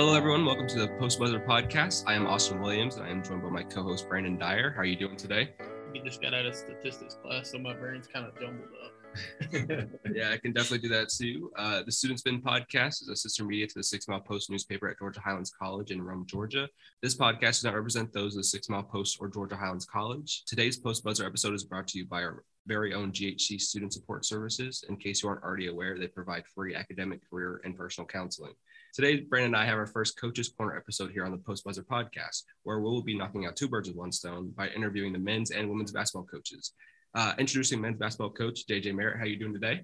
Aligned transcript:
Hello, 0.00 0.14
everyone. 0.14 0.46
Welcome 0.46 0.66
to 0.68 0.78
the 0.78 0.88
Post 0.98 1.18
Buzzer 1.18 1.38
podcast. 1.38 2.04
I 2.06 2.14
am 2.14 2.26
Austin 2.26 2.62
Williams, 2.62 2.96
and 2.96 3.04
I 3.04 3.10
am 3.10 3.22
joined 3.22 3.42
by 3.42 3.50
my 3.50 3.62
co-host 3.62 4.08
Brandon 4.08 4.38
Dyer. 4.38 4.70
How 4.70 4.80
are 4.80 4.86
you 4.86 4.96
doing 4.96 5.14
today? 5.14 5.50
We 5.92 6.00
just 6.00 6.22
got 6.22 6.32
out 6.32 6.46
of 6.46 6.54
statistics 6.54 7.18
class, 7.22 7.50
so 7.50 7.58
my 7.58 7.74
brain's 7.74 8.06
kind 8.06 8.24
of 8.24 8.32
jumbled 8.40 8.70
up. 8.82 8.92
yeah, 9.52 10.30
I 10.32 10.38
can 10.38 10.52
definitely 10.52 10.78
do 10.78 10.94
that 10.94 11.08
too. 11.08 11.50
Uh, 11.56 11.82
the 11.84 11.92
Student 11.92 12.20
Spin 12.20 12.40
podcast 12.40 13.02
is 13.02 13.08
a 13.08 13.16
sister 13.16 13.44
media 13.44 13.66
to 13.66 13.74
the 13.74 13.82
Six 13.82 14.08
Mile 14.08 14.20
Post 14.20 14.50
newspaper 14.50 14.88
at 14.88 14.98
Georgia 14.98 15.20
Highlands 15.20 15.50
College 15.50 15.90
in 15.90 16.02
Rome, 16.02 16.24
Georgia. 16.26 16.68
This 17.02 17.16
podcast 17.16 17.40
does 17.40 17.64
not 17.64 17.74
represent 17.74 18.12
those 18.12 18.34
of 18.34 18.38
the 18.38 18.44
Six 18.44 18.68
Mile 18.68 18.82
Post 18.82 19.18
or 19.20 19.28
Georgia 19.28 19.56
Highlands 19.56 19.86
College. 19.86 20.44
Today's 20.46 20.76
Post 20.78 21.04
Buzzer 21.04 21.26
episode 21.26 21.54
is 21.54 21.64
brought 21.64 21.88
to 21.88 21.98
you 21.98 22.06
by 22.06 22.22
our 22.22 22.44
very 22.66 22.94
own 22.94 23.10
GHC 23.10 23.60
Student 23.60 23.92
Support 23.92 24.24
Services. 24.24 24.84
In 24.88 24.96
case 24.96 25.22
you 25.22 25.28
aren't 25.28 25.42
already 25.42 25.68
aware, 25.68 25.98
they 25.98 26.06
provide 26.06 26.46
free 26.46 26.74
academic, 26.74 27.20
career, 27.28 27.60
and 27.64 27.76
personal 27.76 28.06
counseling. 28.06 28.52
Today, 28.92 29.20
Brandon 29.20 29.54
and 29.54 29.56
I 29.56 29.66
have 29.66 29.78
our 29.78 29.86
first 29.86 30.20
Coaches 30.20 30.48
Corner 30.48 30.76
episode 30.76 31.12
here 31.12 31.24
on 31.24 31.32
the 31.32 31.38
Post 31.38 31.64
Buzzer 31.64 31.82
podcast, 31.82 32.42
where 32.64 32.78
we 32.78 32.84
will 32.84 33.02
be 33.02 33.16
knocking 33.16 33.46
out 33.46 33.56
two 33.56 33.68
birds 33.68 33.88
with 33.88 33.96
one 33.96 34.12
stone 34.12 34.52
by 34.56 34.68
interviewing 34.68 35.12
the 35.12 35.18
men's 35.18 35.50
and 35.50 35.68
women's 35.68 35.92
basketball 35.92 36.26
coaches. 36.26 36.72
Uh, 37.14 37.34
introducing 37.38 37.80
men's 37.80 37.98
basketball 37.98 38.30
coach 38.30 38.66
JJ 38.68 38.94
Merritt. 38.94 39.16
How 39.16 39.24
are 39.24 39.26
you 39.26 39.36
doing 39.36 39.52
today? 39.52 39.82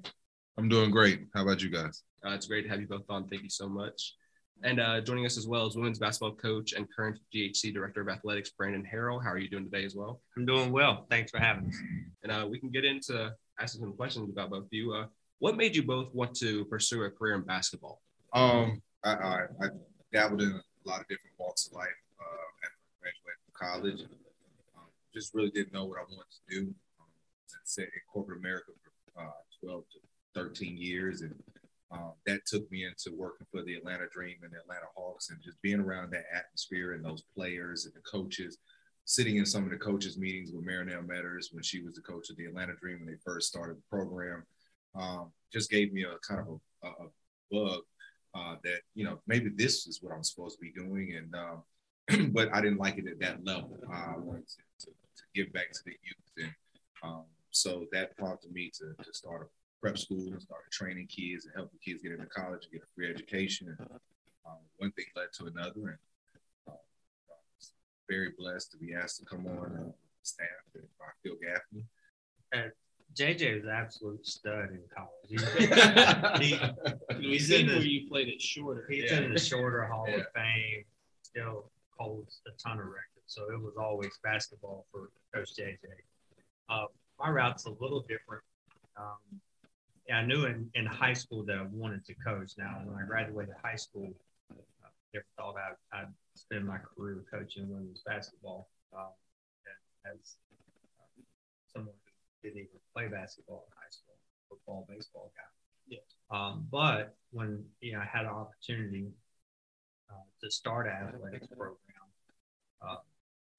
I'm 0.57 0.69
doing 0.69 0.93
great. 0.93 1.23
How 1.34 1.43
about 1.43 1.61
you 1.61 1.71
guys? 1.71 2.05
Uh, 2.25 2.30
it's 2.30 2.47
great 2.47 2.62
to 2.62 2.69
have 2.69 2.80
you 2.80 2.87
both 2.87 3.05
on. 3.09 3.27
Thank 3.29 3.43
you 3.43 3.51
so 3.51 3.69
much. 3.69 4.15
And 4.62 4.80
uh, 4.80 5.01
joining 5.01 5.27
us 5.27 5.37
as 5.37 5.47
well 5.47 5.67
is 5.67 5.77
women's 5.77 5.98
basketball 5.98 6.37
coach 6.37 6.73
and 6.73 6.87
current 6.95 7.19
GHC 7.34 7.75
director 7.75 8.01
of 8.01 8.09
athletics, 8.09 8.51
Brandon 8.51 8.84
Harrell. 8.91 9.23
How 9.23 9.31
are 9.31 9.39
you 9.39 9.51
doing 9.51 9.65
today 9.65 9.84
as 9.84 9.97
well? 9.97 10.20
I'm 10.37 10.47
doing 10.47 10.70
well. 10.70 11.07
Thanks 11.11 11.33
for 11.33 11.39
having 11.39 11.67
us. 11.67 11.77
And 12.23 12.31
uh, 12.31 12.47
we 12.48 12.61
can 12.61 12.70
get 12.70 12.84
into 12.84 13.34
asking 13.61 13.81
some 13.81 13.93
questions 13.95 14.31
about 14.31 14.51
both 14.51 14.65
of 14.65 14.73
you. 14.73 14.93
Uh, 14.93 15.06
what 15.41 15.56
made 15.56 15.75
you 15.75 15.83
both 15.83 16.15
want 16.15 16.34
to 16.37 16.65
pursue 16.67 17.03
a 17.03 17.11
career 17.11 17.34
in 17.34 17.43
basketball? 17.43 18.00
Um, 18.33 18.81
I, 19.05 19.15
I, 19.15 19.39
I 19.62 19.67
dabbled 20.12 20.43
in 20.43 20.53
a 20.53 20.89
lot 20.89 21.00
of 21.00 21.09
different 21.09 21.34
walks 21.39 21.67
of 21.67 21.72
life 21.72 21.89
uh, 22.20 22.65
after 22.65 22.78
I 23.03 23.11
graduated 23.11 23.41
from 23.45 23.83
college. 23.83 24.19
Um, 24.77 24.84
just 25.12 25.34
really 25.34 25.50
didn't 25.50 25.72
know 25.72 25.84
what 25.87 25.98
I 25.98 26.03
wanted 26.03 26.31
to 26.31 26.61
do 26.61 26.75
in 27.78 27.86
corporate 28.12 28.39
America 28.39 28.72
for 29.14 29.22
uh, 29.22 29.30
12 29.64 29.84
to 29.92 29.98
13 30.34 30.77
years. 30.77 31.22
And 31.22 31.34
um, 31.91 32.12
that 32.27 32.47
took 32.47 32.70
me 32.70 32.84
into 32.84 33.16
working 33.16 33.47
for 33.50 33.62
the 33.62 33.75
Atlanta 33.75 34.06
Dream 34.12 34.36
and 34.42 34.53
the 34.53 34.58
Atlanta 34.58 34.86
Hawks 34.97 35.30
and 35.30 35.38
just 35.42 35.61
being 35.62 35.80
around 35.80 36.11
that 36.12 36.27
atmosphere 36.34 36.92
and 36.92 37.05
those 37.05 37.22
players 37.34 37.84
and 37.84 37.94
the 37.94 38.00
coaches, 38.00 38.58
sitting 39.05 39.36
in 39.36 39.47
some 39.47 39.64
of 39.64 39.70
the 39.70 39.77
coaches' 39.77 40.19
meetings 40.19 40.50
with 40.53 40.66
Marynell 40.66 41.06
Meadors 41.06 41.50
when 41.53 41.62
she 41.62 41.83
was 41.83 41.94
the 41.94 42.03
coach 42.03 42.28
of 42.30 42.36
the 42.36 42.47
Atlanta 42.47 42.75
Dream 42.75 43.00
when 43.00 43.08
they 43.08 43.19
first 43.25 43.48
started 43.48 43.77
the 43.77 43.83
program, 43.88 44.44
um, 44.98 45.31
just 45.53 45.70
gave 45.70 45.92
me 45.92 46.03
a 46.03 46.16
kind 46.27 46.41
of 46.41 46.60
a, 46.83 46.88
a 46.88 47.08
bug 47.50 47.81
uh, 48.34 48.56
that, 48.64 48.81
you 48.94 49.05
know, 49.05 49.20
maybe 49.27 49.50
this 49.55 49.86
is 49.86 50.03
what 50.03 50.12
I'm 50.12 50.25
supposed 50.25 50.58
to 50.58 50.60
be 50.60 50.72
doing. 50.72 51.16
And, 51.16 51.34
um, 51.34 52.33
but 52.33 52.53
I 52.53 52.60
didn't 52.60 52.78
like 52.78 52.98
it 52.98 53.06
at 53.06 53.20
that 53.20 53.44
level. 53.44 53.78
I 53.91 54.14
wanted 54.19 54.47
to, 54.48 54.86
to, 54.86 54.86
to, 54.86 55.22
give 55.34 55.53
back 55.53 55.70
to 55.72 55.81
the 55.84 55.92
youth 55.92 56.47
and, 56.47 56.55
um, 57.03 57.25
so 57.57 57.87
that 57.93 58.17
prompted 58.17 58.53
me 58.53 58.71
to, 58.75 58.95
to 59.03 59.15
start 59.15 59.43
a 59.43 59.47
prep 59.81 59.97
school 59.97 60.29
and 60.33 60.43
start 60.43 60.71
training 60.71 61.07
kids 61.07 61.47
and 61.47 61.55
helping 61.55 61.79
kids 61.85 62.03
get 62.03 62.12
into 62.12 62.27
college 62.27 62.65
and 62.65 62.73
get 62.73 62.83
a 62.83 62.95
free 62.95 63.09
education. 63.09 63.75
And 63.79 63.89
um, 64.47 64.59
one 64.77 64.93
thing 64.93 65.07
led 65.17 65.33
to 65.39 65.47
another. 65.47 65.89
And 65.89 65.99
uh, 66.69 66.73
I 66.73 67.39
was 67.57 67.73
very 68.09 68.33
blessed 68.39 68.73
to 68.73 68.79
be 68.79 68.95
asked 68.95 69.21
to 69.21 69.25
come 69.25 69.47
on 69.47 69.73
uh, 69.75 69.93
staff 70.23 70.47
by 70.75 71.07
Phil 71.23 71.37
Gaffney. 71.43 71.84
And 72.53 72.73
JJ 73.15 73.55
was 73.55 73.65
an 73.65 73.71
absolute 73.71 74.27
stud 74.27 74.71
in 74.71 74.83
college. 74.95 76.41
he, 76.43 76.59
he's 77.21 77.51
in 77.51 77.69
the, 77.69 77.75
where 77.75 77.83
you 77.83 78.09
played 78.09 78.29
it 78.29 78.43
shorter. 78.43 78.87
He's 78.91 79.11
yeah. 79.11 79.21
in 79.21 79.33
the 79.33 79.41
shorter 79.41 79.87
Hall 79.87 80.05
yeah. 80.09 80.16
of 80.16 80.27
Fame. 80.34 80.84
Still 81.22 81.71
holds 81.97 82.41
a 82.47 82.50
ton 82.62 82.78
of 82.78 82.84
records. 82.87 83.25
So 83.27 83.45
it 83.50 83.61
was 83.61 83.75
always 83.78 84.12
basketball 84.22 84.87
for 84.93 85.11
Coach 85.34 85.50
JJ. 85.59 85.78
Uh, 86.69 86.87
my 87.19 87.31
route's 87.31 87.66
a 87.66 87.71
little 87.71 88.00
different. 88.00 88.43
Um, 88.97 89.41
I 90.12 90.22
knew 90.22 90.47
in, 90.47 90.71
in 90.75 90.87
high 90.87 91.15
school 91.15 91.44
that 91.47 91.56
I 91.56 91.66
wanted 91.72 92.04
to 92.06 92.15
coach. 92.15 92.53
Now, 92.56 92.81
when 92.84 92.97
I 93.03 93.06
graduated 93.06 93.54
high 93.62 93.77
school, 93.77 94.09
I 94.53 94.88
never 95.12 95.27
thought 95.37 95.54
I'd, 95.56 95.99
I'd 95.99 96.12
spend 96.34 96.65
my 96.65 96.78
career 96.78 97.25
coaching 97.31 97.69
women's 97.69 98.03
basketball. 98.06 98.69
Um, 98.97 99.09
as 100.12 100.37
uh, 101.00 101.22
someone 101.66 101.94
who 101.94 102.49
didn't 102.49 102.62
even 102.62 102.81
play 102.94 103.09
basketball 103.09 103.66
in 103.66 103.72
high 103.75 103.91
school, 103.91 104.15
football, 104.48 104.87
baseball 104.88 105.33
guy. 105.34 105.50
Yeah. 105.88 106.04
Um, 106.31 106.66
but 106.71 107.15
when 107.31 107.65
you 107.81 107.93
know 107.93 108.00
I 108.00 108.04
had 108.04 108.27
an 108.27 108.33
opportunity 108.33 109.06
uh, 110.10 110.27
to 110.43 110.50
start 110.50 110.87
an 110.87 111.15
athletics 111.15 111.47
program 111.47 111.77
uh, 112.83 112.97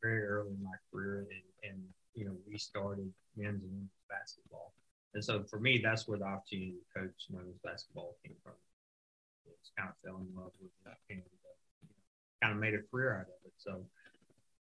very 0.02 0.26
early 0.26 0.52
in 0.52 0.64
my 0.64 0.76
career, 0.92 1.28
and, 1.32 1.72
and 1.72 1.84
you 2.18 2.26
know, 2.26 2.36
we 2.50 2.58
started 2.58 3.14
men's 3.38 3.62
and 3.62 3.72
women's 3.72 3.92
basketball. 4.10 4.74
And 5.14 5.24
so 5.24 5.44
for 5.44 5.60
me, 5.60 5.80
that's 5.82 6.08
where 6.08 6.18
the 6.18 6.26
opportunity 6.26 6.74
to 6.74 7.00
coach 7.00 7.14
women's 7.30 7.60
basketball 7.64 8.18
came 8.26 8.36
from. 8.44 8.54
Just 9.46 9.72
kind 9.78 9.90
of 9.90 9.96
fell 10.04 10.18
in 10.18 10.36
love 10.36 10.52
with 10.60 10.72
it 10.86 10.98
and 11.14 11.22
uh, 11.22 11.88
kind 12.42 12.54
of 12.56 12.60
made 12.60 12.74
a 12.74 12.82
career 12.92 13.14
out 13.14 13.30
of 13.30 13.40
it. 13.46 13.54
So 13.58 13.86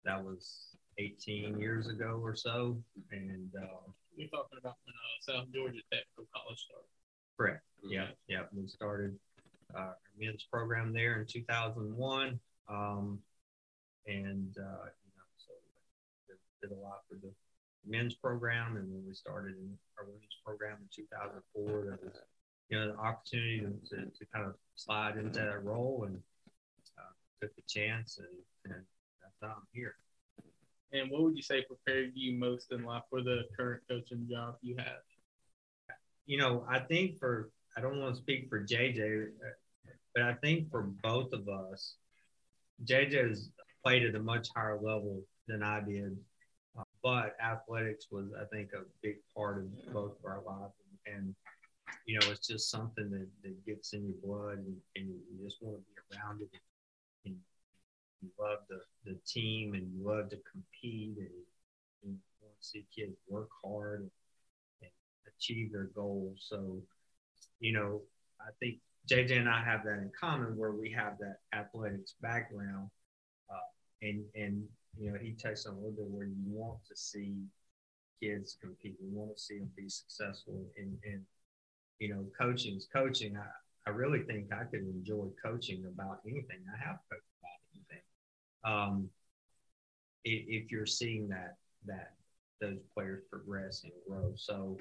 that 0.05 0.23
was 0.23 0.77
18 0.99 1.59
years 1.59 1.87
ago 1.87 2.19
or 2.23 2.35
so. 2.35 2.77
And 3.11 3.49
uh, 3.57 3.89
you're 4.15 4.29
talking 4.29 4.59
about 4.59 4.77
when 4.85 4.93
uh, 4.93 5.39
South 5.41 5.51
Georgia 5.53 5.81
Technical 5.91 6.29
College 6.33 6.59
started. 6.61 6.93
Correct. 7.37 7.63
Mm-hmm. 7.83 7.93
Yeah. 7.93 8.07
Yeah. 8.27 8.43
We 8.53 8.67
started 8.67 9.17
uh, 9.75 9.79
our 9.79 9.97
men's 10.17 10.45
program 10.51 10.93
there 10.93 11.19
in 11.19 11.25
2001. 11.25 12.39
Um, 12.69 13.19
and, 14.05 14.55
uh, 14.57 14.85
you 14.87 15.11
know, 15.17 15.27
so 15.37 15.53
did 16.61 16.71
a 16.71 16.79
lot 16.79 17.01
for 17.09 17.15
the 17.15 17.31
men's 17.87 18.15
program, 18.15 18.77
and 18.77 18.91
when 18.91 19.03
we 19.07 19.13
started 19.13 19.55
in 19.57 19.77
our 19.97 20.05
women's 20.05 20.37
program 20.45 20.77
in 20.81 20.87
2004, 20.95 21.81
there 21.83 21.99
was 22.03 22.19
you 22.69 22.77
know 22.77 22.91
the 22.91 22.97
opportunity 22.97 23.59
to, 23.89 23.95
to, 23.95 24.25
kind 24.33 24.45
of 24.45 24.55
slide 24.75 25.17
into 25.17 25.39
that 25.39 25.63
role, 25.63 26.03
and 26.05 26.17
uh, 26.97 27.11
took 27.41 27.55
the 27.55 27.61
chance, 27.67 28.17
and, 28.17 28.27
and 28.65 28.83
that's 29.21 29.35
how 29.41 29.47
I'm 29.57 29.67
here. 29.73 29.95
And 30.93 31.11
what 31.11 31.23
would 31.23 31.35
you 31.35 31.41
say 31.41 31.63
prepared 31.63 32.11
you 32.15 32.37
most 32.37 32.71
in 32.71 32.83
life 32.83 33.03
for 33.09 33.21
the 33.21 33.43
current 33.57 33.81
coaching 33.89 34.27
job 34.29 34.55
you 34.61 34.75
have? 34.77 35.01
You 36.25 36.37
know, 36.37 36.65
I 36.69 36.79
think 36.79 37.19
for 37.19 37.49
I 37.77 37.81
don't 37.81 37.99
want 37.99 38.15
to 38.15 38.21
speak 38.21 38.49
for 38.49 38.63
JJ, 38.63 39.27
but 40.13 40.23
I 40.23 40.33
think 40.33 40.71
for 40.71 40.83
both 41.03 41.31
of 41.33 41.47
us, 41.47 41.95
JJ 42.85 43.29
has 43.29 43.49
played 43.83 44.03
at 44.03 44.15
a 44.15 44.19
much 44.19 44.47
higher 44.55 44.79
level 44.81 45.21
than 45.47 45.63
I 45.63 45.79
did 45.79 46.17
but 47.07 47.37
athletics 47.41 48.07
was, 48.11 48.25
I 48.37 48.43
think, 48.53 48.71
a 48.73 48.81
big 49.01 49.15
part 49.33 49.59
of 49.59 49.93
both 49.93 50.19
of 50.19 50.25
our 50.25 50.41
lives. 50.45 50.73
And, 51.05 51.33
you 52.05 52.19
know, 52.19 52.27
it's 52.29 52.45
just 52.45 52.69
something 52.69 53.09
that, 53.11 53.27
that 53.43 53.65
gets 53.65 53.93
in 53.93 54.03
your 54.03 54.17
blood 54.21 54.57
and, 54.57 54.75
and 54.97 55.07
you 55.07 55.45
just 55.45 55.61
want 55.61 55.77
to 55.77 55.83
be 55.83 56.17
around 56.17 56.41
it. 56.41 56.49
And 57.25 57.37
you 58.21 58.29
love 58.37 58.59
the, 58.69 58.81
the 59.05 59.17
team 59.25 59.73
and 59.73 59.83
you 59.83 60.05
love 60.05 60.29
to 60.31 60.37
compete 60.51 61.15
and, 61.17 61.29
and 62.03 62.11
you 62.11 62.17
want 62.41 62.59
to 62.59 62.67
see 62.67 62.85
kids 62.93 63.15
work 63.29 63.47
hard 63.63 64.01
and, 64.01 64.11
and 64.81 64.91
achieve 65.33 65.71
their 65.71 65.89
goals. 65.95 66.45
So, 66.49 66.75
you 67.61 67.71
know, 67.71 68.01
I 68.41 68.51
think 68.59 68.79
JJ 69.09 69.39
and 69.39 69.47
I 69.47 69.63
have 69.63 69.85
that 69.85 69.99
in 69.99 70.11
common 70.19 70.57
where 70.57 70.73
we 70.73 70.91
have 70.91 71.17
that 71.19 71.37
athletics 71.57 72.15
background. 72.21 72.89
Uh, 73.49 73.69
and, 74.01 74.25
and 74.35 74.63
you 74.99 75.11
know, 75.11 75.17
he 75.21 75.31
touched 75.31 75.67
on 75.67 75.73
a 75.73 75.77
little 75.77 75.91
bit 75.91 76.05
where 76.07 76.25
you 76.25 76.35
want 76.47 76.79
to 76.87 76.95
see 76.95 77.35
kids 78.21 78.57
compete. 78.61 78.95
You 79.01 79.09
want 79.11 79.35
to 79.35 79.41
see 79.41 79.59
them 79.59 79.69
be 79.75 79.89
successful. 79.89 80.65
And, 80.77 80.97
and 81.03 81.21
you 81.99 82.09
know, 82.09 82.25
coaching 82.39 82.75
is 82.75 82.87
coaching. 82.91 83.37
I, 83.37 83.89
I 83.89 83.93
really 83.93 84.23
think 84.23 84.51
I 84.51 84.63
could 84.65 84.81
enjoy 84.81 85.27
coaching 85.43 85.85
about 85.85 86.19
anything. 86.25 86.59
I 86.73 86.77
have 86.85 86.97
coached 87.11 87.23
about 87.41 87.59
anything. 87.73 88.03
Um, 88.63 89.09
if, 90.23 90.63
if 90.65 90.71
you're 90.71 90.85
seeing 90.85 91.27
that, 91.29 91.57
that 91.85 92.13
those 92.59 92.79
players 92.93 93.23
progress 93.29 93.83
and 93.83 93.93
grow. 94.07 94.33
So 94.35 94.77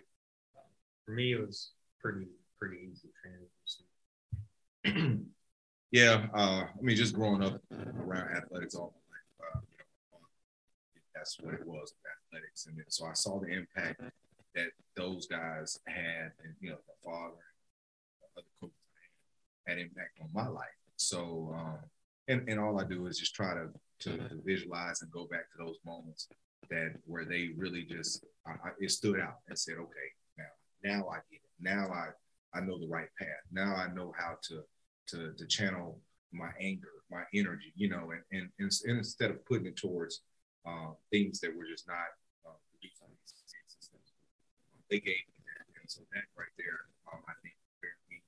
uh, 0.57 0.61
for 1.05 1.13
me, 1.13 1.33
it 1.33 1.41
was 1.41 1.73
pretty, 2.01 2.27
pretty 2.59 2.91
easy 2.91 3.11
transition. 4.83 5.27
yeah. 5.91 6.27
Uh, 6.35 6.65
I 6.65 6.81
mean, 6.81 6.97
just 6.97 7.15
growing 7.15 7.43
up 7.43 7.61
around 7.71 8.35
athletics 8.35 8.75
all 8.75 8.95
that's 11.17 11.39
what 11.41 11.55
it 11.55 11.67
was 11.67 11.93
with 11.95 12.13
athletics. 12.15 12.67
And 12.67 12.77
so 12.89 13.07
I 13.07 13.15
saw 13.15 13.41
the 13.41 13.49
impact 13.49 14.01
that 14.55 14.69
those 14.97 15.27
guys 15.27 15.79
had, 15.87 16.33
and 16.45 16.55
you 16.61 16.71
know, 16.71 16.79
the 16.87 16.95
father 17.05 17.35
and 17.35 18.29
other 18.37 18.47
coaches 18.61 18.77
had 19.67 19.79
impact 19.79 20.19
on 20.21 20.29
my 20.33 20.47
life. 20.49 20.67
So, 20.97 21.55
um, 21.57 21.79
and, 22.29 22.49
and 22.49 22.61
all 22.61 22.81
I 22.81 22.85
do 22.85 23.07
is 23.07 23.19
just 23.19 23.35
try 23.35 23.55
to, 23.55 23.69
to, 24.01 24.29
to 24.29 24.41
visualize 24.45 25.03
and 25.03 25.11
go 25.11 25.27
back 25.27 25.51
to 25.53 25.65
those 25.65 25.77
moments 25.85 26.29
that 26.71 26.95
where 27.07 27.25
they 27.25 27.51
really 27.57 27.83
just 27.85 28.25
I, 28.47 28.53
I, 28.53 28.71
it 28.81 28.91
stood 28.91 29.21
out 29.21 29.39
and 29.49 29.59
said, 29.59 29.77
okay, 29.79 30.09
now 30.37 30.45
now 30.83 31.09
I 31.09 31.19
get 31.31 31.37
it. 31.37 31.51
Now 31.61 31.89
I 31.93 32.09
I 32.59 32.61
know 32.61 32.79
the 32.79 32.89
right 32.89 33.09
path. 33.19 33.29
Now 33.53 33.75
I 33.75 33.93
know 33.95 34.13
how 34.19 34.37
to 34.49 34.63
to 35.09 35.33
to 35.33 35.47
channel 35.47 36.01
my 36.33 36.51
anger, 36.61 36.89
my 37.11 37.23
energy, 37.35 37.73
you 37.77 37.89
know, 37.89 38.11
and, 38.11 38.23
and, 38.33 38.51
and, 38.59 38.73
and 38.85 38.99
instead 38.99 39.31
of 39.31 39.45
putting 39.47 39.67
it 39.67 39.77
towards 39.77 40.23
uh, 40.67 40.93
things 41.11 41.41
that 41.41 41.55
were 41.55 41.65
just 41.65 41.87
not 41.87 42.11
uh, 42.45 42.59
producing 42.69 43.09
these 43.15 43.33
systems. 43.71 44.13
they 44.91 44.99
gave 44.99 45.25
me 45.31 45.39
that. 45.47 45.65
And 45.81 45.87
so 45.87 46.03
that 46.13 46.27
right 46.37 46.53
there, 46.59 46.91
um, 47.09 47.23
I 47.31 47.35
think, 47.43 47.55
me 48.11 48.19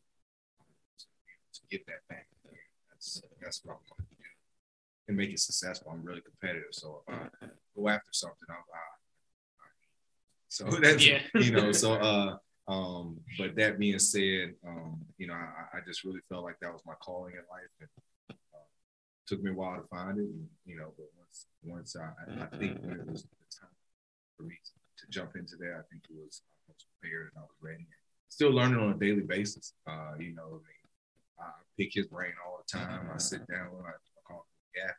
um, 0.63 0.71
to 0.95 1.61
get 1.69 1.85
that 1.87 2.07
back. 2.09 2.27
That's, 2.91 3.23
that's 3.43 3.61
what 3.65 3.75
I 3.75 3.83
want 3.91 3.99
to 3.99 4.15
do 4.15 4.19
and 5.09 5.17
make 5.17 5.31
it 5.31 5.41
successful. 5.41 5.91
I'm 5.91 6.05
really 6.05 6.21
competitive. 6.21 6.69
So 6.73 7.03
if 7.09 7.15
I 7.15 7.47
go 7.75 7.89
after 7.89 8.13
something, 8.13 8.47
I'm, 8.49 8.57
I, 8.57 8.79
I, 9.65 9.69
so 10.49 10.65
that's, 10.83 11.07
yeah. 11.07 11.21
you 11.35 11.51
know, 11.51 11.73
so, 11.73 11.95
uh, 11.95 12.37
um, 12.71 13.19
but 13.39 13.57
that 13.57 13.79
being 13.79 13.99
said, 13.99 14.55
um, 14.67 15.01
you 15.17 15.27
know, 15.27 15.35
I, 15.35 15.79
I, 15.79 15.81
just 15.87 16.05
really 16.05 16.21
felt 16.29 16.45
like 16.45 16.61
that 16.61 16.71
was 16.71 16.83
my 16.85 16.93
calling 17.01 17.33
in 17.33 17.41
life, 17.51 17.73
and 17.81 17.89
uh, 17.97 18.03
took 19.29 19.43
me 19.43 19.51
a 19.51 19.55
while 19.55 19.77
to 19.77 19.87
find 19.89 20.19
it. 20.19 20.25
And 20.25 20.49
you 20.65 20.77
know, 20.77 20.93
but 20.97 21.07
once 21.19 21.47
once 21.63 21.97
I, 21.97 22.09
I 22.43 22.57
think 22.57 22.81
when 22.83 23.01
it 23.01 23.07
was 23.07 23.23
the 23.23 23.29
time 23.61 23.77
for 24.37 24.45
me 24.45 24.55
to 24.99 25.05
jump 25.11 25.37
into 25.37 25.57
that, 25.57 25.73
I 25.79 25.85
think 25.91 26.03
it 26.09 26.17
was 26.17 26.43
I 26.69 26.73
was 26.73 26.87
prepared 26.99 27.31
and 27.35 27.39
I 27.39 27.47
was 27.47 27.59
ready. 27.61 27.87
Still 28.29 28.51
learning 28.51 28.79
on 28.79 28.93
a 28.93 28.99
daily 28.99 29.23
basis. 29.23 29.73
Uh, 29.87 30.15
you 30.19 30.35
know, 30.35 30.49
I, 30.49 30.61
mean, 30.65 30.85
I 31.41 31.51
pick 31.79 31.91
his 31.93 32.07
brain 32.07 32.33
all 32.45 32.61
the 32.61 32.79
time. 32.79 33.09
I 33.13 33.19
sit 33.19 33.47
down 33.49 33.69
I, 33.85 33.91
I 33.91 34.21
call 34.27 34.47
him 34.47 34.83
Gap. 34.83 34.97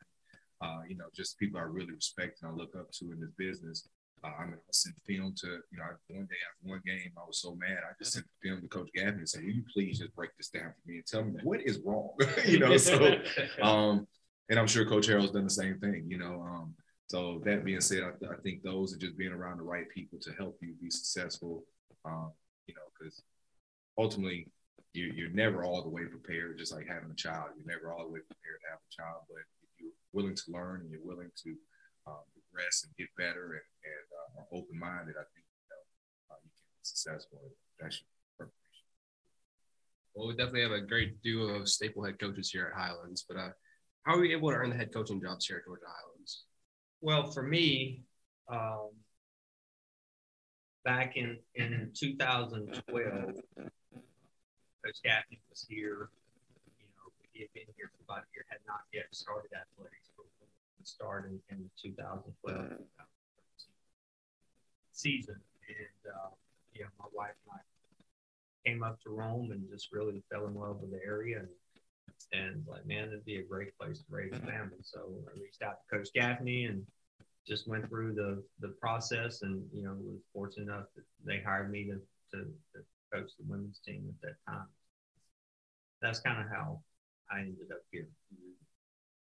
Uh, 0.61 0.81
you 0.87 0.97
know, 0.97 1.05
just 1.15 1.39
people 1.39 1.59
I 1.59 1.63
really 1.63 1.93
respect 1.93 2.41
and 2.41 2.51
I 2.51 2.53
look 2.53 2.75
up 2.75 2.91
to 2.91 3.11
in 3.11 3.19
this 3.19 3.31
business. 3.37 3.87
Uh, 4.23 4.31
I 4.37 4.45
mean, 4.45 4.55
I 4.55 4.71
sent 4.71 4.95
film 5.07 5.33
to, 5.37 5.47
you 5.47 5.77
know, 5.77 5.85
one 6.09 6.25
day 6.25 6.35
after 6.49 6.69
one 6.69 6.81
game, 6.85 7.11
I 7.17 7.25
was 7.25 7.41
so 7.41 7.55
mad. 7.55 7.77
I 7.77 7.93
just 7.97 8.13
sent 8.13 8.25
the 8.25 8.49
film 8.49 8.61
to 8.61 8.67
Coach 8.67 8.89
Gavin 8.93 9.19
and 9.19 9.29
said, 9.29 9.43
Will 9.43 9.51
you 9.51 9.63
please 9.73 9.99
just 9.99 10.13
break 10.13 10.35
this 10.37 10.49
down 10.49 10.73
for 10.73 10.91
me 10.91 10.97
and 10.97 11.05
tell 11.05 11.23
me 11.23 11.39
what 11.43 11.61
is 11.61 11.79
wrong? 11.85 12.09
you 12.45 12.59
know, 12.59 12.75
so, 12.75 13.15
um, 13.61 14.07
and 14.50 14.60
I'm 14.60 14.68
sure 14.68 14.86
Coach 14.86 15.07
Harrell's 15.07 15.31
done 15.31 15.44
the 15.44 15.50
same 15.50 15.78
thing, 15.80 16.06
you 16.07 16.18
know. 16.18 16.42
Um, 16.42 16.74
so 17.07 17.42
that 17.46 17.66
being 17.66 17.81
said, 17.81 18.04
I, 18.04 18.34
I, 18.34 18.38
think 18.44 18.62
those 18.62 18.94
are 18.94 18.98
just 18.98 19.18
being 19.18 19.31
around 19.31 19.57
the 19.57 19.63
right 19.63 19.90
people 19.90 20.19
to 20.22 20.31
help 20.34 20.57
you 20.62 20.74
be 20.81 20.90
successful, 20.90 21.63
um, 22.06 22.31
you 22.68 22.74
know, 22.75 22.86
because 22.98 23.22
ultimately 23.98 24.48
you, 24.94 25.12
you're 25.16 25.31
never 25.31 25.63
all 25.63 25.84
the 25.84 25.90
way 25.90 26.04
prepared, 26.06 26.57
just 26.57 26.74
like 26.74 26.88
having 26.88 27.12
a 27.12 27.16
child. 27.16 27.50
You're 27.57 27.75
never 27.75 27.92
all 27.92 28.06
the 28.06 28.13
way 28.13 28.19
prepared 28.19 28.62
to 28.62 28.69
have 28.69 28.80
a 28.81 28.94
child, 28.94 29.22
but 29.30 29.42
if 29.62 29.69
you're 29.80 29.98
willing 30.13 30.36
to 30.36 30.51
learn 30.51 30.81
and 30.81 30.92
you're 30.92 31.06
willing 31.06 31.31
to 31.46 31.50
um, 32.07 32.25
progress 32.34 32.86
and 32.86 32.94
get 32.98 33.10
better 33.18 33.57
and, 33.57 33.68
and 33.86 34.06
uh, 34.13 34.42
are 34.42 34.50
open 34.54 34.78
minded, 34.78 35.13
I 35.18 35.25
think 35.34 35.46
you, 35.46 35.69
know, 35.69 35.84
uh, 36.34 36.42
you 36.42 36.50
can 36.50 36.69
be 36.74 36.81
successful. 36.81 37.40
That's 37.80 38.01
your 38.01 38.50
preparation. 38.50 38.86
Well, 40.13 40.28
we 40.28 40.34
definitely 40.34 40.66
have 40.66 40.78
a 40.78 40.86
great 40.86 41.22
duo 41.22 41.62
of 41.62 41.69
staple 41.69 42.04
head 42.04 42.19
coaches 42.19 42.50
here 42.50 42.74
at 42.74 42.80
Highlands, 42.80 43.25
but 43.30 43.38
uh, 43.38 43.54
how 44.09 44.15
are 44.15 44.21
we 44.21 44.33
able 44.33 44.50
to 44.50 44.56
earn 44.56 44.71
the 44.71 44.75
head 44.75 44.91
coaching 44.91 45.21
jobs 45.21 45.45
here 45.45 45.57
at 45.57 45.65
Georgia 45.65 45.85
Highlands? 45.85 46.45
Well, 47.00 47.29
for 47.29 47.44
me, 47.44 48.01
um, 48.51 48.89
back 50.83 51.15
in, 51.15 51.38
in 51.53 51.91
2012, 51.94 52.89
Coach 52.89 53.35
Gaffney 55.03 55.39
was 55.47 55.63
here. 55.69 56.09
You 56.79 56.88
know, 56.97 57.13
he 57.33 57.41
had 57.41 57.53
been 57.53 57.71
here 57.77 57.91
for 57.95 58.01
about 58.11 58.23
a 58.23 58.27
year, 58.33 58.45
had 58.50 58.61
not 58.67 58.81
yet 58.91 59.06
started 59.11 59.51
athletics 59.53 60.09
start 60.83 61.29
in, 61.29 61.39
in 61.55 61.63
the 61.63 61.89
2012 61.89 62.79
season. 64.91 65.35
And, 65.67 66.13
uh, 66.15 66.29
you 66.73 66.81
know, 66.81 66.89
my 66.97 67.05
wife 67.13 67.35
and 67.45 67.59
I 67.59 67.62
came 68.67 68.81
up 68.81 69.00
to 69.01 69.12
Rome 69.12 69.51
and 69.51 69.69
just 69.69 69.91
really 69.91 70.23
fell 70.31 70.47
in 70.47 70.55
love 70.55 70.81
with 70.81 70.89
the 70.89 71.05
area 71.05 71.38
and, 71.39 71.50
and 72.31 72.63
like, 72.67 72.85
man, 72.85 73.07
it'd 73.07 73.25
be 73.25 73.37
a 73.37 73.43
great 73.43 73.77
place 73.77 73.99
to 73.99 74.05
raise 74.09 74.33
a 74.33 74.39
family. 74.39 74.77
So 74.83 74.99
I 75.27 75.39
reached 75.39 75.61
out 75.63 75.77
to 75.81 75.97
Coach 75.97 76.09
Gaffney 76.13 76.65
and 76.65 76.85
just 77.47 77.67
went 77.67 77.89
through 77.89 78.13
the, 78.13 78.43
the 78.59 78.73
process 78.79 79.41
and, 79.41 79.63
you 79.73 79.83
know, 79.83 79.95
was 79.99 80.21
fortunate 80.33 80.71
enough 80.71 80.85
that 80.95 81.05
they 81.25 81.39
hired 81.39 81.71
me 81.71 81.85
to, 81.85 81.95
to, 82.31 82.45
to 82.45 82.83
coach 83.11 83.31
the 83.39 83.45
women's 83.47 83.79
team 83.79 84.05
at 84.07 84.21
that 84.21 84.51
time. 84.51 84.67
That's 86.01 86.19
kind 86.19 86.39
of 86.39 86.49
how 86.49 86.81
I 87.31 87.39
ended 87.39 87.71
up 87.71 87.81
here. 87.91 88.07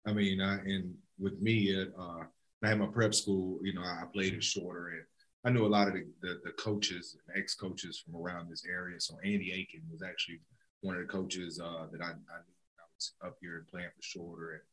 I 0.07 0.13
mean, 0.13 0.41
I, 0.41 0.55
and 0.55 0.95
with 1.19 1.39
me, 1.41 1.79
at 1.79 1.89
uh, 1.97 2.23
I 2.63 2.69
had 2.69 2.79
my 2.79 2.87
prep 2.87 3.13
school, 3.13 3.59
you 3.61 3.73
know, 3.73 3.81
I 3.81 4.03
played 4.11 4.33
it 4.33 4.43
shorter 4.43 4.89
and 4.89 5.03
I 5.45 5.51
knew 5.51 5.65
a 5.65 5.69
lot 5.69 5.87
of 5.87 5.93
the, 5.93 6.05
the, 6.21 6.39
the 6.43 6.51
coaches 6.53 7.15
and 7.27 7.37
ex 7.37 7.53
coaches 7.53 8.03
from 8.03 8.19
around 8.19 8.49
this 8.49 8.63
area. 8.67 8.99
So 8.99 9.17
Andy 9.23 9.51
Aiken 9.53 9.81
was 9.91 10.01
actually 10.01 10.39
one 10.81 10.95
of 10.95 11.01
the 11.01 11.07
coaches 11.07 11.59
uh, 11.63 11.85
that 11.91 12.01
I, 12.01 12.09
I 12.09 12.39
was 12.95 13.13
up 13.23 13.37
here 13.41 13.57
and 13.57 13.67
playing 13.67 13.89
for 13.95 14.01
shorter. 14.01 14.63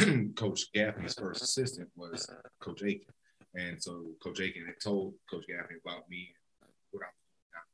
And 0.00 0.08
um, 0.08 0.34
Coach 0.36 0.72
Gaffney's 0.72 1.14
first 1.14 1.42
assistant 1.42 1.88
was 1.96 2.28
Coach 2.60 2.82
Aiken. 2.82 3.14
And 3.54 3.82
so 3.82 4.06
Coach 4.22 4.40
Aiken 4.40 4.66
had 4.66 4.80
told 4.82 5.14
Coach 5.30 5.44
Gaffney 5.46 5.76
about 5.84 6.08
me 6.08 6.34
and 6.62 6.70
what 6.90 7.04
I'm 7.04 7.12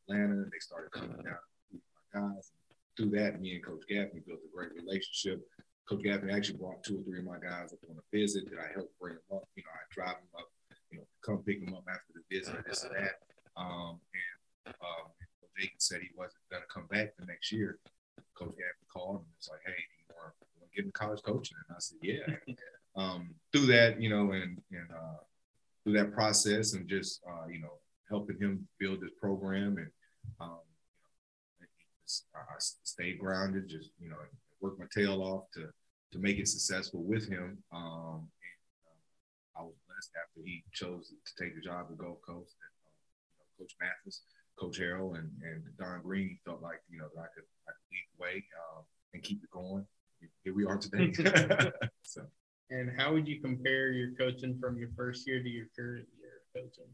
doing 0.09 0.21
in 0.21 0.35
Atlanta. 0.35 0.51
They 0.51 0.59
started 0.59 0.91
coming 0.91 1.23
down 1.23 1.39
my 1.73 2.21
guys. 2.21 2.51
Through 2.97 3.11
that, 3.11 3.41
me 3.41 3.55
and 3.55 3.65
Coach 3.65 3.85
Gaffney 3.89 4.23
built 4.27 4.41
a 4.43 4.57
great 4.57 4.75
relationship. 4.75 5.47
Coach 5.89 6.03
Gaffney 6.03 6.33
actually 6.33 6.59
brought 6.59 6.83
two 6.83 6.99
or 6.99 7.03
three 7.05 7.21
of 7.21 7.25
my 7.25 7.39
guys 7.39 7.73
up 7.73 7.79
on 7.89 7.97
a 7.97 8.17
visit 8.17 8.51
that 8.51 8.59
I 8.59 8.73
helped 8.75 8.99
bring 8.99 9.15
them 9.15 9.39
up. 9.39 9.49
You 9.55 9.63
know, 9.63 9.71
I 9.73 9.87
drive 9.95 10.19
them 10.19 10.35
up, 10.37 10.49
you 10.91 10.99
know, 10.99 11.05
come 11.25 11.39
pick 11.39 11.65
them 11.65 11.75
up 11.75 11.85
after 11.89 12.13
the 12.13 12.37
visit 12.37 12.57
this 12.67 12.83
and 12.83 12.95
that. 12.97 13.23
Um, 13.57 14.01
and 14.67 14.75
um, 14.83 15.15
Coach 15.41 15.63
Aiken 15.63 15.79
said 15.79 16.01
he 16.03 16.11
wasn't 16.17 16.43
going 16.51 16.63
to 16.63 16.69
come 16.69 16.87
back 16.91 17.15
the 17.17 17.25
next 17.25 17.53
year. 17.53 17.79
Coach 18.39 18.55
Gaffney 18.57 18.89
called 18.93 19.17
and 19.17 19.27
was 19.37 19.49
like, 19.51 19.61
hey, 19.67 19.73
do 19.73 19.95
you 19.99 20.15
want 20.15 20.33
to 20.71 20.77
get 20.77 20.85
in 20.85 20.93
college 20.93 21.23
coaching? 21.23 21.57
And 21.69 21.77
I 21.77 21.81
said, 21.81 21.99
yeah. 22.03 22.55
um, 22.97 23.35
through 23.53 23.67
that, 23.67 24.01
you 24.01 24.11
know, 24.11 24.33
and, 24.33 24.61
and 24.71 24.89
uh, 24.91 25.21
through 25.85 25.95
that 25.95 26.13
process 26.13 26.75
and 26.75 26.89
just, 26.89 27.21
uh, 27.29 27.47
you 27.49 27.61
know, 27.61 27.73
helping 28.09 28.39
him 28.39 28.67
build 28.79 29.01
this 29.01 29.13
program 29.21 29.77
and, 29.79 29.91
um, 30.41 30.59
I 32.35 32.57
stayed 32.85 33.19
grounded, 33.19 33.69
just, 33.69 33.91
you 34.01 34.09
know, 34.09 34.17
worked 34.61 34.81
my 34.81 34.87
tail 34.95 35.23
off 35.23 35.51
to 35.55 35.69
to 36.13 36.19
make 36.19 36.39
it 36.39 36.49
successful 36.49 37.03
with 37.03 37.29
him. 37.29 37.59
Um, 37.73 38.25
and, 38.25 38.59
uh, 38.89 39.61
I 39.61 39.63
was 39.63 39.75
blessed 39.87 40.13
after 40.17 40.41
he 40.45 40.65
chose 40.73 41.13
to 41.13 41.45
take 41.45 41.55
the 41.55 41.61
job 41.61 41.89
at 41.91 41.99
Gulf 41.99 42.23
Coast. 42.23 42.57
And, 42.57 42.75
uh, 42.81 43.45
Coach 43.59 43.75
Mathis, 43.81 44.23
Coach 44.59 44.79
Harrell, 44.81 45.17
and, 45.17 45.31
and 45.43 45.63
Don 45.79 46.03
Green 46.03 46.39
felt 46.45 46.63
like 46.63 46.81
you 46.91 46.99
know 46.99 47.09
that 47.15 47.21
I 47.21 47.27
could, 47.35 47.45
I 47.67 47.73
could 47.73 47.89
lead 47.93 48.07
the 48.17 48.23
way 48.23 48.45
uh, 48.57 48.83
and 49.15 49.23
keep 49.23 49.43
it 49.43 49.51
going. 49.51 49.87
Here 50.43 50.55
we 50.55 50.65
are 50.65 50.77
today. 50.77 51.13
so. 52.03 52.23
And 52.71 52.91
how 52.99 53.13
would 53.15 53.27
you 53.27 53.41
compare 53.41 53.93
your 53.93 54.11
coaching 54.19 54.59
from 54.61 54.79
your 54.79 54.91
first 54.95 55.27
year 55.27 55.43
to 55.43 55.49
your 55.49 55.67
current 55.75 56.07
year 56.19 56.43
coaching? 56.55 56.85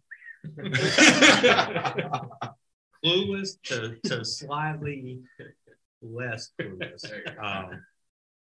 clueless 3.04 3.60
to, 3.64 3.96
to 4.04 4.24
slightly 4.24 5.20
less 6.00 6.52
clueless. 6.60 7.02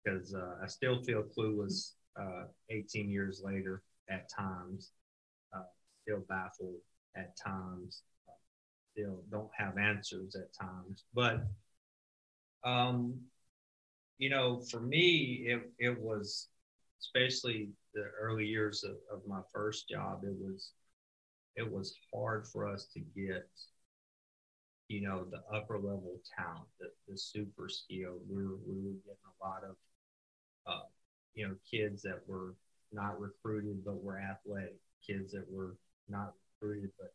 Because 0.04 0.34
um, 0.34 0.42
uh, 0.42 0.64
I 0.64 0.66
still 0.66 1.02
feel 1.02 1.22
clueless 1.22 1.92
uh, 2.20 2.44
18 2.70 3.08
years 3.08 3.40
later 3.42 3.82
at 4.10 4.28
times, 4.28 4.90
uh, 5.56 5.62
still 6.02 6.22
baffled 6.28 6.76
at 7.16 7.36
times, 7.36 8.02
still 8.92 9.22
don't 9.30 9.50
have 9.56 9.78
answers 9.78 10.36
at 10.36 10.52
times. 10.54 11.04
But, 11.14 11.44
um, 12.64 13.14
you 14.18 14.30
know, 14.30 14.60
for 14.60 14.80
me, 14.80 15.44
it, 15.46 15.70
it 15.78 16.00
was 16.00 16.48
especially 17.00 17.70
the 17.94 18.04
early 18.20 18.46
years 18.46 18.84
of, 18.84 18.96
of 19.12 19.26
my 19.26 19.40
first 19.52 19.88
job, 19.88 20.22
it 20.24 20.34
was 20.38 20.70
it 21.56 21.70
was 21.70 21.94
hard 22.14 22.46
for 22.46 22.66
us 22.66 22.86
to 22.94 23.00
get 23.00 23.48
you 24.88 25.00
know, 25.00 25.24
the 25.30 25.42
upper 25.56 25.76
level 25.76 26.20
talent, 26.36 26.68
the, 26.78 26.88
the 27.08 27.16
super 27.16 27.66
skill. 27.68 28.18
We 28.28 28.42
were, 28.42 28.58
we 28.66 28.76
were 28.76 28.98
getting 29.06 29.30
a 29.40 29.44
lot 29.44 29.62
of, 29.64 29.76
uh, 30.66 30.86
you 31.34 31.48
know, 31.48 31.54
kids 31.70 32.02
that 32.02 32.20
were 32.26 32.54
not 32.92 33.18
recruited 33.18 33.82
but 33.86 34.02
were 34.04 34.18
athletic, 34.18 34.76
kids 35.06 35.32
that 35.32 35.50
were 35.50 35.76
not 36.10 36.34
recruited 36.60 36.90
but 36.98 37.14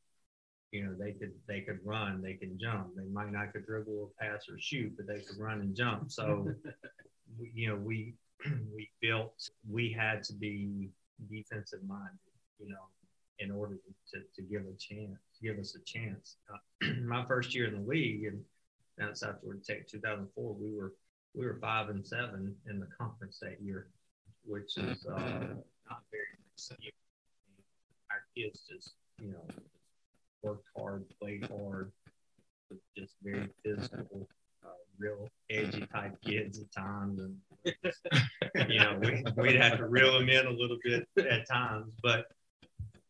you 0.71 0.86
know 0.86 0.93
they 0.93 1.12
could 1.12 1.33
they 1.47 1.62
could 1.62 1.79
run, 1.83 2.21
they 2.21 2.33
can 2.33 2.57
jump. 2.59 2.95
They 2.95 3.05
might 3.05 3.31
not 3.31 3.53
could 3.53 3.65
dribble 3.65 3.93
or 3.93 4.09
pass 4.19 4.50
or 4.50 4.59
shoot, 4.59 4.93
but 4.97 5.07
they 5.07 5.21
could 5.21 5.38
run 5.39 5.62
and 5.62 5.75
jump. 5.75 6.12
So, 6.12 6.51
you 7.53 7.69
know, 7.69 7.75
we 7.75 8.13
we 8.75 8.89
built. 9.01 9.50
We 9.69 9.91
had 9.91 10.24
to 10.25 10.33
be 10.33 10.89
defensive 11.29 11.83
minded. 11.88 12.19
You 12.59 12.69
know, 12.69 12.88
in 13.39 13.51
order 13.51 13.75
to, 14.12 14.19
to 14.36 14.41
give 14.41 14.62
a 14.62 14.77
chance, 14.77 15.19
give 15.41 15.59
us 15.59 15.75
a 15.75 15.79
chance. 15.79 16.38
Uh, 16.51 16.88
my 17.05 17.24
first 17.25 17.53
year 17.55 17.67
in 17.67 17.74
the 17.74 17.88
league, 17.88 18.25
and 18.25 18.43
that's 18.97 19.24
after 19.24 19.45
Georgia 19.45 19.62
Tech, 19.65 19.88
2004, 19.88 20.53
we 20.53 20.75
were 20.75 20.93
we 21.33 21.45
were 21.45 21.57
five 21.62 21.89
and 21.89 22.05
seven 22.05 22.55
in 22.69 22.79
the 22.79 22.88
conference 22.97 23.39
that 23.41 23.62
year, 23.62 23.88
which 24.45 24.77
is 24.77 25.05
uh, 25.05 25.19
not 25.89 26.01
very 26.12 26.36
nice. 26.51 26.71
Our 28.12 28.24
kids 28.36 28.63
just 28.69 28.93
you 29.21 29.31
know 29.31 29.43
worked 30.44 30.67
hard, 30.75 31.06
played 31.22 31.48
hard, 31.48 31.91
just 32.98 33.15
very 33.24 33.50
physical. 33.63 34.27
Uh, 34.65 34.70
real 34.98 35.29
edgy 35.50 35.86
type 35.94 36.17
kids 36.22 36.60
at 36.60 36.72
times, 36.72 37.22
and 37.22 37.38
you 38.72 38.79
know 38.79 39.00
we, 39.01 39.24
we'd 39.38 39.56
have 39.56 39.77
to 39.77 39.86
reel 39.86 40.12
them 40.13 40.29
in 40.29 40.46
a 40.46 40.51
little 40.51 40.77
bit 40.84 41.08
at 41.17 41.48
times. 41.48 41.91
But 42.01 42.25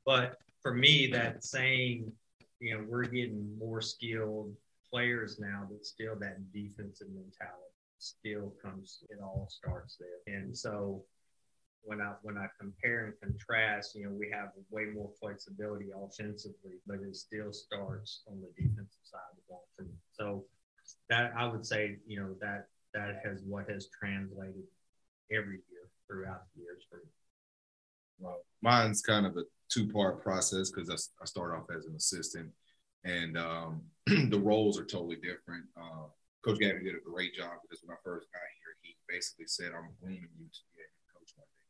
but 0.06 0.38
for 0.62 0.74
me, 0.74 1.08
that 1.08 1.44
saying, 1.44 2.12
you 2.60 2.74
know, 2.78 2.86
we're 2.88 3.04
getting 3.04 3.58
more 3.58 3.82
skilled 3.82 4.54
players 4.92 5.40
now, 5.40 5.66
but 5.70 5.86
still 5.86 6.16
that 6.20 6.52
defensive 6.52 7.08
mentality 7.08 7.64
still 7.98 8.54
comes. 8.62 9.00
It 9.10 9.20
all 9.22 9.48
starts 9.50 9.98
there, 9.98 10.36
and 10.36 10.56
so 10.56 11.04
when 11.84 12.02
I 12.02 12.14
when 12.22 12.38
I 12.38 12.48
compare 12.60 13.06
and 13.06 13.14
contrast, 13.22 13.96
you 13.96 14.06
know, 14.06 14.12
we 14.12 14.30
have 14.34 14.50
way 14.70 14.86
more 14.94 15.10
flexibility 15.20 15.88
offensively, 15.96 16.80
but 16.86 16.98
it 16.98 17.16
still 17.16 17.54
starts 17.54 18.24
on 18.28 18.42
the 18.42 18.50
defensive 18.62 19.04
side 19.04 19.20
of 19.32 19.38
the 19.38 19.44
ball 19.50 19.68
for 19.76 19.84
me. 19.84 19.94
So 20.12 20.46
that 21.10 21.32
I 21.38 21.48
would 21.48 21.66
say, 21.66 21.98
you 22.06 22.20
know, 22.20 22.36
that 22.42 22.68
that 22.94 23.22
has 23.24 23.42
what 23.46 23.70
has 23.70 23.90
translated 23.98 24.64
every 25.32 25.60
year 25.70 25.90
throughout 26.08 26.44
the 26.56 26.62
years 26.62 26.84
for 26.90 26.98
me. 26.98 27.12
Well, 28.20 28.42
mine's 28.62 29.02
kind 29.02 29.26
of 29.26 29.38
a 29.38 29.44
two-part 29.70 30.24
process 30.24 30.72
because 30.72 30.90
I, 30.90 30.96
I 31.22 31.26
start 31.26 31.54
off 31.54 31.68
as 31.76 31.86
an 31.86 31.96
assistant, 31.96 32.50
and 33.04 33.38
um, 33.38 33.82
the 34.08 34.40
roles 34.40 34.80
are 34.80 34.86
totally 34.86 35.18
different. 35.18 35.66
Uh, 35.76 36.08
Coach 36.44 36.60
Gabby 36.60 36.84
did 36.84 36.96
a 36.96 37.10
great 37.10 37.34
job 37.36 37.60
because 37.62 37.84
when 37.84 37.94
I 37.94 38.00
first 38.04 38.28
got 38.32 38.40
here, 38.40 38.74
he 38.82 38.96
basically 39.08 39.48
said, 39.48 39.72
"I'm 39.76 39.92
grooming 40.02 40.32
you 40.40 40.48
to 40.48 40.64
be 40.74 40.82
a 40.82 40.90
coach 41.14 41.32
one 41.36 41.52
day," 41.52 41.68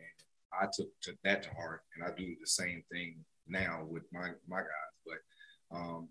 and 0.00 0.62
I 0.62 0.66
took 0.72 0.88
to 1.02 1.16
that 1.24 1.42
to 1.44 1.50
heart, 1.54 1.82
and 1.94 2.04
I 2.04 2.14
do 2.16 2.34
the 2.40 2.46
same 2.46 2.82
thing 2.90 3.16
now 3.46 3.84
with 3.88 4.04
my 4.12 4.30
my 4.48 4.58
guys. 4.58 4.94
But 5.06 5.76
um, 5.76 6.08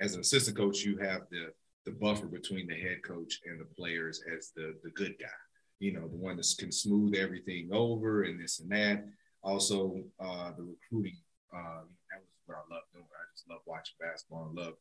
as 0.00 0.14
an 0.14 0.20
assistant 0.20 0.56
coach, 0.56 0.84
you 0.84 0.98
have 0.98 1.22
the 1.30 1.52
the 1.84 1.92
buffer 1.92 2.26
between 2.26 2.66
the 2.66 2.74
head 2.74 3.02
coach 3.02 3.40
and 3.46 3.60
the 3.60 3.64
players 3.64 4.22
as 4.36 4.52
the 4.54 4.74
the 4.82 4.90
good 4.90 5.16
guy. 5.18 5.26
You 5.78 5.92
know, 5.92 6.08
the 6.08 6.16
one 6.16 6.36
that 6.36 6.54
can 6.58 6.72
smooth 6.72 7.14
everything 7.14 7.68
over 7.72 8.22
and 8.22 8.40
this 8.40 8.60
and 8.60 8.70
that. 8.70 9.04
Also, 9.42 10.02
uh, 10.20 10.52
the 10.56 10.62
recruiting. 10.64 11.18
Uh, 11.54 11.84
that 12.10 12.20
was 12.20 12.32
what 12.46 12.58
I 12.58 12.74
love 12.74 12.82
doing. 12.92 13.04
I 13.04 13.24
just 13.34 13.48
love 13.48 13.60
watching 13.66 13.96
basketball 14.00 14.46
and 14.48 14.58
love 14.58 14.74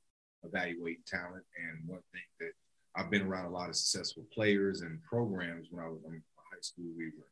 evaluating 0.43 1.03
talent. 1.05 1.43
And 1.57 1.87
one 1.87 2.01
thing 2.11 2.25
that 2.39 2.53
I've 2.95 3.11
been 3.11 3.27
around 3.27 3.45
a 3.45 3.49
lot 3.49 3.69
of 3.69 3.75
successful 3.75 4.23
players 4.33 4.81
and 4.81 5.03
programs. 5.03 5.67
When 5.69 5.83
I 5.83 5.89
was 5.89 5.99
in 6.05 6.23
high 6.35 6.61
school, 6.61 6.85
we 6.97 7.11
were 7.17 7.27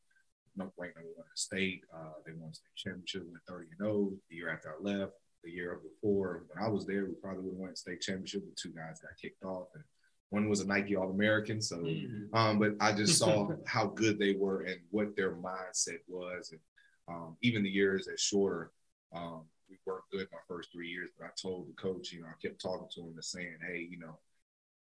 ranked 0.57 0.77
number 0.77 1.09
one 1.15 1.25
in 1.25 1.31
the 1.31 1.35
state. 1.35 1.83
Uh, 1.93 2.13
they 2.25 2.33
won 2.33 2.53
state 2.53 2.75
championship, 2.75 3.23
went 3.23 3.43
30 3.47 3.67
and 3.79 3.87
0 3.87 4.11
the 4.29 4.35
year 4.35 4.51
after 4.51 4.69
I 4.69 4.81
left 4.81 5.13
the 5.43 5.51
year 5.51 5.79
before 5.83 6.45
when 6.47 6.63
I 6.63 6.69
was 6.69 6.85
there, 6.85 7.05
we 7.05 7.13
probably 7.13 7.43
would 7.43 7.53
have 7.53 7.59
won 7.59 7.75
state 7.75 8.01
championship. 8.01 8.43
The 8.45 8.55
two 8.55 8.73
guys 8.73 8.99
got 9.01 9.17
kicked 9.21 9.43
off, 9.43 9.67
and 9.75 9.83
one 10.29 10.49
was 10.49 10.61
a 10.61 10.67
Nike 10.67 10.95
All 10.95 11.09
American. 11.09 11.61
So, 11.61 11.77
mm-hmm. 11.77 12.35
um, 12.35 12.59
but 12.59 12.73
I 12.79 12.93
just 12.93 13.17
saw 13.17 13.49
how 13.67 13.87
good 13.87 14.17
they 14.17 14.33
were 14.33 14.61
and 14.61 14.79
what 14.91 15.15
their 15.15 15.35
mindset 15.35 15.99
was, 16.07 16.51
and 16.51 16.61
um, 17.07 17.37
even 17.41 17.63
the 17.63 17.69
years 17.69 18.05
that 18.05 18.19
shorter. 18.19 18.71
Um, 19.15 19.43
we 19.69 19.77
worked 19.85 20.11
good 20.11 20.27
my 20.31 20.39
first 20.47 20.71
three 20.71 20.89
years, 20.89 21.09
but 21.17 21.25
I 21.25 21.29
told 21.39 21.67
the 21.67 21.73
coach, 21.73 22.11
you 22.11 22.21
know, 22.21 22.27
I 22.27 22.45
kept 22.45 22.61
talking 22.61 22.87
to 22.93 23.01
him 23.01 23.13
and 23.13 23.23
saying, 23.23 23.57
hey, 23.65 23.87
you 23.89 23.97
know, 23.97 24.19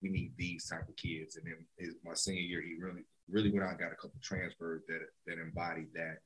we 0.03 0.11
need 0.11 0.33
these 0.37 0.69
type 0.69 0.89
of 0.89 0.97
kids. 0.97 1.37
And 1.37 1.47
then 1.47 1.65
his, 1.79 1.95
my 2.05 2.15
senior 2.15 2.43
year, 2.43 2.63
he 2.63 2.75
really, 2.81 3.03
really 3.31 3.51
went 3.51 3.65
out 3.65 3.71
and 3.71 3.79
got 3.79 3.93
a 3.93 3.97
couple 3.97 4.19
transfers 4.23 4.83
that 4.89 5.01
that 5.27 5.41
embodied 5.41 5.89
that. 5.95 6.19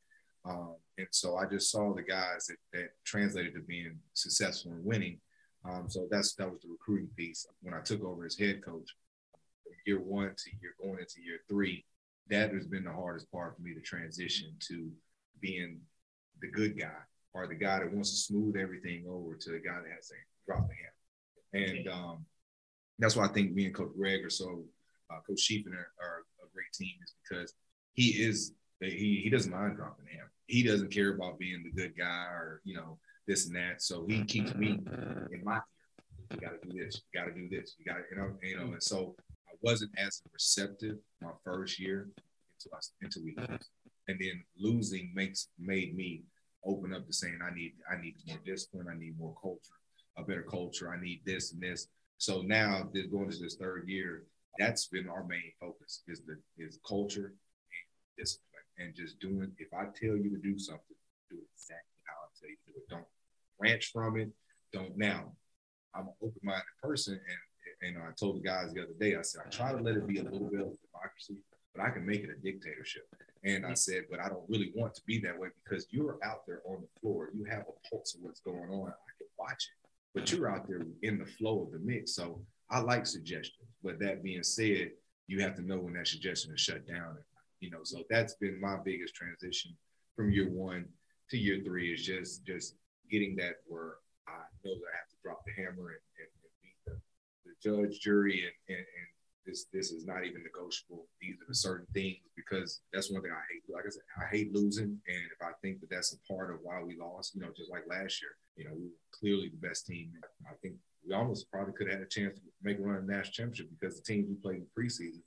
Um, 0.44 0.76
and 0.96 1.06
so 1.10 1.36
I 1.36 1.44
just 1.46 1.70
saw 1.70 1.92
the 1.94 2.02
guys 2.02 2.46
that, 2.46 2.56
that 2.72 2.88
translated 3.04 3.54
to 3.54 3.60
being 3.60 3.98
successful 4.14 4.72
and 4.72 4.84
winning. 4.84 5.20
Um, 5.68 5.84
so 5.88 6.08
that's 6.10 6.34
that 6.36 6.50
was 6.50 6.60
the 6.62 6.68
recruiting 6.68 7.10
piece. 7.16 7.46
When 7.62 7.74
I 7.74 7.80
took 7.80 8.02
over 8.02 8.24
as 8.24 8.38
head 8.38 8.64
coach, 8.64 8.88
year 9.86 10.00
one 10.00 10.34
to 10.36 10.50
year 10.60 10.74
going 10.82 10.98
into 10.98 11.22
year 11.22 11.40
three, 11.48 11.84
that 12.30 12.52
has 12.52 12.66
been 12.66 12.84
the 12.84 12.92
hardest 12.92 13.30
part 13.30 13.56
for 13.56 13.62
me 13.62 13.74
to 13.74 13.80
transition 13.80 14.54
to 14.68 14.90
being 15.40 15.80
the 16.40 16.48
good 16.48 16.78
guy 16.78 17.00
or 17.34 17.46
the 17.46 17.54
guy 17.54 17.78
that 17.78 17.92
wants 17.92 18.10
to 18.10 18.16
smooth 18.16 18.56
everything 18.56 19.04
over 19.08 19.34
to 19.34 19.50
the 19.50 19.58
guy 19.58 19.78
that 19.82 19.94
has 19.94 20.08
to 20.08 20.14
drop 20.46 20.66
the 20.68 20.74
hammer. 20.74 21.68
And 21.68 21.88
um, 21.88 22.24
that's 22.98 23.16
why 23.16 23.26
I 23.26 23.28
think 23.28 23.52
me 23.52 23.66
and 23.66 23.74
Coach 23.74 23.92
Greg 23.96 24.24
are 24.24 24.30
so 24.30 24.64
uh, 25.10 25.20
Coach 25.26 25.40
Sheepin 25.40 25.72
are, 25.72 25.92
are, 26.00 26.22
great 26.54 26.72
team 26.72 26.94
is 27.02 27.14
because 27.28 27.54
he 27.94 28.08
is 28.22 28.52
he 28.80 29.20
he 29.22 29.30
doesn't 29.30 29.52
mind 29.52 29.76
dropping 29.76 30.06
him. 30.06 30.26
He 30.46 30.62
doesn't 30.62 30.90
care 30.90 31.14
about 31.14 31.38
being 31.38 31.62
the 31.62 31.70
good 31.70 31.96
guy 31.96 32.24
or 32.24 32.60
you 32.64 32.76
know 32.76 32.98
this 33.26 33.46
and 33.46 33.56
that. 33.56 33.82
So 33.82 34.06
he 34.06 34.24
keeps 34.24 34.54
me 34.54 34.80
in 35.32 35.42
my 35.44 35.56
ear. 35.56 35.62
You 36.32 36.38
got 36.38 36.62
to 36.62 36.68
do 36.68 36.78
this. 36.78 37.02
You 37.12 37.20
got 37.20 37.26
to 37.26 37.34
do 37.34 37.48
this. 37.48 37.74
You 37.78 37.84
got 37.84 37.98
to 37.98 38.02
you 38.10 38.16
know 38.16 38.32
you 38.42 38.56
know. 38.56 38.72
And 38.72 38.82
so 38.82 39.14
I 39.48 39.52
wasn't 39.62 39.92
as 39.98 40.22
receptive 40.32 40.96
my 41.20 41.30
first 41.44 41.78
year 41.78 42.08
until 42.54 42.76
I 42.76 42.80
until 43.02 43.24
we 43.24 43.34
lost, 43.36 43.70
and 44.08 44.18
then 44.20 44.42
losing 44.58 45.12
makes 45.14 45.48
made 45.58 45.96
me 45.96 46.22
open 46.64 46.92
up 46.94 47.06
to 47.06 47.12
saying 47.12 47.38
I 47.42 47.54
need 47.54 47.72
I 47.90 48.00
need 48.00 48.16
more 48.26 48.38
discipline. 48.44 48.86
I 48.90 48.98
need 48.98 49.18
more 49.18 49.34
culture, 49.40 49.78
a 50.16 50.22
better 50.22 50.42
culture. 50.42 50.92
I 50.92 51.00
need 51.00 51.22
this 51.24 51.52
and 51.52 51.62
this. 51.62 51.88
So 52.18 52.42
now, 52.42 52.86
this 52.92 53.06
going 53.06 53.26
into 53.26 53.38
this 53.38 53.56
third 53.56 53.88
year, 53.88 54.24
that's 54.58 54.86
been 54.86 55.08
our 55.08 55.24
main 55.24 55.52
focus 55.60 56.02
is 56.08 56.22
the 56.22 56.38
is 56.58 56.78
culture 56.86 57.26
and 57.26 57.86
discipline 58.18 58.64
and 58.78 58.94
just 58.94 59.18
doing. 59.20 59.52
If 59.58 59.72
I 59.72 59.84
tell 59.84 60.16
you 60.16 60.30
to 60.30 60.38
do 60.42 60.58
something, 60.58 60.96
do 61.30 61.36
it 61.36 61.48
exactly 61.54 62.00
how 62.04 62.14
I 62.24 62.28
tell 62.38 62.50
you 62.50 62.56
to 62.66 62.72
do 62.72 62.78
it. 62.78 62.88
Don't 62.88 63.04
branch 63.58 63.90
from 63.92 64.18
it. 64.18 64.30
Don't 64.72 64.96
now. 64.96 65.32
I'm 65.94 66.06
an 66.06 66.14
open-minded 66.22 66.62
person, 66.82 67.14
and 67.14 67.38
and 67.82 68.02
I 68.02 68.10
told 68.18 68.36
the 68.36 68.40
guys 68.40 68.72
the 68.72 68.82
other 68.82 68.94
day. 68.98 69.16
I 69.16 69.22
said 69.22 69.42
I 69.46 69.50
try 69.50 69.72
to 69.72 69.82
let 69.82 69.96
it 69.96 70.06
be 70.06 70.18
a 70.18 70.22
little 70.22 70.50
bit 70.50 70.60
of 70.60 70.76
democracy, 70.92 71.38
but 71.74 71.82
I 71.82 71.90
can 71.90 72.06
make 72.06 72.22
it 72.22 72.30
a 72.30 72.40
dictatorship. 72.40 73.06
And 73.42 73.64
I 73.64 73.72
said, 73.72 74.04
but 74.10 74.20
I 74.20 74.28
don't 74.28 74.44
really 74.48 74.70
want 74.74 74.94
to 74.94 75.02
be 75.06 75.18
that 75.20 75.38
way 75.38 75.48
because 75.64 75.86
you're 75.90 76.18
out 76.22 76.46
there 76.46 76.60
on 76.66 76.82
the 76.82 77.00
floor. 77.00 77.30
You 77.34 77.44
have 77.44 77.62
a 77.62 77.88
pulse 77.88 78.14
of 78.14 78.20
what's 78.20 78.40
going 78.40 78.68
on. 78.70 78.88
I 78.88 79.10
can 79.16 79.26
watch 79.38 79.70
it, 79.70 79.88
but 80.14 80.30
you're 80.30 80.50
out 80.50 80.68
there 80.68 80.82
in 81.02 81.18
the 81.18 81.24
flow 81.24 81.62
of 81.62 81.72
the 81.72 81.78
mix. 81.78 82.14
So 82.14 82.42
I 82.70 82.80
like 82.80 83.06
suggestions. 83.06 83.69
But 83.82 83.98
that 84.00 84.22
being 84.22 84.42
said, 84.42 84.92
you 85.26 85.40
have 85.40 85.54
to 85.56 85.62
know 85.62 85.78
when 85.78 85.94
that 85.94 86.08
suggestion 86.08 86.52
is 86.52 86.60
shut 86.60 86.86
down. 86.86 87.16
You 87.60 87.70
know, 87.70 87.80
so 87.84 88.04
that's 88.08 88.34
been 88.34 88.60
my 88.60 88.76
biggest 88.84 89.14
transition 89.14 89.76
from 90.16 90.30
year 90.30 90.48
one 90.48 90.86
to 91.30 91.38
year 91.38 91.60
three 91.64 91.92
is 91.92 92.04
just 92.04 92.44
just 92.44 92.74
getting 93.10 93.36
that 93.36 93.56
where 93.66 93.96
I 94.26 94.42
know 94.64 94.74
that 94.74 94.90
I 94.92 94.96
have 94.96 95.08
to 95.10 95.16
drop 95.22 95.42
the 95.44 95.52
hammer 95.52 95.90
and, 95.90 96.04
and, 96.18 96.30
and 96.42 96.52
beat 96.62 96.78
the, 96.86 96.96
the 97.46 97.54
judge, 97.62 98.00
jury, 98.00 98.44
and, 98.44 98.76
and, 98.76 98.78
and 98.78 99.08
this 99.46 99.66
this 99.72 99.90
is 99.90 100.06
not 100.06 100.24
even 100.24 100.42
negotiable. 100.42 101.06
These 101.20 101.36
are 101.36 101.48
the 101.48 101.54
certain 101.54 101.86
things 101.92 102.18
because 102.36 102.80
that's 102.92 103.10
one 103.10 103.22
thing 103.22 103.32
I 103.32 103.44
hate. 103.52 103.62
Like 103.72 103.84
I 103.86 103.90
said, 103.90 104.02
I 104.20 104.26
hate 104.30 104.54
losing, 104.54 104.98
and 105.06 105.24
if 105.32 105.42
I 105.42 105.52
think 105.62 105.80
that 105.80 105.90
that's 105.90 106.12
a 106.12 106.32
part 106.32 106.52
of 106.52 106.60
why 106.62 106.82
we 106.82 106.96
lost, 106.98 107.34
you 107.34 107.40
know, 107.40 107.50
just 107.56 107.70
like 107.70 107.84
last 107.88 108.20
year, 108.22 108.32
you 108.60 108.68
know, 108.68 108.76
we 108.76 108.84
were 108.92 109.00
clearly 109.10 109.48
the 109.48 109.66
best 109.66 109.86
team. 109.86 110.12
I 110.44 110.52
think 110.60 110.74
we 111.06 111.14
almost 111.14 111.50
probably 111.50 111.72
could 111.72 111.88
have 111.88 111.98
had 111.98 112.06
a 112.06 112.10
chance 112.10 112.36
to 112.36 112.44
make 112.62 112.78
a 112.78 112.82
run 112.82 112.96
in 112.96 113.06
the 113.06 113.12
national 113.12 113.32
championship 113.32 113.68
because 113.72 113.96
the 113.96 114.04
teams 114.04 114.28
we 114.28 114.36
played 114.36 114.60
in 114.60 114.66
preseason, 114.76 115.24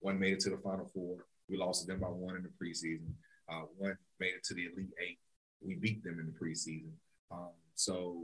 one 0.00 0.18
made 0.18 0.32
it 0.32 0.40
to 0.40 0.50
the 0.50 0.58
Final 0.58 0.90
Four. 0.92 1.26
We 1.48 1.56
lost 1.56 1.82
to 1.82 1.86
them 1.86 2.00
by 2.00 2.08
one 2.08 2.34
in 2.34 2.42
the 2.42 2.50
preseason. 2.58 3.14
Uh, 3.48 3.70
one 3.78 3.96
made 4.18 4.34
it 4.34 4.42
to 4.50 4.54
the 4.54 4.66
Elite 4.66 4.90
Eight. 4.98 5.18
We 5.64 5.76
beat 5.76 6.02
them 6.02 6.18
in 6.18 6.26
the 6.26 6.34
preseason. 6.34 6.90
Um, 7.30 7.54
so 7.76 8.18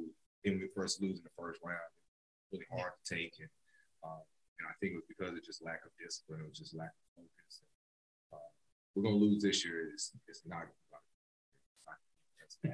then 0.45 0.59
we 0.59 0.67
first 0.75 1.01
lose 1.01 1.19
in 1.19 1.25
the 1.25 1.39
first 1.39 1.61
round, 1.63 1.79
really 2.51 2.67
hard 2.75 2.93
to 2.99 3.15
take. 3.15 3.35
And 3.39 3.49
um, 4.03 4.27
and 4.59 4.67
I 4.67 4.75
think 4.81 4.95
it 4.95 4.97
was 4.97 5.07
because 5.07 5.39
of 5.39 5.45
just 5.45 5.63
lack 5.65 5.87
of 5.87 5.95
discipline. 6.03 6.41
It 6.43 6.51
was 6.51 6.59
just 6.59 6.75
lack 6.75 6.91
of 6.91 7.23
focus. 7.23 7.63
Uh, 8.35 8.51
we're 8.95 9.07
gonna 9.07 9.23
lose 9.23 9.41
this 9.41 9.65
year. 9.65 9.87
It's, 9.95 10.11
it's 10.27 10.43
not. 10.45 10.67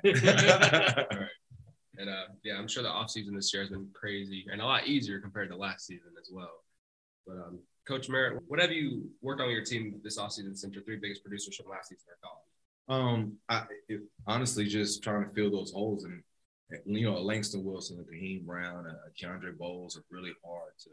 Right. 0.05 1.07
And 1.99 2.09
uh, 2.09 2.27
yeah, 2.45 2.57
I'm 2.57 2.69
sure 2.69 2.83
the 2.83 2.89
offseason 2.89 3.35
this 3.35 3.53
year 3.53 3.63
has 3.63 3.71
been 3.71 3.89
crazy 3.93 4.47
and 4.51 4.61
a 4.61 4.65
lot 4.65 4.87
easier 4.87 5.19
compared 5.21 5.51
to 5.51 5.57
last 5.57 5.85
season 5.85 6.11
as 6.21 6.31
well. 6.33 6.63
But 7.27 7.39
um, 7.39 7.59
Coach 7.89 8.09
Merritt, 8.09 8.41
what 8.47 8.61
have 8.61 8.71
you 8.71 9.11
worked 9.21 9.41
on 9.41 9.49
with 9.49 9.57
your 9.57 9.65
team 9.65 10.01
this 10.05 10.17
offseason 10.17 10.57
since 10.57 10.75
your 10.75 10.85
three 10.85 10.97
biggest 10.97 11.23
producers 11.23 11.57
from 11.57 11.69
last 11.69 11.89
season 11.89 12.05
are 12.09 12.29
gone? 12.29 13.11
Um, 13.11 13.33
I 13.49 13.65
it, 13.89 14.03
honestly 14.27 14.67
just 14.67 15.03
trying 15.03 15.29
to 15.29 15.35
fill 15.35 15.51
those 15.51 15.73
holes 15.73 16.05
and 16.05 16.23
you 16.85 17.11
know, 17.11 17.21
Langston 17.21 17.65
Wilson, 17.65 17.99
and 17.99 18.07
Kaheem 18.07 18.45
Brown, 18.45 18.87
uh, 18.87 19.09
Keandre 19.19 19.57
Bowles 19.57 19.97
are 19.97 20.05
really 20.11 20.33
hard 20.45 20.73
to 20.85 20.91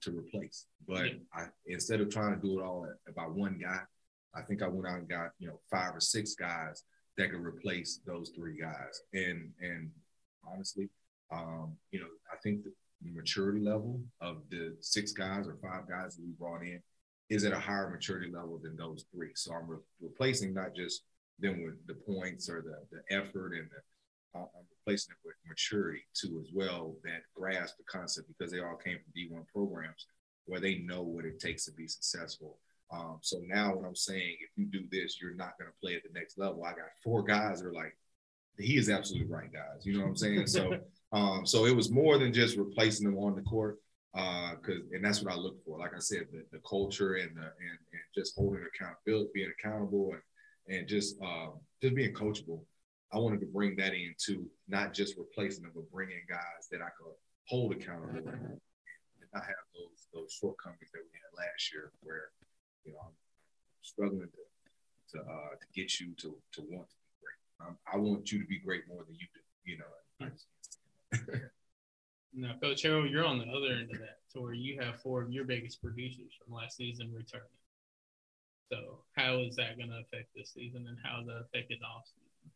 to 0.00 0.16
replace. 0.16 0.66
But 0.86 1.06
I, 1.34 1.46
instead 1.66 2.00
of 2.00 2.08
trying 2.08 2.36
to 2.36 2.40
do 2.40 2.58
it 2.58 2.62
all 2.62 2.86
about 3.08 3.34
one 3.34 3.58
guy, 3.60 3.80
I 4.34 4.42
think 4.42 4.62
I 4.62 4.68
went 4.68 4.86
out 4.86 4.98
and 5.00 5.08
got 5.08 5.30
you 5.40 5.48
know 5.48 5.60
five 5.70 5.94
or 5.94 6.00
six 6.00 6.34
guys 6.34 6.84
that 7.18 7.30
could 7.30 7.44
replace 7.44 8.00
those 8.06 8.30
three 8.34 8.58
guys. 8.58 9.02
And 9.12 9.50
and 9.60 9.90
honestly, 10.50 10.88
um, 11.30 11.76
you 11.90 12.00
know, 12.00 12.06
I 12.32 12.36
think 12.42 12.64
the 12.64 12.72
maturity 13.12 13.60
level 13.60 14.00
of 14.20 14.38
the 14.50 14.76
six 14.80 15.12
guys 15.12 15.46
or 15.46 15.56
five 15.62 15.88
guys 15.88 16.16
that 16.16 16.24
we 16.24 16.32
brought 16.32 16.62
in 16.62 16.82
is 17.28 17.44
at 17.44 17.52
a 17.52 17.58
higher 17.58 17.90
maturity 17.90 18.30
level 18.32 18.58
than 18.62 18.76
those 18.76 19.04
three. 19.14 19.30
So 19.34 19.52
I'm 19.52 19.68
re- 19.68 19.78
replacing 20.00 20.54
not 20.54 20.74
just 20.74 21.02
them 21.38 21.62
with 21.62 21.86
the 21.86 21.94
points 21.94 22.48
or 22.48 22.62
the, 22.62 22.96
the 22.96 23.16
effort 23.16 23.52
and 23.52 23.68
the 23.70 23.82
I'm 24.34 24.46
replacing 24.86 25.12
it 25.12 25.26
with 25.26 25.34
maturity 25.48 26.02
too 26.14 26.40
as 26.40 26.50
well 26.54 26.94
that 27.02 27.22
grasp 27.34 27.76
the 27.76 27.84
concept 27.84 28.28
because 28.28 28.52
they 28.52 28.60
all 28.60 28.76
came 28.76 28.98
from 28.98 29.12
D1 29.16 29.46
programs. 29.52 30.06
where 30.46 30.60
they 30.60 30.76
know 30.78 31.02
what 31.02 31.24
it 31.24 31.40
takes 31.40 31.64
to 31.66 31.72
be 31.72 31.86
successful. 31.88 32.58
Um, 32.90 33.18
so 33.20 33.38
now 33.46 33.74
what 33.74 33.86
I'm 33.86 33.96
saying, 33.96 34.36
if 34.40 34.50
you 34.56 34.66
do 34.66 34.84
this, 34.90 35.18
you're 35.20 35.34
not 35.34 35.58
going 35.58 35.70
to 35.70 35.76
play 35.80 35.94
at 35.94 36.02
the 36.02 36.18
next 36.18 36.38
level. 36.38 36.64
I 36.64 36.70
got 36.70 36.88
four 37.02 37.22
guys 37.22 37.60
that 37.60 37.68
are 37.68 37.72
like, 37.72 37.96
he 38.58 38.76
is 38.76 38.88
absolutely 38.88 39.28
right, 39.28 39.52
guys. 39.52 39.84
You 39.84 39.94
know 39.94 40.00
what 40.00 40.08
I'm 40.08 40.16
saying? 40.16 40.46
So, 40.46 40.78
um, 41.12 41.46
so 41.46 41.66
it 41.66 41.76
was 41.76 41.90
more 41.90 42.18
than 42.18 42.32
just 42.32 42.56
replacing 42.56 43.06
them 43.06 43.18
on 43.18 43.36
the 43.36 43.42
court. 43.42 43.78
Uh, 44.14 44.54
cause, 44.62 44.80
and 44.92 45.04
that's 45.04 45.22
what 45.22 45.32
I 45.32 45.36
look 45.36 45.62
for. 45.64 45.78
Like 45.78 45.94
I 45.94 46.00
said, 46.00 46.26
the, 46.32 46.44
the 46.50 46.60
culture 46.68 47.14
and 47.14 47.36
the, 47.36 47.42
and, 47.42 47.78
and 47.92 48.02
just 48.14 48.34
holding 48.34 48.64
accountability, 48.64 49.30
being 49.34 49.52
accountable 49.58 50.14
and, 50.14 50.76
and 50.76 50.88
just, 50.88 51.20
um, 51.20 51.60
just 51.82 51.94
being 51.94 52.14
coachable. 52.14 52.62
I 53.12 53.18
wanted 53.18 53.40
to 53.40 53.46
bring 53.46 53.76
that 53.76 53.94
into 53.94 54.46
not 54.66 54.92
just 54.92 55.16
replacing 55.16 55.62
them, 55.62 55.72
but 55.74 55.90
bringing 55.90 56.20
guys 56.28 56.68
that 56.70 56.80
I 56.80 56.88
could 56.98 57.12
hold 57.46 57.72
accountable 57.72 58.28
and 58.28 58.60
not 59.34 59.44
have 59.44 59.64
those 59.74 60.08
those 60.12 60.32
shortcomings 60.32 60.90
that 60.92 61.00
we 61.04 61.16
had 61.16 61.36
last 61.36 61.72
year, 61.72 61.92
where 62.00 62.30
you 62.88 62.94
know 62.94 63.00
I'm 63.04 63.12
struggling 63.82 64.28
to 64.28 65.18
to 65.18 65.24
uh, 65.24 65.54
to 65.60 65.66
get 65.74 66.00
you 66.00 66.14
to 66.16 66.36
to 66.52 66.60
want 66.62 66.88
to 66.88 66.96
be 66.96 67.12
great. 67.20 67.68
Um, 67.68 67.76
I 67.92 67.96
want 67.96 68.32
you 68.32 68.40
to 68.40 68.46
be 68.46 68.58
great 68.58 68.88
more 68.88 69.04
than 69.04 69.14
you 69.14 69.26
do. 69.34 69.40
You 69.64 69.78
know. 69.78 70.30
now, 72.34 72.54
Coach 72.62 72.82
Harrell, 72.82 73.10
you're 73.10 73.26
on 73.26 73.38
the 73.38 73.46
other 73.46 73.74
end 73.74 73.90
of 73.92 73.98
that, 73.98 74.18
to 74.32 74.40
where 74.40 74.54
you 74.54 74.80
have 74.80 75.00
four 75.00 75.22
of 75.22 75.30
your 75.30 75.44
biggest 75.44 75.82
producers 75.82 76.32
from 76.38 76.54
last 76.54 76.76
season 76.76 77.12
returning. 77.14 77.46
So, 78.72 79.00
how 79.16 79.40
is 79.40 79.56
that 79.56 79.76
going 79.76 79.90
to 79.90 80.00
affect 80.00 80.34
this 80.34 80.52
season, 80.54 80.86
and 80.88 80.96
how 81.02 81.18
does 81.18 81.26
that 81.26 81.44
affect 81.46 81.70
his 81.70 81.80
off 81.82 82.04
season? 82.06 82.52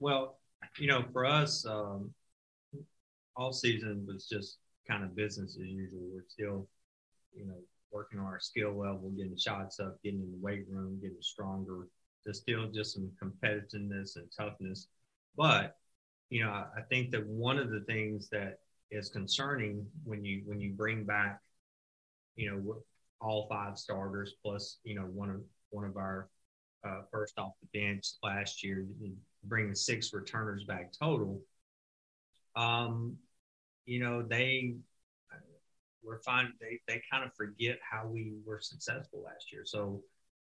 Well, 0.00 0.38
you 0.78 0.88
know, 0.88 1.04
for 1.12 1.24
us, 1.24 1.66
um, 1.66 2.12
all 3.36 3.52
season 3.52 4.04
was 4.06 4.26
just 4.28 4.58
kind 4.88 5.04
of 5.04 5.14
business 5.14 5.56
as 5.60 5.68
usual. 5.68 6.00
We're 6.12 6.24
still, 6.28 6.68
you 7.34 7.46
know, 7.46 7.56
working 7.92 8.18
on 8.18 8.26
our 8.26 8.40
skill 8.40 8.76
level, 8.76 9.12
getting 9.16 9.36
shots 9.36 9.78
up, 9.80 10.02
getting 10.02 10.20
in 10.20 10.30
the 10.30 10.38
weight 10.40 10.64
room, 10.68 10.98
getting 11.00 11.16
stronger. 11.20 11.86
There's 12.24 12.40
still 12.40 12.68
just 12.70 12.94
some 12.94 13.10
competitiveness 13.22 14.16
and 14.16 14.26
toughness. 14.36 14.88
But, 15.36 15.76
you 16.30 16.44
know, 16.44 16.50
I 16.50 16.80
think 16.88 17.10
that 17.10 17.26
one 17.26 17.58
of 17.58 17.70
the 17.70 17.80
things 17.80 18.28
that 18.30 18.58
is 18.90 19.08
concerning 19.08 19.86
when 20.04 20.24
you 20.24 20.42
when 20.44 20.60
you 20.60 20.72
bring 20.72 21.04
back, 21.04 21.40
you 22.36 22.50
know, 22.50 22.82
all 23.20 23.46
five 23.48 23.78
starters 23.78 24.34
plus, 24.42 24.78
you 24.84 24.94
know, 24.94 25.02
one 25.02 25.30
of 25.30 25.40
one 25.70 25.84
of 25.84 25.96
our 25.96 26.28
uh, 26.86 27.02
first 27.10 27.38
off 27.38 27.52
the 27.60 27.80
bench 27.80 28.06
last 28.22 28.62
year, 28.62 28.86
bringing 29.44 29.74
six 29.74 30.12
returners 30.12 30.64
back 30.64 30.92
total. 30.98 31.40
Um, 32.54 33.16
you 33.86 33.98
know, 33.98 34.22
they 34.22 34.76
we're 36.04 36.20
finding 36.22 36.54
they 36.60 36.80
they 36.88 37.02
kind 37.10 37.24
of 37.24 37.34
forget 37.34 37.78
how 37.88 38.06
we 38.06 38.34
were 38.44 38.60
successful 38.60 39.22
last 39.24 39.52
year. 39.52 39.62
So 39.64 40.02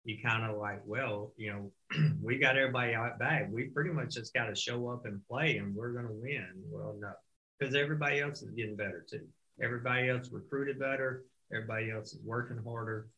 you 0.03 0.17
kind 0.23 0.49
of 0.49 0.57
like, 0.57 0.81
well, 0.85 1.31
you 1.37 1.51
know, 1.51 1.71
we 2.23 2.37
got 2.37 2.57
everybody 2.57 2.93
out 2.93 3.19
back. 3.19 3.49
We 3.51 3.65
pretty 3.65 3.91
much 3.91 4.15
just 4.15 4.33
got 4.33 4.45
to 4.45 4.55
show 4.55 4.87
up 4.89 5.05
and 5.05 5.21
play, 5.27 5.57
and 5.57 5.75
we're 5.75 5.93
going 5.93 6.07
to 6.07 6.13
win. 6.13 6.47
Well, 6.69 6.95
no, 6.99 7.11
because 7.59 7.75
everybody 7.75 8.19
else 8.19 8.41
is 8.41 8.51
getting 8.51 8.75
better 8.75 9.05
too. 9.09 9.27
Everybody 9.61 10.09
else 10.09 10.29
recruited 10.31 10.79
better. 10.79 11.23
Everybody 11.53 11.91
else 11.91 12.13
is 12.13 12.19
working 12.23 12.59
harder. 12.65 13.09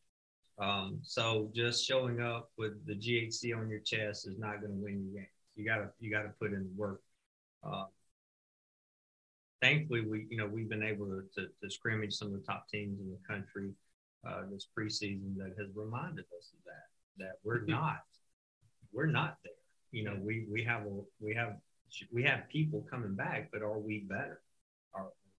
Um, 0.58 1.00
so 1.02 1.50
just 1.54 1.84
showing 1.84 2.20
up 2.20 2.50
with 2.58 2.84
the 2.86 2.94
GHC 2.94 3.56
on 3.56 3.68
your 3.68 3.80
chest 3.80 4.28
is 4.28 4.38
not 4.38 4.60
going 4.60 4.72
to 4.72 4.82
win 4.82 5.04
you 5.04 5.14
games. 5.14 5.28
You 5.56 5.64
gotta 5.64 5.90
you 6.00 6.10
gotta 6.10 6.30
put 6.40 6.52
in 6.52 6.64
the 6.64 6.72
work. 6.76 7.00
Uh, 7.62 7.84
thankfully, 9.60 10.02
we 10.02 10.26
you 10.30 10.36
know 10.36 10.46
we've 10.46 10.68
been 10.68 10.82
able 10.82 11.06
to, 11.06 11.22
to, 11.34 11.48
to, 11.62 11.70
scrimmage 11.70 12.14
some 12.14 12.28
of 12.28 12.34
the 12.34 12.46
top 12.46 12.68
teams 12.68 13.00
in 13.00 13.10
the 13.10 13.18
country 13.28 13.70
uh, 14.28 14.42
this 14.50 14.68
preseason 14.76 15.36
that 15.36 15.54
has 15.58 15.68
reminded 15.74 16.24
us 16.38 16.52
of 16.52 16.64
that 16.64 17.24
that 17.24 17.34
we're 17.44 17.60
mm-hmm. 17.60 17.72
not 17.72 17.98
we're 18.92 19.06
not 19.06 19.38
there. 19.44 19.52
You 19.92 20.04
know, 20.04 20.16
we 20.20 20.46
we 20.50 20.64
have 20.64 20.82
a 20.82 21.00
we 21.20 21.34
have 21.34 21.56
we 22.12 22.22
have 22.24 22.48
people 22.48 22.86
coming 22.90 23.14
back, 23.14 23.50
but 23.52 23.62
are 23.62 23.78
we 23.78 24.06
better? 24.08 24.40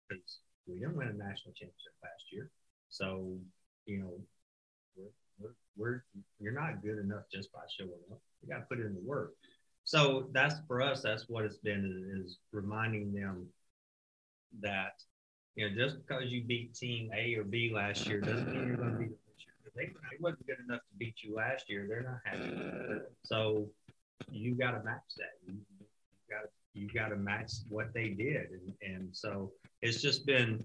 Because 0.07 0.39
we 0.67 0.75
didn't 0.75 0.95
win 0.95 1.07
a 1.07 1.13
national 1.13 1.53
championship 1.53 1.93
last 2.03 2.31
year, 2.31 2.49
so 2.89 3.37
you 3.85 3.99
know 3.99 4.13
we're, 5.39 5.55
we're, 5.75 6.03
you're 6.39 6.53
not 6.53 6.81
good 6.81 6.99
enough 6.99 7.23
just 7.31 7.51
by 7.51 7.59
showing 7.77 7.91
up. 8.11 8.19
You 8.41 8.49
got 8.49 8.59
to 8.59 8.65
put 8.65 8.79
in 8.79 8.93
the 8.93 9.01
work. 9.01 9.33
So 9.83 10.29
that's 10.31 10.55
for 10.67 10.81
us. 10.81 11.01
That's 11.01 11.27
what 11.27 11.45
it's 11.45 11.57
been 11.57 12.23
is 12.23 12.39
reminding 12.51 13.13
them 13.13 13.47
that 14.61 14.93
you 15.55 15.69
know 15.69 15.75
just 15.75 15.97
because 15.97 16.25
you 16.25 16.43
beat 16.43 16.73
team 16.73 17.09
A 17.15 17.35
or 17.35 17.43
B 17.43 17.71
last 17.73 18.07
year 18.07 18.21
doesn't 18.21 18.51
mean 18.51 18.67
you're 18.67 18.77
going 18.77 18.91
to 18.91 18.97
beat 18.97 19.09
them 19.09 19.17
this 19.27 19.45
year. 19.45 19.71
They, 19.75 19.91
wasn't 20.19 20.47
good 20.47 20.57
enough 20.67 20.81
to 20.81 20.97
beat 20.97 21.15
you 21.21 21.35
last 21.35 21.69
year. 21.69 21.85
They're 21.87 22.03
not 22.03 22.21
happy. 22.23 23.01
So 23.23 23.67
you 24.29 24.55
got 24.55 24.71
to 24.71 24.83
match 24.83 25.03
that. 25.17 25.33
You 25.47 25.59
got 26.29 26.49
you 26.73 26.87
got 26.93 27.09
to 27.09 27.15
match 27.15 27.51
what 27.69 27.93
they 27.93 28.09
did, 28.09 28.47
and 28.51 28.93
and 28.93 29.09
so 29.11 29.51
it's 29.81 30.01
just 30.01 30.25
been 30.25 30.63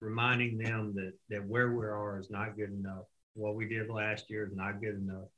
reminding 0.00 0.58
them 0.58 0.92
that 0.96 1.12
that 1.30 1.46
where 1.46 1.72
we 1.72 1.84
are 1.84 2.18
is 2.18 2.30
not 2.30 2.56
good 2.56 2.72
enough 2.72 3.04
what 3.34 3.54
we 3.54 3.68
did 3.68 3.88
last 3.88 4.30
year 4.30 4.46
is 4.46 4.54
not 4.54 4.80
good 4.80 4.96
enough. 4.96 5.28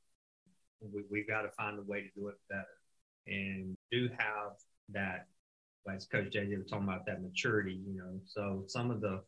We, 0.81 1.03
we've 1.11 1.29
got 1.29 1.43
to 1.43 1.51
find 1.51 1.79
a 1.79 1.83
way 1.83 2.03
to 2.03 2.09
do 2.17 2.29
it 2.29 2.35
better 2.49 2.65
and 3.27 3.77
do 3.91 4.09
have 4.19 4.53
that, 4.91 5.27
as 5.93 6.07
Coach 6.07 6.33
JJ 6.33 6.59
was 6.59 6.71
talking 6.71 6.89
about, 6.89 7.07
that 7.07 7.23
maturity, 7.23 7.81
you 7.87 7.97
know. 7.97 8.21
So 8.27 8.65
some 8.67 8.91
of 8.91 9.01
the, 9.01 9.23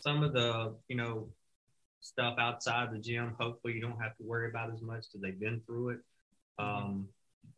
some 0.00 0.22
of 0.22 0.32
the, 0.32 0.74
you 0.88 0.96
know, 0.96 1.28
stuff 2.00 2.36
outside 2.38 2.92
the 2.92 2.98
gym, 2.98 3.34
hopefully 3.38 3.74
you 3.74 3.80
don't 3.80 4.00
have 4.00 4.16
to 4.16 4.22
worry 4.24 4.48
about 4.48 4.72
as 4.72 4.82
much 4.82 5.04
because 5.06 5.22
they've 5.22 5.40
been 5.40 5.60
through 5.66 5.90
it. 5.90 6.00
Mm-hmm. 6.60 6.84
Um, 6.84 7.08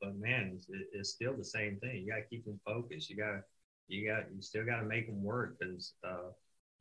but 0.00 0.16
man, 0.16 0.52
it's, 0.54 0.66
it's 0.92 1.10
still 1.10 1.34
the 1.34 1.44
same 1.44 1.78
thing. 1.80 2.02
You 2.02 2.12
got 2.12 2.18
to 2.18 2.28
keep 2.30 2.44
them 2.44 2.60
focused. 2.64 3.10
You 3.10 3.16
got 3.16 3.32
to, 3.32 3.42
you 3.88 4.08
got, 4.08 4.24
you 4.34 4.40
still 4.40 4.64
got 4.64 4.80
to 4.80 4.86
make 4.86 5.06
them 5.06 5.22
work 5.22 5.58
because 5.58 5.94
uh, 6.04 6.30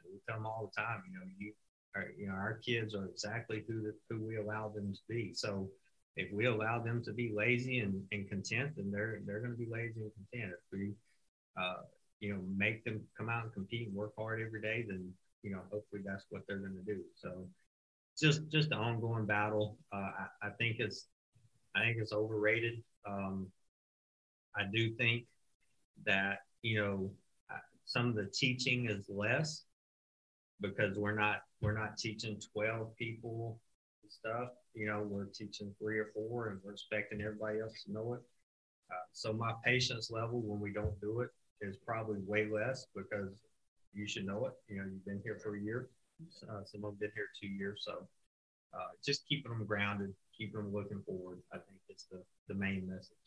we 0.06 0.20
tell 0.28 0.38
them 0.38 0.46
all 0.46 0.72
the 0.74 0.82
time, 0.82 1.04
you 1.08 1.18
know, 1.18 1.26
you 1.38 1.54
our, 1.96 2.08
you 2.18 2.28
know, 2.28 2.34
our 2.34 2.60
kids 2.64 2.96
are 2.96 3.06
exactly 3.06 3.64
who 3.68 3.82
the, 3.82 3.94
who 4.10 4.24
we 4.24 4.38
allow 4.38 4.70
them 4.70 4.94
to 4.94 5.00
be. 5.08 5.34
So 5.34 5.70
if 6.16 6.32
we 6.32 6.46
allow 6.46 6.80
them 6.80 7.04
to 7.04 7.14
be 7.14 7.32
lazy 7.34 7.80
and, 7.80 8.04
and 8.12 8.28
content, 8.30 8.74
then 8.76 8.92
they're 8.92 9.22
they're 9.26 9.40
going 9.40 9.52
to 9.52 9.58
be 9.58 9.70
lazy 9.70 10.02
and 10.02 10.12
content. 10.14 10.54
If 10.54 10.80
we, 10.80 10.92
uh, 11.60 11.82
you 12.20 12.34
know, 12.34 12.42
make 12.56 12.84
them 12.84 13.02
come 13.18 13.30
out 13.30 13.44
and 13.44 13.54
compete 13.54 13.88
and 13.88 13.96
work 13.96 14.14
hard 14.18 14.42
every 14.42 14.62
day, 14.62 14.86
then 14.88 15.12
you 15.42 15.52
know, 15.52 15.62
hopefully 15.72 16.02
that's 16.06 16.26
what 16.30 16.42
they're 16.48 16.58
going 16.58 16.76
to 16.76 16.94
do. 16.94 17.02
So 17.16 17.48
just 18.20 18.50
just 18.50 18.72
an 18.72 18.78
ongoing 18.78 19.26
battle. 19.26 19.78
Uh, 19.94 20.12
I, 20.42 20.48
I 20.48 20.50
think 20.58 20.78
it's 20.80 21.08
I 21.76 21.82
think 21.82 21.98
it's 21.98 22.14
overrated. 22.14 22.84
Um, 23.08 23.48
I 24.56 24.64
do 24.72 24.94
think 24.96 25.26
that 26.06 26.40
you 26.62 26.82
know 26.82 27.12
some 27.90 28.08
of 28.08 28.16
the 28.16 28.26
teaching 28.26 28.88
is 28.88 29.06
less 29.10 29.64
because 30.62 30.98
we're 30.98 31.16
not 31.16 31.42
we're 31.60 31.78
not 31.78 31.98
teaching 31.98 32.40
12 32.54 32.96
people 32.96 33.60
stuff 34.10 34.50
you 34.74 34.86
know 34.86 35.06
we're 35.08 35.26
teaching 35.26 35.74
three 35.80 35.98
or 35.98 36.12
four 36.14 36.50
and 36.50 36.60
we're 36.64 36.74
expecting 36.74 37.22
everybody 37.22 37.60
else 37.60 37.84
to 37.84 37.92
know 37.92 38.14
it 38.14 38.22
uh, 38.92 39.06
so 39.12 39.34
my 39.34 39.54
patience 39.66 40.12
level 40.12 40.42
when 40.42 40.60
we 40.60 40.72
don't 40.72 41.00
do 41.02 41.22
it 41.22 41.30
is 41.62 41.78
probably 41.86 42.20
way 42.26 42.48
less 42.50 42.88
because 42.96 43.42
you 43.94 44.08
should 44.08 44.26
know 44.26 44.46
it 44.46 44.54
you 44.68 44.78
know 44.78 44.86
you've 44.92 45.06
been 45.06 45.22
here 45.24 45.40
for 45.42 45.56
a 45.56 45.60
year 45.60 45.90
uh, 46.50 46.64
some 46.66 46.84
of 46.84 46.92
them 46.92 46.98
been 47.00 47.12
here 47.16 47.28
two 47.40 47.48
years 47.48 47.82
so 47.86 48.08
uh, 48.74 48.90
just 49.04 49.28
keeping 49.28 49.52
them 49.52 49.66
grounded 49.66 50.14
keeping 50.38 50.62
them 50.62 50.74
looking 50.74 51.02
forward 51.06 51.40
i 51.54 51.58
think 51.58 51.80
is 51.90 52.08
the, 52.12 52.22
the 52.48 52.54
main 52.54 52.88
message 52.88 53.18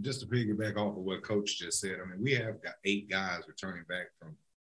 just 0.00 0.20
to 0.20 0.26
piggyback 0.26 0.76
off 0.76 0.96
of 0.96 1.02
what 1.02 1.22
coach 1.22 1.58
just 1.58 1.80
said 1.80 1.96
i 2.02 2.08
mean 2.08 2.22
we 2.22 2.32
have 2.32 2.62
got 2.62 2.74
eight 2.84 3.10
guys 3.10 3.42
returning 3.48 3.84
back 3.88 4.06
from 4.18 4.34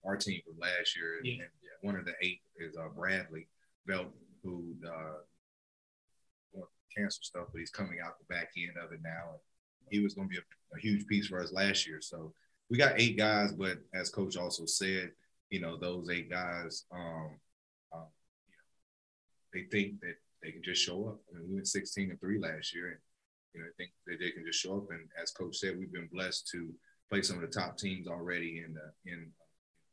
our 0.06 0.18
team 0.18 0.42
from 0.46 0.58
last 0.60 0.98
year 0.98 1.20
yeah. 1.24 1.34
and 1.34 1.52
one 1.82 1.96
of 1.96 2.06
the 2.06 2.14
eight 2.22 2.42
is 2.58 2.78
uh, 2.78 2.88
Bradley 2.96 3.48
Belt, 3.86 4.08
who 4.44 4.74
uh, 4.86 5.22
cancer 6.96 7.24
stuff, 7.24 7.48
but 7.52 7.60
he's 7.60 7.72
coming 7.72 8.00
out 8.04 8.20
the 8.20 8.34
back 8.34 8.52
end 8.58 8.78
of 8.84 8.92
it 8.92 9.00
now. 9.04 9.32
And 9.32 9.40
he 9.90 10.00
was 10.00 10.14
going 10.14 10.28
to 10.28 10.32
be 10.32 10.38
a, 10.38 10.78
a, 10.78 10.80
huge 10.80 11.08
piece 11.08 11.28
for 11.28 11.42
us 11.42 11.52
last 11.52 11.88
year. 11.88 12.00
So 12.02 12.34
we 12.72 12.78
got 12.78 12.94
eight 12.96 13.18
guys, 13.18 13.52
but 13.52 13.80
as 13.94 14.10
coach 14.10 14.38
also 14.38 14.66
said, 14.66 15.12
you 15.50 15.60
know, 15.60 15.76
those 15.76 16.10
eight 16.10 16.30
guys, 16.30 16.86
um, 16.94 17.32
um, 17.92 18.08
you 18.48 18.56
know, 18.56 18.64
they 19.54 19.64
think 19.64 20.00
that 20.00 20.16
they 20.42 20.54
can 20.54 20.64
just 20.64 20.82
show 20.82 21.10
up. 21.10 21.20
I 21.30 21.38
mean, 21.38 21.50
we 21.50 21.56
went 21.56 21.68
16 21.68 22.12
and 22.12 22.20
three 22.22 22.40
last 22.40 22.74
year, 22.74 22.88
and 22.88 22.98
you 23.54 23.60
know, 23.60 23.68
I 23.68 23.74
think 23.76 23.92
that 24.08 24.20
they 24.22 24.32
can 24.32 24.46
just 24.46 24.62
show 24.62 24.78
up. 24.78 24.86
And 24.90 25.02
as 25.22 25.32
coach 25.32 25.58
said, 25.58 25.78
we've 25.78 25.92
been 25.92 26.08
blessed 26.14 26.48
to 26.54 26.70
play 27.10 27.22
some 27.22 27.36
of 27.36 27.42
the 27.42 27.60
top 27.60 27.78
teams 27.78 28.08
already 28.08 28.64
in 28.66 28.74
the, 28.74 29.12
in, 29.12 29.28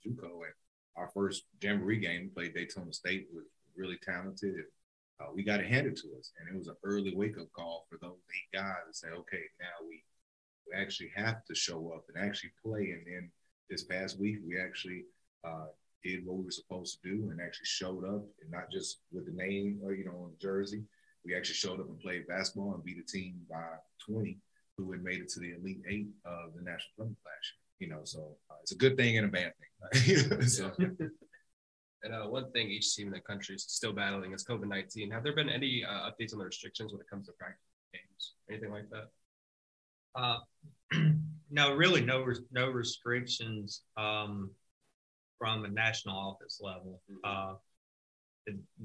in 0.07 0.15
JUCO, 0.15 0.31
and 0.45 0.55
our 0.97 1.11
first 1.13 1.47
jamboree 1.61 1.99
game, 1.99 2.23
we 2.23 2.29
played 2.29 2.55
Daytona 2.55 2.93
State, 2.93 3.27
was 3.35 3.47
really 3.77 3.99
talented. 4.05 4.55
And, 4.55 4.65
uh, 5.21 5.33
we 5.35 5.43
got 5.43 5.59
it 5.59 5.67
handed 5.67 5.97
to 5.97 6.17
us, 6.17 6.31
and 6.39 6.49
it 6.49 6.57
was 6.57 6.69
an 6.69 6.77
early 6.85 7.13
wake 7.13 7.39
up 7.39 7.53
call 7.53 7.87
for 7.91 7.99
those 8.01 8.21
eight 8.31 8.57
guys 8.57 8.87
to 8.87 8.95
say, 8.95 9.09
okay, 9.09 9.43
now 9.59 9.85
we 9.89 10.05
actually 10.77 11.11
have 11.15 11.45
to 11.45 11.55
show 11.55 11.93
up 11.95 12.05
and 12.09 12.25
actually 12.25 12.51
play. 12.65 12.93
And 12.93 13.07
then 13.07 13.31
this 13.71 13.85
past 13.85 14.19
week, 14.19 14.39
we 14.47 14.61
actually 14.61 15.05
uh, 15.45 15.67
did 16.05 16.25
what 16.25 16.37
we 16.39 16.45
were 16.45 16.51
supposed 16.51 17.01
to 17.03 17.09
do 17.09 17.31
and 17.31 17.41
actually 17.41 17.67
showed 17.67 18.05
up 18.05 18.25
and 18.43 18.51
not 18.51 18.71
just 18.71 19.01
with 19.13 19.27
the 19.27 19.33
name 19.33 19.81
or 19.83 19.95
you 19.95 20.05
know 20.05 20.23
on 20.25 20.31
the 20.31 20.41
jersey. 20.41 20.85
We 21.25 21.35
actually 21.35 21.57
showed 21.57 21.81
up 21.81 21.89
and 21.89 21.99
played 21.99 22.27
basketball 22.27 22.75
and 22.75 22.85
beat 22.85 22.99
a 22.99 23.13
team 23.13 23.41
by 23.51 23.65
20 24.09 24.39
who 24.77 24.93
had 24.93 25.03
made 25.03 25.21
it 25.21 25.29
to 25.31 25.41
the 25.41 25.55
elite 25.55 25.83
eight 25.89 26.09
of 26.25 26.55
the 26.55 26.63
national 26.63 26.93
tournament 26.97 27.19
last 27.27 27.53
year. 27.53 27.89
You 27.89 27.95
know, 27.95 28.01
so 28.05 28.37
uh, 28.51 28.55
it's 28.63 28.73
a 28.73 28.77
good 28.77 28.97
thing 28.97 29.19
and 29.19 29.27
a 29.27 29.31
bad 29.31 29.53
thing. 29.93 30.41
so. 30.49 30.73
And 32.05 32.15
uh, 32.15 32.27
one 32.27 32.51
thing 32.53 32.71
each 32.71 32.95
team 32.95 33.09
in 33.09 33.13
the 33.13 33.21
country 33.21 33.57
is 33.57 33.65
still 33.65 33.93
battling 33.93 34.33
is 34.33 34.45
COVID 34.45 34.69
19. 34.69 35.11
Have 35.11 35.25
there 35.25 35.35
been 35.35 35.49
any 35.49 35.85
uh, 35.85 36.09
updates 36.09 36.33
on 36.33 36.39
the 36.39 36.45
restrictions 36.45 36.93
when 36.93 37.01
it 37.01 37.11
comes 37.11 37.27
to 37.27 37.33
practice 37.33 37.59
games? 37.93 38.35
Anything 38.49 38.71
like 38.71 38.89
that? 38.91 39.09
Uh, 40.15 40.39
no, 41.51 41.75
really, 41.75 42.01
no, 42.01 42.27
no 42.53 42.71
restrictions 42.71 43.83
um, 43.97 44.51
from 45.39 45.65
a 45.65 45.69
national 45.69 46.17
office 46.17 46.61
level. 46.63 47.01
Uh, 47.25 47.55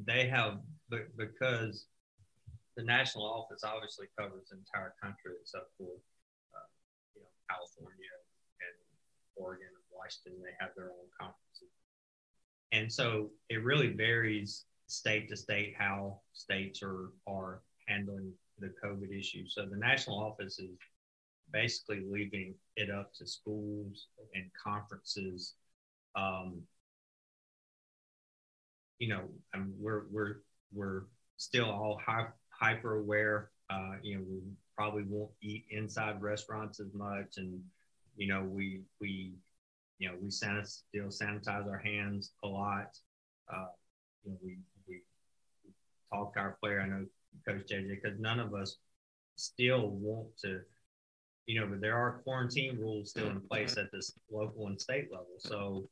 they 0.05 0.27
have, 0.27 0.59
because 1.17 1.85
the 2.75 2.83
national 2.83 3.25
office 3.25 3.63
obviously 3.63 4.07
covers 4.17 4.49
the 4.49 4.57
entire 4.57 4.93
country 5.01 5.33
except 5.41 5.69
for, 5.77 5.89
uh, 6.55 6.69
you 7.15 7.21
know, 7.21 7.27
California 7.49 8.13
and 8.61 8.75
Oregon 9.35 9.67
and 9.67 9.85
Washington. 9.91 10.41
They 10.43 10.55
have 10.59 10.71
their 10.75 10.91
own 10.91 11.07
conferences, 11.19 11.71
and 12.71 12.91
so 12.91 13.29
it 13.49 13.63
really 13.63 13.93
varies 13.93 14.65
state 14.87 15.29
to 15.29 15.37
state 15.37 15.75
how 15.77 16.19
states 16.33 16.81
are 16.83 17.11
are 17.27 17.61
handling 17.87 18.31
the 18.59 18.73
COVID 18.83 19.17
issue. 19.17 19.47
So 19.47 19.65
the 19.65 19.77
national 19.77 20.19
office 20.19 20.59
is 20.59 20.77
basically 21.53 22.03
leaving 22.09 22.55
it 22.75 22.89
up 22.89 23.13
to 23.13 23.27
schools 23.27 24.07
and 24.33 24.45
conferences. 24.61 25.53
Um, 26.15 26.63
you 28.99 29.07
know, 29.07 29.21
I 29.53 29.59
mean, 29.59 29.73
we're 29.79 30.03
we're 30.11 30.35
we're 30.73 31.03
still 31.37 31.65
all 31.65 32.01
hyper 32.49 32.95
aware. 32.95 33.51
Uh, 33.69 33.93
you 34.01 34.17
know, 34.17 34.23
we 34.27 34.39
probably 34.75 35.03
won't 35.03 35.31
eat 35.41 35.65
inside 35.69 36.21
restaurants 36.21 36.79
as 36.79 36.93
much, 36.93 37.37
and 37.37 37.61
you 38.17 38.27
know, 38.27 38.43
we 38.43 38.81
we 38.99 39.33
you 39.99 40.09
know 40.09 40.15
we 40.21 40.29
still 40.31 41.07
sanitize 41.07 41.69
our 41.69 41.81
hands 41.83 42.31
a 42.43 42.47
lot. 42.47 42.97
Uh, 43.51 43.67
you 44.23 44.31
know, 44.31 44.37
we 44.43 44.57
we 44.87 45.01
talk 46.11 46.33
to 46.33 46.39
our 46.39 46.57
player. 46.59 46.81
I 46.81 46.87
know 46.87 47.05
Coach 47.47 47.67
JJ 47.69 48.01
because 48.01 48.19
none 48.19 48.39
of 48.39 48.53
us 48.53 48.77
still 49.35 49.89
want 49.89 50.27
to 50.41 50.61
you 51.45 51.59
know, 51.59 51.67
but 51.67 51.81
there 51.81 51.95
are 51.95 52.21
quarantine 52.23 52.77
rules 52.79 53.09
still 53.09 53.29
in 53.29 53.41
place 53.41 53.77
at 53.77 53.91
this 53.91 54.13
local 54.31 54.67
and 54.67 54.79
state 54.79 55.11
level. 55.11 55.35
So, 55.39 55.89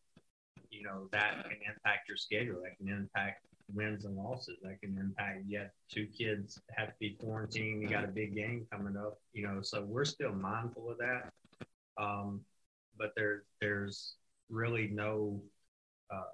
you 0.70 0.84
know, 0.84 1.10
that 1.12 1.44
can 1.44 1.58
impact 1.68 2.08
your 2.08 2.18
schedule. 2.18 2.62
That 2.64 2.78
can 2.78 2.88
impact 2.88 3.46
wins 3.74 4.06
and 4.06 4.16
losses. 4.16 4.58
That 4.64 4.80
can 4.82 4.98
impact 4.98 5.44
have 5.54 5.70
two 5.92 6.08
kids 6.08 6.60
have 6.76 6.90
to 6.90 6.94
be 7.00 7.18
quarantined. 7.20 7.82
You 7.82 7.90
got 7.90 8.06
a 8.06 8.08
big 8.08 8.36
game 8.36 8.66
coming 8.72 8.96
up. 8.96 9.20
You 9.34 9.48
know, 9.48 9.62
so 9.62 9.84
we're 9.84 10.06
still 10.06 10.34
mindful 10.34 10.90
of 10.90 10.98
that. 11.00 11.32
Um, 11.98 12.42
but 12.98 13.12
there 13.16 13.44
there's 13.60 14.16
really 14.50 14.88
no 14.88 15.42
uh, 16.14 16.32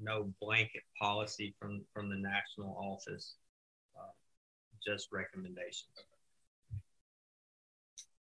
no 0.00 0.32
blanket 0.40 0.82
policy 0.98 1.54
from 1.60 1.82
from 1.92 2.08
the 2.08 2.16
national 2.16 2.76
office. 2.78 3.34
Uh, 3.96 4.12
just 4.84 5.08
recommendations. 5.12 5.90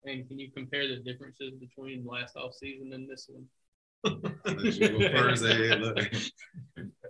And 0.05 0.27
can 0.27 0.39
you 0.39 0.51
compare 0.51 0.87
the 0.87 0.97
differences 0.97 1.53
between 1.59 2.05
last 2.05 2.35
off 2.35 2.53
season 2.53 2.93
and 2.93 3.09
this 3.09 3.29
one? 3.29 3.47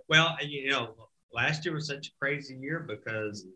well, 0.08 0.36
you 0.42 0.70
know, 0.70 0.94
last 1.32 1.64
year 1.64 1.74
was 1.74 1.88
such 1.88 2.08
a 2.08 2.10
crazy 2.20 2.54
year 2.54 2.80
because, 2.80 3.46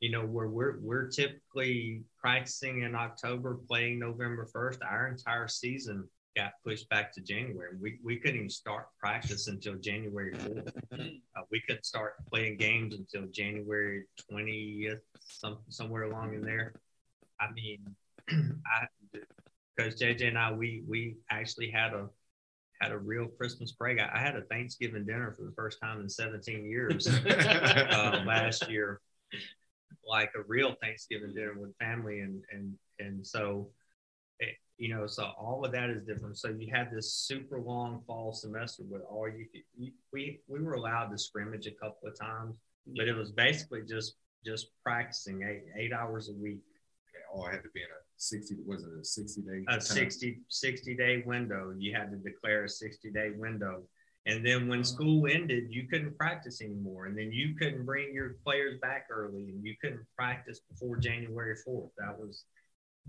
you 0.00 0.10
know, 0.10 0.24
we're 0.24 0.46
we're 0.46 0.78
we're 0.80 1.08
typically 1.08 2.04
practicing 2.20 2.82
in 2.82 2.94
October, 2.94 3.58
playing 3.68 3.98
November 3.98 4.46
first. 4.46 4.80
Our 4.82 5.08
entire 5.08 5.48
season 5.48 6.08
got 6.36 6.52
pushed 6.64 6.88
back 6.88 7.12
to 7.14 7.20
January. 7.20 7.76
We 7.80 7.98
we 8.04 8.16
couldn't 8.16 8.36
even 8.36 8.50
start 8.50 8.86
practice 8.98 9.48
until 9.48 9.74
January 9.74 10.32
fourth. 10.34 10.72
Uh, 10.92 11.42
we 11.50 11.60
couldn't 11.66 11.84
start 11.84 12.14
playing 12.30 12.58
games 12.58 12.94
until 12.94 13.26
January 13.32 14.04
twentieth, 14.28 15.00
some 15.18 15.58
somewhere 15.68 16.04
along 16.04 16.34
in 16.34 16.42
there. 16.42 16.74
I 17.40 17.50
mean, 17.52 17.80
because 19.76 20.00
JJ 20.00 20.28
and 20.28 20.38
I, 20.38 20.52
we 20.52 20.84
we 20.88 21.16
actually 21.30 21.70
had 21.70 21.92
a 21.94 22.08
had 22.82 22.92
a 22.92 22.98
real 22.98 23.26
Christmas 23.26 23.72
break. 23.72 24.00
I, 24.00 24.10
I, 24.12 24.18
had 24.18 24.34
a 24.34 24.42
Thanksgiving 24.42 25.06
dinner 25.06 25.32
for 25.32 25.42
the 25.42 25.52
first 25.52 25.78
time 25.80 26.00
in 26.00 26.08
17 26.08 26.64
years 26.66 27.06
uh, 27.26 28.22
last 28.26 28.68
year, 28.68 29.00
like 30.04 30.32
a 30.34 30.42
real 30.48 30.74
Thanksgiving 30.82 31.32
dinner 31.32 31.54
with 31.56 31.76
family, 31.78 32.20
and 32.20 32.42
and 32.52 32.74
and 32.98 33.26
so, 33.26 33.70
it, 34.40 34.48
eh, 34.48 34.52
you 34.78 34.92
know, 34.92 35.06
so 35.06 35.30
all 35.38 35.64
of 35.64 35.70
that 35.72 35.90
is 35.90 36.02
different. 36.04 36.38
So 36.38 36.48
you 36.48 36.68
had 36.72 36.90
this 36.92 37.14
super 37.14 37.60
long 37.60 38.02
fall 38.06 38.32
semester 38.32 38.82
with 38.88 39.02
all 39.08 39.28
you, 39.28 39.46
you 39.78 39.92
we 40.12 40.40
we 40.48 40.60
were 40.60 40.74
allowed 40.74 41.10
to 41.10 41.18
scrimmage 41.18 41.66
a 41.68 41.72
couple 41.72 42.08
of 42.08 42.18
times, 42.18 42.56
but 42.96 43.06
it 43.06 43.14
was 43.14 43.30
basically 43.30 43.82
just 43.88 44.16
just 44.44 44.68
practicing 44.82 45.42
eight 45.42 45.62
eight 45.78 45.92
hours 45.92 46.28
a 46.28 46.32
week. 46.32 46.62
All 47.32 47.46
I 47.46 47.52
had 47.52 47.62
to 47.62 47.70
be 47.74 47.80
in 47.80 47.86
a 47.86 48.00
60 48.16 48.56
was 48.66 48.84
it 48.84 48.90
a 49.00 49.04
60 49.04 49.40
day 49.42 49.64
a 49.68 49.80
60 49.80 50.40
60 50.48 50.96
day 50.96 51.22
window. 51.26 51.74
You 51.76 51.94
had 51.94 52.10
to 52.10 52.16
declare 52.16 52.64
a 52.64 52.68
60 52.68 53.10
day 53.10 53.30
window. 53.36 53.82
And 54.26 54.46
then 54.46 54.68
when 54.68 54.84
school 54.84 55.26
ended 55.26 55.64
you 55.70 55.88
couldn't 55.88 56.16
practice 56.16 56.60
anymore. 56.60 57.06
And 57.06 57.16
then 57.16 57.32
you 57.32 57.54
couldn't 57.56 57.86
bring 57.86 58.14
your 58.14 58.36
players 58.44 58.78
back 58.80 59.06
early 59.10 59.48
and 59.48 59.64
you 59.64 59.74
couldn't 59.80 60.04
practice 60.16 60.60
before 60.70 60.96
january 60.98 61.56
4th 61.66 61.90
that 61.98 62.18
was 62.18 62.44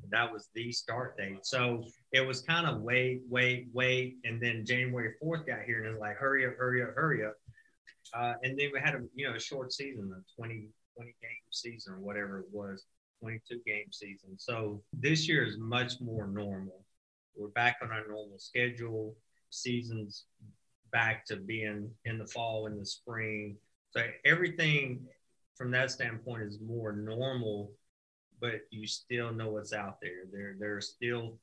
that 0.10 0.32
was 0.32 0.50
the 0.56 0.72
start 0.72 1.18
date. 1.18 1.46
So 1.46 1.84
it 2.12 2.26
was 2.26 2.42
kind 2.42 2.66
of 2.66 2.82
wait 2.82 3.22
wait 3.30 3.68
wait. 3.74 4.16
And 4.24 4.42
then 4.42 4.66
january 4.66 5.14
4th 5.22 5.46
got 5.46 5.64
here 5.64 5.80
and 5.80 5.88
it 5.88 5.92
was 5.92 6.00
like 6.00 6.16
hurry 6.16 6.48
up 6.48 6.54
hurry 6.58 6.82
up 6.82 6.94
hurry 6.96 7.26
up. 7.26 7.36
Uh, 8.14 8.34
and 8.44 8.58
then 8.58 8.70
we 8.74 8.80
had 8.80 8.96
a 8.96 9.02
you 9.14 9.28
know 9.28 9.36
a 9.36 9.40
short 9.40 9.74
season 9.74 10.12
a 10.16 10.42
20 10.42 10.70
20 10.96 11.16
game 11.22 11.32
season 11.52 11.94
or 11.94 12.00
whatever 12.00 12.40
it 12.40 12.46
was 12.52 12.86
22 13.24 13.62
game 13.66 13.86
season. 13.92 14.38
So 14.38 14.82
this 14.92 15.30
year 15.30 15.46
is 15.46 15.58
much 15.58 16.02
more 16.02 16.28
normal. 16.28 16.84
We're 17.38 17.48
back 17.48 17.78
on 17.82 17.90
our 17.90 18.06
normal 18.06 18.38
schedule. 18.38 19.16
Seasons 19.50 20.26
back 20.92 21.26
to 21.28 21.38
being 21.38 21.90
in 22.04 22.18
the 22.18 22.28
fall 22.28 22.68
and 22.68 22.80
the 22.80 22.86
spring. 22.86 23.56
So 23.92 24.02
everything 24.26 25.06
from 25.56 25.72
that 25.72 25.90
standpoint 25.90 26.44
is 26.44 26.60
more 26.60 26.92
normal, 26.92 27.72
but 28.42 28.62
you 28.72 28.86
still 28.88 29.32
know 29.32 29.52
what's 29.52 29.72
out 29.72 30.00
there. 30.02 30.26
There, 30.30 30.56
there's 30.60 30.90
still 30.90 31.40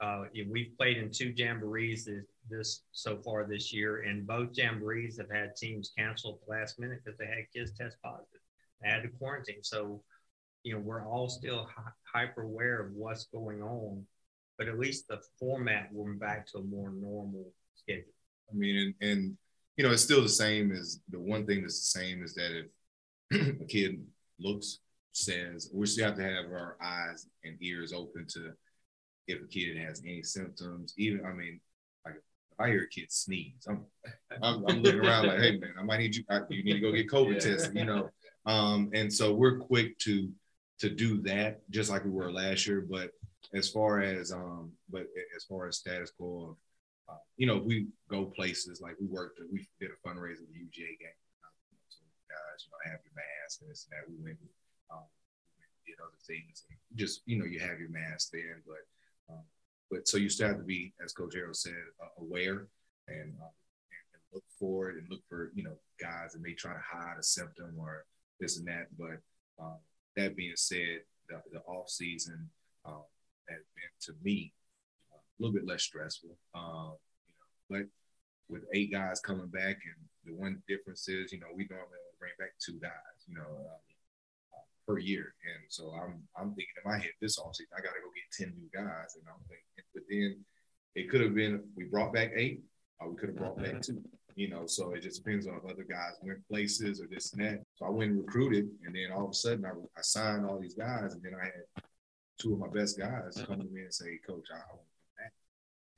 uh, 0.00 0.24
we've 0.48 0.76
played 0.76 0.98
in 0.98 1.10
two 1.10 1.32
jamborees 1.32 2.04
this, 2.04 2.24
this, 2.50 2.82
so 2.92 3.16
far 3.16 3.44
this 3.44 3.72
year, 3.72 4.02
and 4.02 4.26
both 4.26 4.52
jamborees 4.52 5.16
have 5.16 5.30
had 5.30 5.56
teams 5.56 5.90
cancel 5.96 6.34
at 6.34 6.46
the 6.46 6.52
last 6.52 6.78
minute 6.78 7.00
because 7.02 7.18
they 7.18 7.26
had 7.26 7.50
kids 7.52 7.72
test 7.72 7.96
positive. 8.04 8.40
They 8.82 8.90
had 8.90 9.02
to 9.04 9.08
quarantine. 9.08 9.62
So 9.62 10.02
you 10.66 10.72
know, 10.72 10.80
we're 10.80 11.06
all 11.06 11.28
still 11.28 11.68
hyper 12.12 12.42
aware 12.42 12.80
of 12.80 12.90
what's 12.92 13.26
going 13.26 13.62
on, 13.62 14.04
but 14.58 14.66
at 14.66 14.80
least 14.80 15.06
the 15.06 15.20
format 15.38 15.88
went 15.92 16.18
back 16.18 16.44
to 16.48 16.58
a 16.58 16.62
more 16.62 16.90
normal 16.90 17.52
schedule. 17.76 18.02
I 18.50 18.56
mean, 18.56 18.94
and, 19.00 19.08
and 19.08 19.36
you 19.76 19.84
know, 19.84 19.92
it's 19.92 20.02
still 20.02 20.22
the 20.22 20.28
same 20.28 20.72
as 20.72 20.98
the 21.08 21.20
one 21.20 21.46
thing 21.46 21.62
that's 21.62 21.92
the 21.92 22.00
same 22.00 22.24
is 22.24 22.34
that 22.34 22.64
if 23.30 23.60
a 23.60 23.64
kid 23.66 24.04
looks, 24.40 24.80
says, 25.12 25.70
we 25.72 25.86
still 25.86 26.06
have 26.06 26.16
to 26.16 26.24
have 26.24 26.46
our 26.46 26.76
eyes 26.82 27.28
and 27.44 27.56
ears 27.62 27.92
open 27.92 28.26
to 28.30 28.50
if 29.28 29.40
a 29.40 29.46
kid 29.46 29.76
has 29.76 30.02
any 30.04 30.24
symptoms. 30.24 30.94
Even, 30.98 31.24
I 31.24 31.32
mean, 31.32 31.60
like 32.04 32.16
if 32.16 32.58
I 32.58 32.70
hear 32.70 32.82
a 32.82 32.88
kid 32.88 33.12
sneeze, 33.12 33.68
I'm, 33.68 33.84
I'm, 34.42 34.64
I'm 34.66 34.82
looking 34.82 34.98
around 34.98 35.28
like, 35.28 35.38
hey 35.38 35.58
man, 35.58 35.74
I 35.78 35.84
might 35.84 36.00
need 36.00 36.16
you. 36.16 36.24
I, 36.28 36.40
you 36.50 36.64
need 36.64 36.72
to 36.72 36.80
go 36.80 36.90
get 36.90 37.08
COVID 37.08 37.34
yeah. 37.34 37.52
tested, 37.52 37.76
you 37.76 37.84
know. 37.84 38.10
Um, 38.46 38.90
and 38.94 39.12
so 39.12 39.32
we're 39.32 39.58
quick 39.58 39.96
to 40.00 40.28
to 40.78 40.90
do 40.90 41.20
that 41.22 41.68
just 41.70 41.90
like 41.90 42.04
we 42.04 42.10
were 42.10 42.32
last 42.32 42.66
year. 42.66 42.84
But 42.88 43.10
as 43.54 43.68
far 43.68 44.00
as 44.00 44.32
um, 44.32 44.72
but 44.90 45.06
as 45.36 45.44
far 45.44 45.68
as 45.68 45.78
status 45.78 46.10
quo 46.10 46.50
of 46.50 46.56
uh, 47.08 47.22
you 47.36 47.46
know, 47.46 47.58
we 47.58 47.86
go 48.10 48.24
places 48.24 48.80
like 48.80 48.96
we 49.00 49.06
worked, 49.06 49.40
we 49.52 49.66
did 49.80 49.90
a 49.90 50.08
fundraiser 50.08 50.42
at 50.42 50.48
the 50.50 50.58
UGA 50.58 50.98
game. 50.98 51.20
so 51.88 52.02
guys, 52.28 52.66
you 52.66 52.70
know, 52.72 52.90
have 52.90 53.00
your 53.04 53.14
mask 53.14 53.60
and 53.62 53.70
this 53.70 53.86
and 53.86 53.94
that. 53.94 54.10
We 54.10 54.22
went, 54.22 54.38
um, 54.90 55.06
did 55.86 55.96
other 56.02 56.18
things. 56.26 56.64
Just 56.94 57.22
you 57.26 57.38
know, 57.38 57.44
you 57.44 57.60
have 57.60 57.78
your 57.78 57.90
mask 57.90 58.30
there, 58.32 58.62
but 58.66 59.32
um, 59.32 59.44
but 59.90 60.08
so 60.08 60.16
you 60.16 60.28
still 60.28 60.48
have 60.48 60.58
to 60.58 60.64
be, 60.64 60.92
as 61.04 61.12
Coach 61.12 61.34
Harrell 61.36 61.54
said, 61.54 61.74
uh, 62.02 62.22
aware 62.22 62.66
and, 63.06 63.34
uh, 63.40 63.54
and 63.54 64.22
look 64.32 64.44
for 64.58 64.90
it 64.90 64.96
and 64.96 65.06
look 65.08 65.22
for 65.28 65.52
you 65.54 65.62
know 65.62 65.76
guys 66.00 66.32
that 66.32 66.42
may 66.42 66.54
try 66.54 66.72
to 66.72 66.82
hide 66.84 67.18
a 67.18 67.22
symptom 67.22 67.74
or 67.78 68.04
this 68.40 68.58
and 68.58 68.66
that. 68.66 68.88
But 68.98 69.22
um, 69.62 69.78
that 70.16 70.36
being 70.36 70.56
said, 70.56 71.00
the, 71.28 71.42
the 71.52 71.60
off 71.60 71.88
season 71.88 72.48
um, 72.84 73.02
has 73.48 73.58
been 73.74 73.92
to 74.00 74.12
me 74.22 74.52
a 75.12 75.16
little 75.42 75.54
bit 75.54 75.66
less 75.66 75.82
stressful. 75.82 76.36
Um, 76.54 76.94
you 77.28 77.34
know, 77.34 77.48
but 77.68 77.86
with 78.48 78.64
eight 78.74 78.92
guys 78.92 79.20
coming 79.20 79.48
back, 79.48 79.76
and 79.84 80.00
the 80.24 80.32
one 80.32 80.62
difference 80.68 81.08
is, 81.08 81.32
you 81.32 81.40
know, 81.40 81.48
we 81.54 81.66
normally 81.68 81.98
bring 82.18 82.32
back 82.38 82.52
two 82.58 82.78
guys, 82.80 83.26
you 83.28 83.34
know, 83.34 83.42
uh, 83.42 84.62
per 84.86 84.98
year. 84.98 85.34
And 85.44 85.64
so 85.68 85.90
I'm 85.90 86.22
I'm 86.38 86.54
thinking 86.54 86.74
in 86.82 86.90
my 86.90 86.98
head 86.98 87.12
this 87.20 87.38
offseason 87.38 87.74
I 87.76 87.82
got 87.82 87.94
to 87.94 88.00
go 88.02 88.10
get 88.14 88.30
ten 88.32 88.54
new 88.56 88.68
guys, 88.72 89.16
and 89.16 89.24
I'm 89.28 89.42
thinking, 89.48 89.84
but 89.94 90.04
then 90.08 90.44
it 90.94 91.10
could 91.10 91.20
have 91.20 91.34
been 91.34 91.62
we 91.76 91.84
brought 91.84 92.12
back 92.12 92.30
eight, 92.34 92.62
or 93.00 93.10
we 93.10 93.16
could 93.16 93.30
have 93.30 93.38
brought 93.38 93.58
back 93.58 93.82
two. 93.82 94.02
You 94.36 94.50
know, 94.50 94.66
so 94.66 94.92
it 94.92 95.02
just 95.02 95.24
depends 95.24 95.46
on 95.46 95.56
if 95.56 95.64
other 95.64 95.86
guys 95.88 96.20
went 96.22 96.46
places 96.46 97.00
or 97.00 97.06
this 97.06 97.32
and 97.32 97.42
that. 97.42 97.62
So 97.76 97.86
I 97.86 97.90
went 97.90 98.10
and 98.12 98.20
recruited, 98.20 98.68
and 98.84 98.94
then 98.94 99.10
all 99.10 99.24
of 99.24 99.30
a 99.30 99.34
sudden 99.34 99.64
I, 99.64 99.70
I 99.70 100.02
signed 100.02 100.44
all 100.44 100.60
these 100.60 100.74
guys, 100.74 101.14
and 101.14 101.22
then 101.22 101.32
I 101.34 101.44
had 101.46 101.64
two 102.38 102.52
of 102.52 102.60
my 102.60 102.68
best 102.68 102.98
guys 102.98 103.36
uh-huh. 103.36 103.46
come 103.46 103.60
to 103.60 103.72
me 103.72 103.82
and 103.82 103.94
say, 103.94 104.20
"Coach, 104.26 104.48
I, 104.52 104.60
I 104.60 104.76
want 104.76 104.84
to 104.84 105.00
come 105.00 105.16
back," 105.16 105.32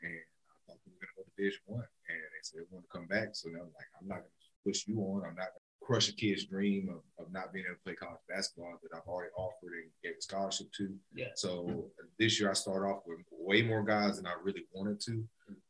and 0.03 0.15
I 0.15 0.57
thought 0.67 0.79
we 0.87 0.93
were 0.95 1.03
going 1.03 1.11
to 1.11 1.17
go 1.19 1.23
to 1.27 1.35
Division 1.37 1.63
One, 1.67 1.83
and 1.83 2.19
they 2.31 2.43
said 2.43 2.61
they 2.63 2.71
want 2.71 2.87
to 2.87 2.95
come 2.95 3.07
back. 3.11 3.35
So 3.35 3.51
then 3.51 3.59
I'm 3.59 3.75
like, 3.75 3.91
I'm 4.01 4.07
not 4.07 4.23
going 4.23 4.39
to 4.39 4.63
push 4.63 4.87
you 4.87 5.03
on. 5.03 5.27
I'm 5.27 5.35
not 5.35 5.51
going 5.51 5.67
to 5.67 5.69
crush 5.83 6.09
a 6.09 6.15
kid's 6.15 6.45
dream 6.45 6.95
of, 6.95 7.03
of 7.19 7.33
not 7.33 7.51
being 7.53 7.65
able 7.67 7.75
to 7.75 7.83
play 7.83 7.99
college 7.99 8.23
basketball 8.29 8.79
that 8.83 8.95
I've 8.95 9.09
already 9.09 9.35
offered 9.35 9.75
and 9.83 9.91
gave 10.05 10.15
a 10.15 10.23
scholarship 10.23 10.71
to. 10.79 10.95
Yeah. 11.11 11.35
So 11.35 11.91
this 12.23 12.39
year 12.39 12.51
I 12.51 12.55
started 12.55 12.87
off 12.87 13.03
with 13.07 13.19
way 13.33 13.63
more 13.63 13.83
guys 13.83 14.17
than 14.17 14.27
I 14.27 14.35
really 14.43 14.67
wanted 14.71 15.01
to, 15.11 15.25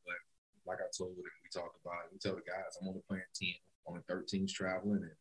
but 0.04 0.20
like 0.68 0.78
I 0.84 0.88
told 0.96 1.16
we 1.16 1.24
talked 1.50 1.80
about 1.80 2.04
it. 2.04 2.12
We 2.12 2.18
tell 2.20 2.36
the 2.36 2.44
guys, 2.44 2.76
I'm 2.80 2.88
only 2.88 3.00
playing 3.08 3.24
10, 3.34 3.48
only 3.88 4.02
13's 4.04 4.52
traveling, 4.52 5.00
and 5.02 5.16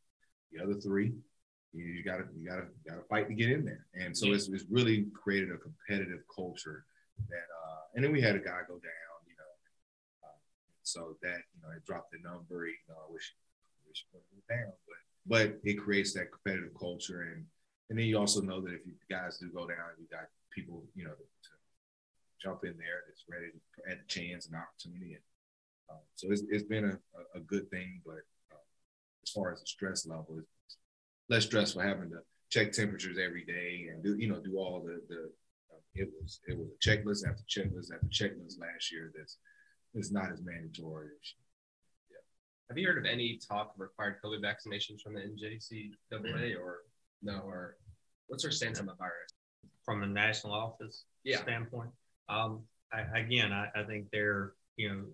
the 0.51 0.61
other 0.61 0.75
three, 0.79 1.13
you, 1.73 1.83
you 1.85 2.03
gotta 2.03 2.25
you 2.35 2.45
gotta 2.47 2.67
you 2.83 2.91
gotta 2.91 3.07
fight 3.07 3.27
to 3.29 3.33
get 3.33 3.49
in 3.49 3.63
there. 3.63 3.85
And 3.95 4.15
so 4.15 4.27
Yeah. 4.27 4.35
it's, 4.35 4.47
it's 4.49 4.65
really 4.69 5.07
created 5.15 5.51
a 5.51 5.57
competitive 5.57 6.21
culture 6.27 6.85
that 7.29 7.47
uh 7.63 7.81
and 7.95 8.03
then 8.03 8.11
we 8.11 8.21
had 8.21 8.35
a 8.35 8.39
guy 8.39 8.61
go 8.67 8.75
down, 8.75 9.17
you 9.25 9.35
know. 9.39 9.53
Uh, 10.27 10.37
so 10.83 11.17
that, 11.23 11.39
you 11.55 11.59
know, 11.63 11.71
it 11.75 11.83
dropped 11.85 12.11
the 12.11 12.19
number, 12.19 12.67
you 12.67 12.75
know, 12.89 12.99
I 13.07 13.11
wish 13.11 13.33
I 13.33 13.87
wish 13.87 14.05
it 14.13 14.47
down, 14.53 14.73
but 14.85 14.99
but 15.25 15.59
it 15.63 15.75
creates 15.79 16.13
that 16.13 16.31
competitive 16.31 16.73
culture 16.77 17.21
and 17.33 17.45
and 17.89 17.97
then 17.97 18.05
you 18.05 18.17
also 18.19 18.41
know 18.41 18.59
that 18.59 18.73
if 18.73 18.85
you 18.85 18.93
guys 19.09 19.37
do 19.37 19.49
go 19.49 19.65
down, 19.65 19.95
you 19.97 20.07
got 20.11 20.27
people, 20.51 20.83
you 20.93 21.05
know, 21.05 21.11
to 21.15 21.51
jump 22.41 22.65
in 22.65 22.75
there 22.77 23.03
that's 23.07 23.23
ready 23.29 23.47
to 23.47 23.91
add 23.91 23.99
a 24.03 24.07
chance 24.07 24.47
and 24.47 24.55
opportunity. 24.55 25.13
And 25.13 25.23
um, 25.89 25.99
so 26.15 26.31
it's, 26.31 26.43
it's 26.49 26.63
been 26.63 26.85
a, 26.85 26.93
a, 27.35 27.37
a 27.37 27.39
good 27.41 27.69
thing, 27.69 28.01
but 28.05 28.21
uh, 28.51 28.63
as 29.23 29.31
far 29.31 29.51
as 29.51 29.59
the 29.59 29.65
stress 29.65 30.05
level, 30.05 30.37
it's 30.39 30.77
less 31.29 31.45
stressful 31.45 31.81
having 31.81 32.09
to 32.09 32.19
check 32.49 32.71
temperatures 32.71 33.17
every 33.17 33.43
day 33.43 33.87
and 33.91 34.03
do, 34.03 34.15
you 34.17 34.27
know, 34.29 34.39
do 34.39 34.57
all 34.57 34.81
the, 34.85 35.01
the 35.09 35.29
uh, 35.73 35.77
it 35.95 36.09
was, 36.21 36.39
it 36.47 36.57
was 36.57 36.67
a 36.67 36.89
checklist 36.89 37.27
after 37.27 37.43
checklist 37.49 37.93
after 37.93 38.07
checklist 38.07 38.59
last 38.59 38.91
year 38.91 39.11
that's, 39.17 39.37
it's 39.93 40.11
not 40.11 40.31
as 40.31 40.41
mandatory. 40.43 41.07
as- 41.07 41.33
Have 42.69 42.77
you 42.77 42.87
heard 42.87 42.97
of 42.97 43.05
any 43.05 43.39
talk 43.47 43.73
of 43.73 43.79
required 43.79 44.17
COVID 44.23 44.41
vaccinations 44.41 45.01
from 45.01 45.13
the 45.13 45.21
NJCAA 45.21 46.59
or 46.59 46.79
no? 47.23 47.39
Or 47.45 47.77
what's 48.27 48.43
their 48.43 48.51
stance 48.51 48.79
on 48.79 48.85
the 48.85 48.93
virus? 48.95 49.31
from 49.85 50.01
the 50.01 50.07
national 50.07 50.51
office 50.53 51.05
Yeah. 51.23 51.37
standpoint. 51.41 51.89
Um, 52.27 52.63
I, 52.91 53.19
again, 53.19 53.53
I, 53.53 53.69
I 53.73 53.83
think 53.85 54.07
they're 54.11 54.51
you 54.75 54.89
know, 54.89 55.05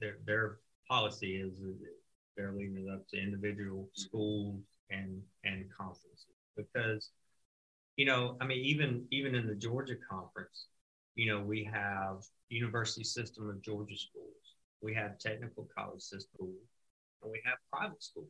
their, 0.00 0.18
their 0.26 0.58
policy 0.88 1.36
is 1.36 1.58
they're 2.36 2.52
leaving 2.52 2.86
it 2.86 2.92
up 2.92 3.06
to 3.08 3.20
individual 3.20 3.88
schools 3.94 4.60
and, 4.90 5.20
and 5.44 5.64
conferences 5.76 6.26
because, 6.56 7.10
you 7.96 8.04
know, 8.04 8.36
I 8.40 8.46
mean, 8.46 8.58
even, 8.58 9.06
even 9.10 9.34
in 9.34 9.46
the 9.46 9.54
Georgia 9.54 9.96
conference, 10.08 10.66
you 11.14 11.32
know, 11.32 11.40
we 11.40 11.64
have 11.64 12.24
University 12.50 13.04
System 13.04 13.48
of 13.48 13.62
Georgia 13.62 13.96
schools, 13.96 14.34
we 14.82 14.94
have 14.94 15.18
technical 15.18 15.68
college 15.76 16.02
system, 16.02 16.52
and 17.22 17.32
we 17.32 17.40
have 17.44 17.56
private 17.72 18.02
schools. 18.02 18.28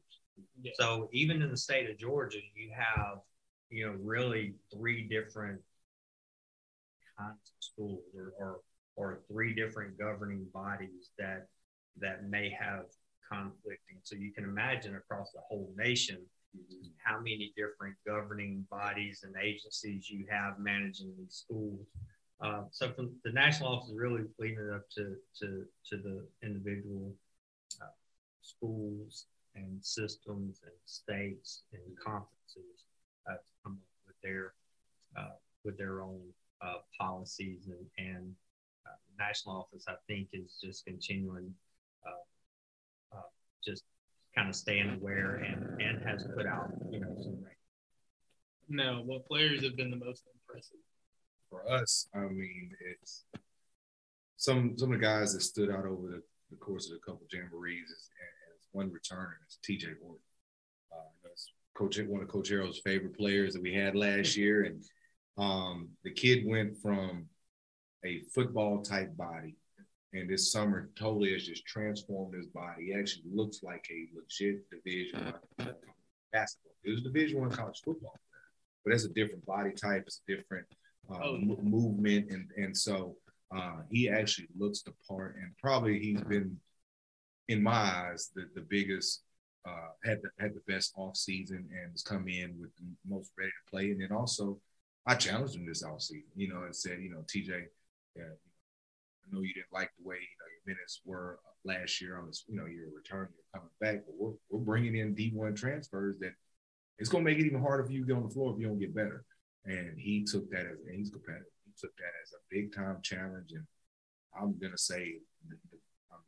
Yeah. 0.63 0.73
So 0.79 1.09
even 1.13 1.43
in 1.43 1.51
the 1.51 1.57
state 1.57 1.91
of 1.91 1.99
Georgia, 1.99 2.39
you 2.55 2.71
have, 2.77 3.19
you 3.71 3.87
know, 3.87 3.97
really 4.01 4.55
three 4.73 5.03
different 5.09 5.61
kinds 7.19 7.39
of 7.45 7.57
schools 7.59 8.03
or, 8.15 8.33
or, 8.39 8.61
or 8.95 9.21
three 9.29 9.53
different 9.55 9.99
governing 9.99 10.47
bodies 10.55 11.11
that, 11.19 11.49
that 12.01 12.29
may 12.29 12.51
have 12.51 12.87
conflicting. 13.31 13.99
So 14.03 14.17
you 14.17 14.33
can 14.33 14.45
imagine 14.45 14.97
across 14.97 15.33
the 15.33 15.41
whole 15.41 15.73
nation, 15.77 16.19
how 17.05 17.19
many 17.19 17.53
different 17.57 17.95
governing 18.07 18.67
bodies 18.71 19.25
and 19.25 19.35
agencies 19.43 20.09
you 20.09 20.27
have 20.31 20.59
managing 20.59 21.13
these 21.19 21.45
schools. 21.45 21.87
Uh, 22.41 22.63
so 22.71 22.93
from 22.93 23.15
the 23.25 23.33
national 23.33 23.71
office 23.71 23.91
is 23.91 23.97
really 23.97 24.25
leaving 24.39 24.67
it 24.67 24.75
up 24.75 24.89
to, 24.91 25.17
to, 25.39 25.65
to 25.89 25.97
the 25.97 26.27
individual 26.43 27.13
uh, 27.83 27.87
schools 28.43 29.27
and 29.55 29.85
systems 29.85 30.61
and 30.63 30.75
states 30.85 31.63
and 31.73 31.83
conferences 31.99 32.85
uh, 33.29 33.35
to 33.35 33.53
come 33.65 33.73
up 33.73 34.07
with 34.07 34.17
their 34.23 34.53
uh, 35.17 35.35
with 35.65 35.79
their 35.79 36.03
own 36.03 36.21
uh, 36.61 36.77
policies 36.99 37.69
and 37.69 38.07
and 38.07 38.35
uh, 38.87 38.97
national 39.19 39.57
office 39.57 39.85
I 39.89 39.95
think 40.07 40.29
is 40.33 40.59
just 40.63 40.85
continuing 40.85 41.53
uh, 42.07 43.17
uh, 43.17 43.21
just 43.65 43.83
kind 44.35 44.49
of 44.49 44.55
staying 44.55 44.91
aware 45.01 45.37
and 45.37 45.81
and 45.81 46.03
has 46.07 46.27
put 46.37 46.47
out 46.47 46.71
you 46.91 47.01
know 47.01 47.17
some 47.21 47.39
No, 48.69 49.03
what 49.05 49.27
players 49.27 49.63
have 49.65 49.77
been 49.77 49.91
the 49.91 49.97
most 49.97 50.25
impressive? 50.35 50.79
for 51.49 51.71
us, 51.71 52.09
I 52.15 52.21
mean, 52.21 52.73
it's 52.93 53.25
some 54.37 54.77
some 54.77 54.93
of 54.93 54.99
the 55.01 55.05
guys 55.05 55.33
that 55.33 55.43
stood 55.43 55.71
out 55.71 55.87
over 55.87 56.09
the, 56.09 56.23
the 56.51 56.57
course 56.57 56.91
of 56.91 56.97
a 56.97 57.01
couple 57.01 57.23
of 57.25 57.31
jamborees 57.31 57.85
is, 57.85 58.11
is 58.61 58.69
one 58.73 58.91
returner 58.91 59.35
is 59.49 59.59
TJ 59.67 59.95
Ward. 60.03 60.21
Uh, 60.93 61.11
that's 61.23 61.53
Coach 61.75 61.99
one 62.07 62.23
of 62.23 62.29
Coach 62.29 62.51
Harrell's 62.51 62.81
favorite 62.81 63.17
players 63.17 63.53
that 63.55 63.63
we 63.63 63.73
had 63.73 63.95
last 63.95 64.37
year, 64.37 64.65
and 64.65 64.83
um, 65.39 65.89
the 66.05 66.11
kid 66.11 66.45
went 66.47 66.77
from 66.79 67.27
a 68.05 68.21
football 68.35 68.83
type 68.83 69.17
body, 69.17 69.55
and 70.13 70.29
this 70.31 70.51
summer 70.53 70.91
totally 70.99 71.33
has 71.33 71.45
just 71.47 71.67
transformed 71.67 72.35
his 72.35 72.47
body. 72.47 72.87
He 72.87 72.95
actually 72.95 73.25
looks 73.33 73.63
like 73.63 73.87
a 73.91 74.09
legit 74.17 74.69
Division 74.71 75.33
One 75.57 75.75
basketball. 76.33 76.73
It 76.85 76.91
was 76.91 77.03
Division 77.03 77.41
One 77.41 77.51
college 77.51 77.81
football, 77.85 78.15
but 78.85 78.91
that's 78.93 79.05
a 79.05 79.09
different 79.11 79.45
body 79.47 79.73
type. 79.73 80.05
It's 80.07 80.23
a 80.29 80.37
different 80.37 80.67
uh, 81.11 81.19
Oh, 81.23 81.39
mo- 81.39 81.61
movement, 81.63 82.31
and 82.31 82.49
and 82.57 82.77
so 82.77 83.17
uh, 83.55 83.79
he 83.91 84.09
actually 84.09 84.49
looks 84.59 84.83
the 84.83 84.93
part, 85.09 85.37
and 85.37 85.53
probably 85.63 85.99
he's 85.99 86.21
been, 86.23 86.59
in 87.49 87.63
my 87.63 87.73
eyes, 87.73 88.31
the 88.35 88.49
the 88.55 88.63
biggest. 88.63 89.23
Uh, 89.69 89.89
had 90.05 90.23
the 90.23 90.29
had 90.39 90.55
the 90.55 90.73
best 90.73 90.93
off 90.97 91.17
season 91.17 91.69
and 91.73 91.91
has 91.91 92.01
come 92.05 92.29
in 92.29 92.55
with 92.61 92.71
the 92.77 92.85
most 93.09 93.33
ready 93.37 93.51
to 93.51 93.69
play, 93.71 93.91
and 93.91 94.01
then 94.01 94.13
also 94.13 94.61
I 95.07 95.17
challenged 95.17 95.57
him 95.57 95.67
this 95.67 95.83
off 95.83 96.03
season, 96.03 96.31
you 96.37 96.49
know, 96.49 96.63
and 96.63 96.77
said, 96.77 97.01
you 97.03 97.11
know, 97.11 97.25
TJ, 97.27 97.65
yeah, 98.15 98.23
I 99.27 99.35
know 99.35 99.43
you 99.43 99.55
didn't 99.55 99.73
like 99.73 99.91
the 99.99 100.09
way 100.09 100.17
you 100.17 100.37
know 100.39 100.47
your 100.47 100.75
minutes 100.75 101.01
were 101.05 101.39
last 101.65 102.01
year 102.01 102.19
on 102.19 102.27
this, 102.27 102.45
you 102.49 102.57
know, 102.57 102.67
you're 102.67 102.95
returning, 102.95 103.33
you're 103.35 103.61
coming 103.61 103.71
back, 103.81 104.07
but 104.07 104.15
we're 104.19 104.35
we're 104.51 104.65
bringing 104.65 104.97
in 104.97 105.15
D1 105.15 105.57
transfers 105.57 106.17
that 106.21 106.33
it's 106.99 107.09
gonna 107.09 107.25
make 107.25 107.39
it 107.39 107.47
even 107.47 107.61
harder 107.61 107.85
for 107.85 107.93
you 107.93 108.01
to 108.01 108.07
get 108.07 108.17
on 108.17 108.23
the 108.23 108.35
floor 108.35 108.53
if 108.53 108.61
you 108.61 108.67
don't 108.67 108.79
get 108.79 108.95
better. 108.95 109.25
And 109.65 109.99
he 109.99 110.25
took 110.25 110.49
that 110.51 110.67
as 110.67 110.79
he's 110.91 111.11
competitive. 111.11 111.47
He 111.65 111.73
took 111.79 111.95
that 111.97 112.13
as 112.23 112.33
a 112.33 112.41
big 112.51 112.75
time 112.75 112.99
challenge, 113.03 113.51
and 113.53 113.67
I'm 114.41 114.57
gonna 114.59 114.79
say 114.79 115.17
um, 116.13 116.21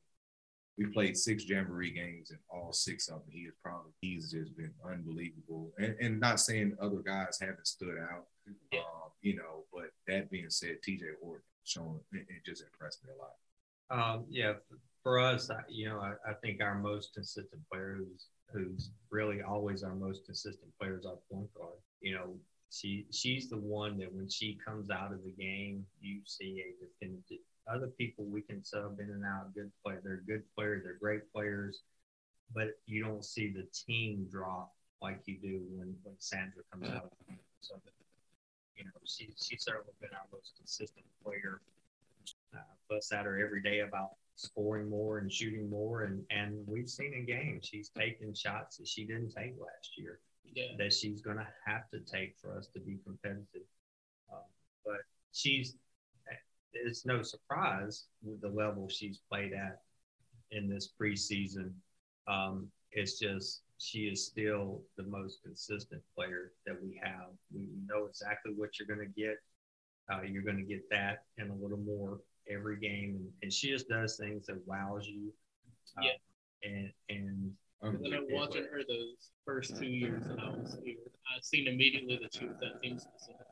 we 0.77 0.87
played 0.87 1.17
six 1.17 1.49
jamboree 1.49 1.93
games, 1.93 2.31
and 2.31 2.41
all 2.51 2.73
six 2.73 3.09
of 3.09 3.21
them, 3.21 3.31
he 3.31 3.41
is 3.41 3.55
probably 3.63 3.93
he's 4.01 4.33
just 4.33 4.57
been 4.57 4.73
unbelievable. 4.85 5.73
And, 5.79 5.95
and 6.01 6.21
not 6.21 6.41
saying 6.41 6.77
other 6.81 7.03
guys 7.05 7.39
haven't 7.41 7.67
stood 7.67 7.99
out, 7.99 8.27
Yeah. 8.73 8.81
um, 8.81 9.11
you 9.23 9.37
know. 9.37 9.65
But 9.73 9.91
that 10.07 10.31
being 10.31 10.51
said, 10.51 10.79
TJ 10.87 11.03
Ward 11.23 11.43
showing 11.65 12.01
it, 12.13 12.27
it 12.29 12.45
just 12.45 12.63
impressed 12.63 13.05
me 13.05 13.11
a 13.13 13.19
lot. 13.19 13.35
Um, 13.91 14.25
yeah, 14.29 14.55
for 15.03 15.19
us, 15.19 15.51
I- 15.51 15.63
you 15.69 15.89
know, 15.89 16.01
I, 16.01 16.15
I 16.31 16.35
think 16.35 16.61
our 16.63 16.75
most 16.79 17.15
consistent 17.15 17.63
player 17.71 17.97
who's, 17.99 18.27
who's 18.53 18.91
really 19.11 19.41
always 19.43 19.83
our 19.83 19.95
most 19.95 20.25
consistent 20.27 20.71
player 20.79 20.99
is 20.99 21.07
our 21.07 21.19
point 21.33 21.53
guard. 21.55 21.79
You 22.01 22.15
know, 22.15 22.35
she 22.71 23.07
she's 23.13 23.49
the 23.49 23.57
one 23.57 23.97
that 23.99 24.13
when 24.13 24.29
she 24.29 24.59
comes 24.65 24.91
out 24.91 25.13
of 25.13 25.25
the 25.25 25.31
game, 25.31 25.87
you 26.01 26.21
see 26.25 26.63
a 26.63 26.85
definitive. 26.85 27.39
Other 27.67 27.89
people 27.89 28.25
we 28.25 28.43
can 28.43 28.65
sub 28.65 28.99
in 29.01 29.11
and 29.11 29.25
out, 29.25 29.55
good 29.55 29.71
play. 29.85 29.97
They're 30.03 30.23
good 30.27 30.43
players. 30.55 30.85
They're 30.85 30.99
great 31.01 31.31
players, 31.33 31.81
but 32.55 32.69
you 32.87 33.03
don't 33.03 33.25
see 33.25 33.51
the 33.53 33.67
team 33.87 34.27
drop 34.31 34.73
like 35.01 35.21
you 35.27 35.39
do 35.39 35.63
when 35.77 35.95
when 36.03 36.15
Sandra 36.19 36.63
comes 36.73 36.89
out. 36.91 37.13
So, 37.61 37.75
you 38.79 38.85
know, 38.85 38.91
she 39.05 39.29
she's 39.37 39.65
certainly 39.65 39.93
been 40.01 40.11
our 40.15 40.27
most 40.33 40.53
consistent 40.57 41.05
player 41.23 41.61
uh, 42.55 42.59
fuss 42.89 43.13
at 43.13 43.25
her 43.25 43.45
every 43.45 43.61
day 43.61 43.81
about 43.81 44.11
scoring 44.37 44.89
more 44.89 45.19
and 45.19 45.33
shooting 45.33 45.69
more. 45.69 46.03
And, 46.05 46.23
and 46.31 46.65
we've 46.67 46.89
seen 46.89 47.13
in 47.13 47.27
games, 47.27 47.67
she's 47.67 47.89
taken 47.89 48.33
shots 48.33 48.77
that 48.77 48.87
she 48.87 49.05
didn't 49.05 49.31
take 49.31 49.55
last 49.59 49.99
year 49.99 50.21
Yeah. 50.45 50.77
that 50.79 50.93
she's 50.93 51.21
going 51.21 51.39
to 51.39 51.47
have 51.67 51.91
to 51.91 51.99
take 52.01 52.37
for 52.41 52.57
us 52.57 52.69
to 52.75 52.81
be 52.81 52.99
competitive. 53.05 53.67
Um, 54.33 54.45
but 54.85 55.01
she's, 55.33 55.77
it's 56.73 57.05
no 57.05 57.23
surprise 57.23 58.05
with 58.23 58.41
the 58.41 58.49
level 58.49 58.89
she's 58.89 59.19
played 59.29 59.53
at 59.53 59.81
in 60.53 60.69
this 60.69 60.93
preseason. 61.01 61.73
Um, 62.29 62.69
it's 62.93 63.19
just 63.19 63.63
she 63.79 64.01
is 64.01 64.27
still 64.27 64.83
the 64.97 65.05
most 65.05 65.43
consistent 65.43 66.03
player 66.15 66.53
that 66.67 66.77
we 66.83 67.01
have. 67.03 67.29
We 67.55 67.69
know 67.87 68.07
exactly 68.07 68.53
what 68.55 68.79
you're 68.79 68.89
going 68.89 69.07
to 69.07 69.21
get. 69.21 69.37
Uh, 70.13 70.23
you're 70.23 70.43
going 70.43 70.57
to 70.57 70.63
get 70.63 70.89
that 70.91 71.25
and 71.39 71.51
a 71.51 71.55
little 71.55 71.79
more 71.79 72.21
every 72.51 72.79
game, 72.79 73.17
and, 73.17 73.29
and 73.43 73.53
she 73.53 73.69
just 73.69 73.89
does 73.89 74.17
things 74.17 74.47
that 74.47 74.59
wows 74.67 75.07
you. 75.07 75.33
Uh, 75.97 76.03
yeah. 76.05 76.71
And 76.71 76.93
and 77.09 77.53
um, 77.83 77.99
then 78.03 78.27
watching 78.31 78.65
her 78.65 78.81
those 78.89 79.31
first 79.45 79.77
two 79.77 79.87
years 79.87 80.25
that 80.27 80.39
I 80.41 80.51
was 80.51 80.77
here, 80.83 80.97
I 81.29 81.39
seen 81.41 81.69
immediately 81.69 82.19
that 82.21 82.35
she 82.35 82.47
was 82.47 82.57
that 82.61 82.83
team 82.83 82.99
specific. 82.99 83.47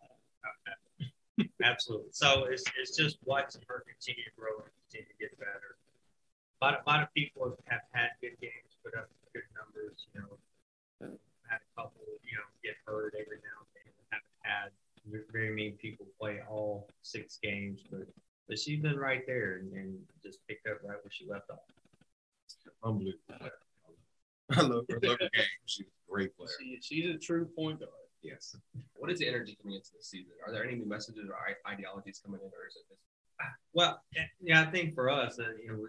Absolutely. 1.63 2.09
So 2.13 2.45
it's, 2.45 2.65
it's 2.79 2.97
just 2.97 3.19
watching 3.25 3.61
her 3.69 3.85
continue 3.87 4.25
to 4.25 4.31
grow 4.37 4.57
and 4.57 4.73
continue 4.89 5.07
to 5.07 5.19
get 5.21 5.39
better. 5.39 5.77
A 6.61 6.65
lot, 6.65 6.75
of, 6.75 6.81
a 6.87 6.91
lot 6.91 7.03
of 7.03 7.13
people 7.15 7.57
have 7.69 7.83
had 7.93 8.09
good 8.21 8.41
games, 8.41 8.81
put 8.83 8.97
up 8.97 9.09
good 9.37 9.49
numbers. 9.53 10.09
You 10.15 10.21
know, 10.25 10.33
had 11.49 11.61
a 11.61 11.71
couple, 11.77 12.01
you 12.25 12.37
know, 12.41 12.49
get 12.65 12.81
hurt 12.87 13.13
every 13.13 13.39
now 13.45 13.59
and 13.61 13.71
then. 13.77 13.93
Haven't 14.11 14.41
had 14.41 14.69
very 15.33 15.51
many 15.51 15.71
people 15.77 16.07
play 16.19 16.41
all 16.49 16.89
six 17.03 17.39
games, 17.43 17.85
but 17.91 18.09
but 18.49 18.59
she's 18.59 18.81
been 18.81 18.97
right 18.97 19.27
there 19.27 19.59
and, 19.59 19.73
and 19.73 19.99
just 20.23 20.39
picked 20.47 20.67
up 20.67 20.79
right 20.83 20.99
where 21.03 21.11
she 21.11 21.27
left 21.29 21.51
off. 21.51 21.59
Unbelievable. 22.85 23.21
I 24.51 24.61
love 24.63 24.85
her. 24.89 25.01
Love 25.03 25.19
her 25.21 25.29
game. 25.35 25.45
She's 25.67 25.87
a 25.87 26.13
great 26.13 26.37
player. 26.37 26.49
She, 26.61 26.79
she's 26.81 27.13
a 27.13 27.19
true 27.19 27.47
point 27.57 27.81
guard. 27.81 27.91
Yes. 28.23 28.55
What 28.95 29.11
is 29.11 29.19
the 29.19 29.27
energy 29.27 29.59
coming 29.61 29.77
into 29.77 29.91
the 29.99 30.05
season? 30.05 30.31
Are 30.47 30.53
there 30.53 30.65
any 30.65 30.77
new 30.77 30.87
messages 30.87 31.29
or 31.29 31.35
ideologies 31.69 32.21
coming 32.25 32.41
in, 32.41 32.47
or 32.47 32.69
is 32.69 32.77
it 32.77 32.87
just? 32.89 33.01
Well, 33.73 34.01
yeah, 34.41 34.63
I 34.63 34.67
think 34.67 34.95
for 34.95 35.11
us, 35.11 35.41
uh, 35.41 35.51
you 35.61 35.69
know, 35.69 35.87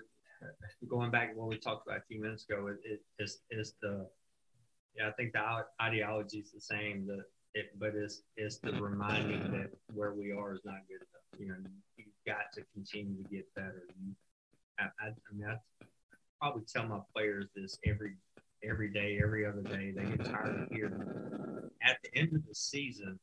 going 0.88 1.12
back 1.12 1.32
to 1.32 1.38
what 1.38 1.48
we 1.48 1.58
talked 1.58 1.88
about 1.88 2.00
a 2.00 2.04
few 2.08 2.22
minutes 2.22 2.46
ago, 2.46 2.68
it, 2.84 3.02
is 3.20 3.74
the 3.82 4.08
yeah, 4.96 5.10
I 5.10 5.12
think 5.12 5.34
the 5.34 5.66
ideology 5.82 6.40
is 6.40 6.52
the 6.52 6.62
same. 6.62 7.06
The 7.06 7.24
it, 7.54 7.72
but 7.80 7.94
it's 7.96 8.22
it's 8.36 8.58
the 8.58 8.74
reminding 8.74 9.52
that 9.52 9.70
where 9.94 10.14
we 10.14 10.32
are 10.32 10.54
is 10.54 10.62
not 10.66 10.80
good 10.88 10.98
enough. 10.98 11.40
You 11.40 11.48
know, 11.50 11.70
you've 11.98 12.08
got 12.26 12.52
to 12.54 12.64
continue 12.74 13.24
to 13.24 13.30
get 13.30 13.54
better. 13.56 13.84
You, 14.04 14.14
I, 14.80 14.86
I, 15.00 15.08
I 15.08 15.36
mean, 15.36 15.48
I 15.48 15.86
probably 16.40 16.64
tell 16.72 16.86
my 16.88 17.00
players 17.16 17.48
this 17.56 17.78
every 17.86 18.16
every 18.64 18.92
day, 18.92 19.20
every 19.24 19.46
other 19.46 19.62
day. 19.62 19.92
They 19.96 20.04
get 20.04 20.26
tired 20.26 20.64
of 20.64 20.70
hearing. 20.72 21.70
At 21.82 21.98
the 22.04 22.20
end 22.20 22.34
of 22.34 22.46
the 22.48 22.56
season, 22.56 23.20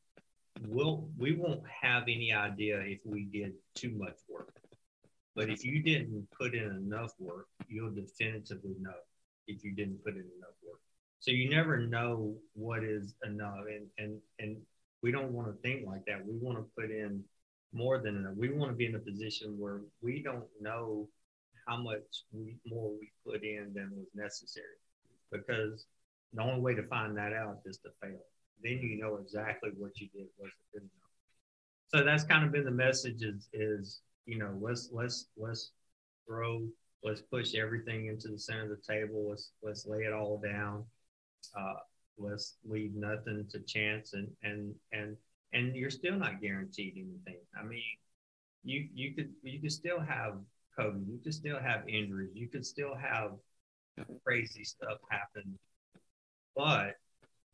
we'll 0.67 1.09
we 1.17 1.33
won't 1.33 1.63
have 1.81 2.03
any 2.03 2.33
idea 2.33 2.79
if 2.79 2.99
we 3.05 3.25
did 3.25 3.53
too 3.75 3.91
much 3.91 4.17
work. 4.29 4.53
But 5.35 5.49
if 5.49 5.65
you 5.65 5.83
didn't 5.83 6.27
put 6.31 6.53
in 6.53 6.63
enough 6.63 7.11
work, 7.19 7.47
you'll 7.67 7.93
definitively 7.93 8.75
know 8.79 8.93
if 9.47 9.63
you 9.63 9.73
didn't 9.73 10.03
put 10.03 10.13
in 10.13 10.21
enough 10.37 10.55
work. 10.65 10.79
So 11.19 11.31
you 11.31 11.49
never 11.49 11.77
know 11.85 12.35
what 12.53 12.83
is 12.83 13.15
enough, 13.25 13.65
and 13.67 13.87
and 13.97 14.19
and 14.39 14.57
we 15.01 15.11
don't 15.11 15.31
want 15.31 15.47
to 15.47 15.61
think 15.61 15.85
like 15.85 16.05
that. 16.05 16.25
We 16.25 16.37
want 16.37 16.57
to 16.57 16.65
put 16.79 16.89
in 16.89 17.23
more 17.73 17.99
than 17.99 18.15
enough. 18.15 18.35
We 18.37 18.49
want 18.49 18.71
to 18.71 18.75
be 18.75 18.85
in 18.85 18.95
a 18.95 18.99
position 18.99 19.59
where 19.59 19.81
we 20.01 20.23
don't 20.23 20.45
know 20.61 21.09
how 21.67 21.77
much 21.77 22.23
we, 22.31 22.55
more 22.65 22.91
we 22.91 23.11
put 23.25 23.43
in 23.43 23.71
than 23.73 23.91
was 23.95 24.07
necessary 24.15 24.77
because 25.31 25.85
the 26.33 26.41
only 26.41 26.61
way 26.61 26.75
to 26.75 26.83
find 26.83 27.17
that 27.17 27.33
out 27.33 27.59
is 27.65 27.77
to 27.79 27.89
fail. 28.01 28.19
Then 28.63 28.79
you 28.81 28.97
know 28.99 29.17
exactly 29.17 29.71
what 29.77 29.99
you 29.99 30.07
did 30.13 30.27
wasn't 30.37 30.53
good 30.73 30.81
enough. 30.81 31.05
So 31.87 32.03
that's 32.03 32.23
kind 32.23 32.45
of 32.45 32.51
been 32.51 32.65
the 32.65 32.71
message 32.71 33.23
is, 33.23 33.47
is 33.53 34.01
you 34.25 34.37
know, 34.37 34.57
let's 34.59 34.89
let's 34.91 35.27
let's 35.37 35.71
throw, 36.27 36.67
let's 37.03 37.21
push 37.21 37.55
everything 37.55 38.07
into 38.07 38.29
the 38.29 38.39
center 38.39 38.63
of 38.63 38.69
the 38.69 38.93
table. 38.93 39.29
Let's 39.29 39.51
let's 39.61 39.85
lay 39.85 40.03
it 40.03 40.13
all 40.13 40.41
down. 40.43 40.83
Uh, 41.57 41.75
let's 42.17 42.55
leave 42.67 42.95
nothing 42.95 43.45
to 43.51 43.59
chance 43.59 44.13
and 44.13 44.27
and 44.43 44.73
and 44.91 45.15
and 45.53 45.75
you're 45.75 45.89
still 45.89 46.17
not 46.17 46.41
guaranteed 46.41 46.93
anything. 46.95 47.41
I 47.59 47.63
mean, 47.63 47.83
you 48.63 48.87
you 48.93 49.13
could 49.13 49.31
you 49.43 49.61
could 49.61 49.71
still 49.71 49.99
have 49.99 50.37
COVID, 50.77 51.07
you 51.07 51.19
could 51.23 51.33
still 51.33 51.59
have 51.59 51.87
injuries, 51.87 52.31
you 52.33 52.47
could 52.47 52.65
still 52.65 52.95
have 52.95 53.31
crazy 54.25 54.63
stuff 54.63 54.97
happen. 55.09 55.57
But 56.55 56.95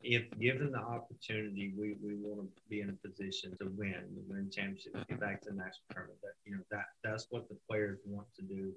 if 0.04 0.24
given 0.40 0.72
the 0.72 0.80
opportunity, 0.80 1.74
we, 1.78 1.96
we 2.04 2.16
want 2.16 2.42
to 2.42 2.62
be 2.70 2.82
in 2.82 2.90
a 2.90 3.08
position 3.08 3.56
to 3.60 3.72
win, 3.78 4.04
win 4.28 4.50
championship, 4.52 4.96
get 5.08 5.20
back 5.20 5.42
to 5.42 5.50
the 5.50 5.56
national 5.56 5.86
tournament. 5.94 6.20
That 6.22 6.34
you 6.46 6.56
know 6.56 6.64
that 6.72 6.86
that's 7.04 7.28
what 7.30 7.50
the 7.50 7.58
players 7.70 8.00
want 8.06 8.28
to 8.38 8.42
do, 8.42 8.72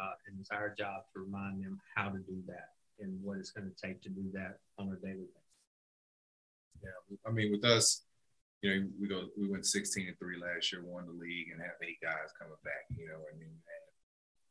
uh, 0.00 0.14
and 0.26 0.36
it's 0.40 0.50
our 0.50 0.74
job 0.76 1.02
to 1.14 1.20
remind 1.20 1.64
them 1.64 1.80
how 1.94 2.10
to 2.10 2.18
do 2.18 2.42
that 2.46 2.74
and 3.00 3.22
what 3.22 3.38
it's 3.38 3.50
going 3.50 3.70
to 3.70 3.86
take 3.86 4.02
to 4.02 4.08
do 4.08 4.24
that 4.32 4.58
on 4.78 4.88
a 4.88 4.96
daily 4.96 5.26
basis. 5.30 5.48
Yeah, 6.82 7.16
I 7.26 7.30
mean, 7.30 7.52
with 7.52 7.64
us, 7.64 8.02
you 8.62 8.70
know, 8.70 8.86
we 9.00 9.08
go 9.08 9.28
we 9.38 9.48
went 9.48 9.66
16 9.66 10.08
and 10.08 10.18
three 10.18 10.38
last 10.38 10.72
year, 10.72 10.82
won 10.84 11.06
the 11.06 11.12
league, 11.12 11.50
and 11.52 11.62
have 11.62 11.78
eight 11.82 12.00
guys 12.02 12.34
coming 12.38 12.58
back. 12.64 12.86
You 12.96 13.08
know, 13.08 13.22
I 13.22 13.38
mean, 13.38 13.54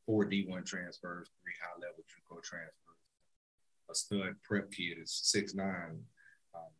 four 0.05 0.25
D1 0.25 0.65
transfers, 0.65 1.29
three 1.43 1.53
high 1.61 1.75
level 1.81 2.03
JUCO 2.07 2.41
transfers. 2.41 2.86
A 3.89 3.95
stud 3.95 4.35
prep 4.43 4.71
kid 4.71 4.97
is 5.01 5.11
six 5.23 5.53
nine. 5.53 6.03
Um, 6.53 6.71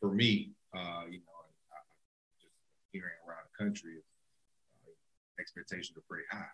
for 0.00 0.12
me, 0.12 0.52
uh, 0.74 1.04
you 1.10 1.18
know, 1.18 1.40
I, 1.72 1.78
just 2.40 2.54
hearing 2.90 3.12
around 3.28 3.44
the 3.52 3.64
country, 3.64 3.96
uh, 4.00 4.90
expectations 5.38 5.96
are 5.96 6.04
pretty 6.08 6.24
high. 6.30 6.46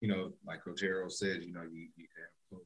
You 0.00 0.08
know, 0.08 0.32
like 0.46 0.60
Harrell 0.64 1.10
said, 1.10 1.42
you 1.42 1.52
know, 1.52 1.62
you, 1.62 1.88
you 1.96 2.06
have, 2.16 2.60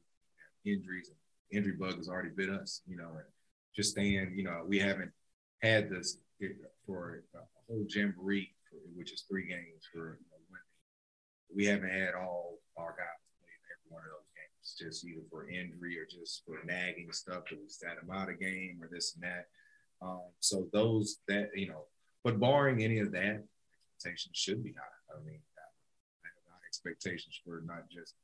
injuries 0.64 1.08
and 1.08 1.58
injury 1.58 1.74
bug 1.78 1.96
has 1.96 2.08
already 2.08 2.28
bit 2.28 2.50
us. 2.50 2.82
You 2.86 2.96
know, 2.96 3.10
and 3.14 3.26
just 3.74 3.92
staying, 3.92 4.32
you 4.36 4.44
know, 4.44 4.62
we 4.66 4.78
haven't 4.78 5.12
had 5.62 5.88
this 5.88 6.18
for 6.86 7.22
a 7.34 7.38
whole 7.68 7.86
jamboree, 7.88 8.52
for, 8.68 8.76
which 8.96 9.12
is 9.12 9.24
three 9.30 9.46
games 9.46 9.88
for 9.92 10.18
you 10.20 10.26
know, 10.30 10.42
we 11.54 11.64
haven't 11.64 11.90
had 11.90 12.14
all 12.14 12.58
our 12.76 12.90
guys 12.90 13.20
play 13.40 13.48
every 13.70 13.88
one 13.88 14.02
of 14.02 14.10
those 14.10 14.21
games, 14.62 14.76
just 14.78 15.04
either 15.04 15.22
for 15.30 15.48
injury 15.48 15.98
or 15.98 16.06
just 16.06 16.42
for 16.44 16.64
nagging 16.64 17.12
stuff 17.12 17.44
that 17.50 17.58
we 17.58 17.68
sat 17.68 17.96
them 18.00 18.14
out 18.14 18.28
a 18.28 18.34
game 18.34 18.78
or 18.80 18.88
this 18.90 19.14
and 19.14 19.24
that. 19.24 19.46
Um, 20.00 20.22
so 20.40 20.68
those 20.72 21.18
that 21.28 21.50
you 21.54 21.68
know, 21.68 21.84
but 22.24 22.40
barring 22.40 22.82
any 22.82 22.98
of 22.98 23.12
that, 23.12 23.44
expectations 23.96 24.36
should 24.36 24.62
be 24.62 24.72
high. 24.72 25.16
I 25.16 25.24
mean, 25.24 25.40
I 25.58 26.26
have 26.52 26.60
expectations 26.66 27.40
for 27.44 27.62
not 27.64 27.88
just 27.90 28.14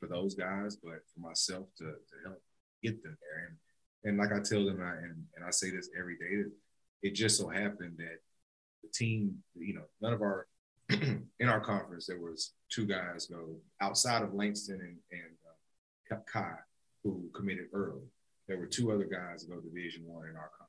for 0.00 0.08
those 0.08 0.34
guys, 0.34 0.76
but 0.76 1.00
for 1.14 1.20
myself 1.20 1.66
to, 1.78 1.84
to 1.84 2.14
help 2.24 2.42
get 2.82 3.02
them 3.02 3.16
there. 3.20 3.46
And 3.46 3.56
and 4.04 4.18
like 4.18 4.32
I 4.32 4.42
tell 4.42 4.64
them, 4.64 4.80
I, 4.82 4.92
and 5.04 5.24
and 5.36 5.44
I 5.46 5.50
say 5.50 5.70
this 5.70 5.90
every 5.98 6.16
day, 6.16 6.48
it 7.02 7.14
just 7.14 7.38
so 7.38 7.48
happened 7.48 7.96
that 7.98 8.18
the 8.82 8.88
team, 8.92 9.38
you 9.54 9.74
know, 9.74 9.84
none 10.00 10.12
of 10.12 10.22
our 10.22 10.46
in 10.90 11.48
our 11.48 11.60
conference, 11.60 12.06
there 12.06 12.18
was 12.18 12.54
two 12.70 12.86
guys 12.86 13.26
go 13.26 13.56
outside 13.80 14.22
of 14.22 14.32
Langston 14.34 14.80
and, 14.80 14.96
and 15.12 15.37
Kai 16.16 16.56
who 17.02 17.28
committed 17.34 17.66
early. 17.72 18.02
There 18.46 18.58
were 18.58 18.66
two 18.66 18.90
other 18.92 19.04
guys 19.04 19.44
go 19.44 19.60
Division 19.60 20.04
One 20.06 20.28
in 20.28 20.36
our 20.36 20.50
conference. 20.56 20.68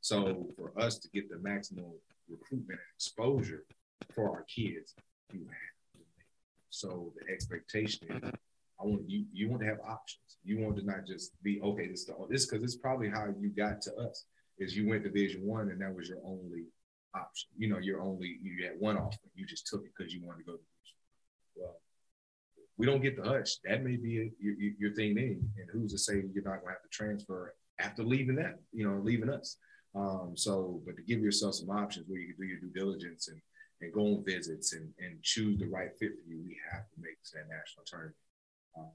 So 0.00 0.48
for 0.56 0.72
us 0.80 0.98
to 0.98 1.08
get 1.10 1.30
the 1.30 1.38
maximum 1.38 1.92
recruitment 2.28 2.80
and 2.80 2.96
exposure 2.96 3.64
for 4.14 4.30
our 4.30 4.42
kids, 4.44 4.94
you 5.32 5.40
have 5.40 5.48
to 5.48 5.98
make. 5.98 6.26
So 6.70 7.12
the 7.18 7.32
expectation 7.32 8.08
is, 8.10 8.30
I 8.80 8.84
want 8.84 9.08
you 9.08 9.26
you 9.32 9.48
want 9.48 9.62
to 9.62 9.68
have 9.68 9.78
options. 9.86 10.38
You 10.44 10.58
want 10.58 10.76
to 10.78 10.84
not 10.84 11.06
just 11.06 11.40
be 11.42 11.60
okay. 11.60 11.86
This 11.86 12.04
the 12.04 12.14
this 12.28 12.46
because 12.46 12.64
it's 12.64 12.76
probably 12.76 13.08
how 13.08 13.26
you 13.38 13.50
got 13.50 13.80
to 13.82 13.94
us 13.96 14.24
is 14.58 14.76
you 14.76 14.88
went 14.88 15.04
to 15.04 15.10
Division 15.10 15.46
One 15.46 15.70
and 15.70 15.80
that 15.80 15.94
was 15.94 16.08
your 16.08 16.18
only 16.24 16.64
option. 17.14 17.50
You 17.56 17.68
know, 17.68 17.78
you're 17.78 18.02
only 18.02 18.38
you 18.42 18.64
had 18.64 18.80
one 18.80 18.96
offer. 18.96 19.18
You 19.34 19.46
just 19.46 19.66
took 19.66 19.84
it 19.84 19.92
because 19.96 20.12
you 20.12 20.24
wanted 20.24 20.38
to 20.38 20.44
go 20.44 20.52
to 20.52 20.58
the 20.58 21.62
Well, 21.62 21.76
we 22.78 22.86
don't 22.86 23.02
get 23.02 23.16
the 23.16 23.28
hush. 23.28 23.56
That 23.64 23.84
may 23.84 23.96
be 23.96 24.20
a, 24.20 24.30
your, 24.40 24.54
your 24.78 24.94
thing 24.94 25.14
then. 25.14 25.50
And 25.58 25.68
who's 25.72 25.92
to 25.92 25.98
say 25.98 26.14
you're 26.14 26.44
not 26.44 26.60
going 26.62 26.72
to 26.72 26.78
have 26.78 26.82
to 26.82 26.88
transfer 26.90 27.54
after 27.78 28.02
leaving 28.02 28.36
that, 28.36 28.58
you 28.72 28.88
know, 28.88 29.00
leaving 29.02 29.28
us. 29.28 29.56
Um, 29.94 30.32
so, 30.34 30.80
but 30.86 30.96
to 30.96 31.02
give 31.02 31.20
yourself 31.20 31.54
some 31.54 31.70
options 31.70 32.06
where 32.08 32.18
you 32.18 32.34
can 32.34 32.46
do 32.46 32.48
your 32.48 32.60
due 32.60 32.72
diligence 32.74 33.28
and, 33.28 33.40
and 33.80 33.92
go 33.92 34.00
on 34.00 34.24
visits 34.24 34.72
and, 34.72 34.88
and 34.98 35.22
choose 35.22 35.58
the 35.58 35.66
right 35.66 35.90
fit 35.98 36.12
for 36.12 36.30
you, 36.30 36.40
we 36.46 36.56
have 36.72 36.88
to 36.88 37.00
make 37.00 37.18
that 37.34 37.48
national 37.48 37.84
tournament. 37.86 38.16
Um, 38.76 38.90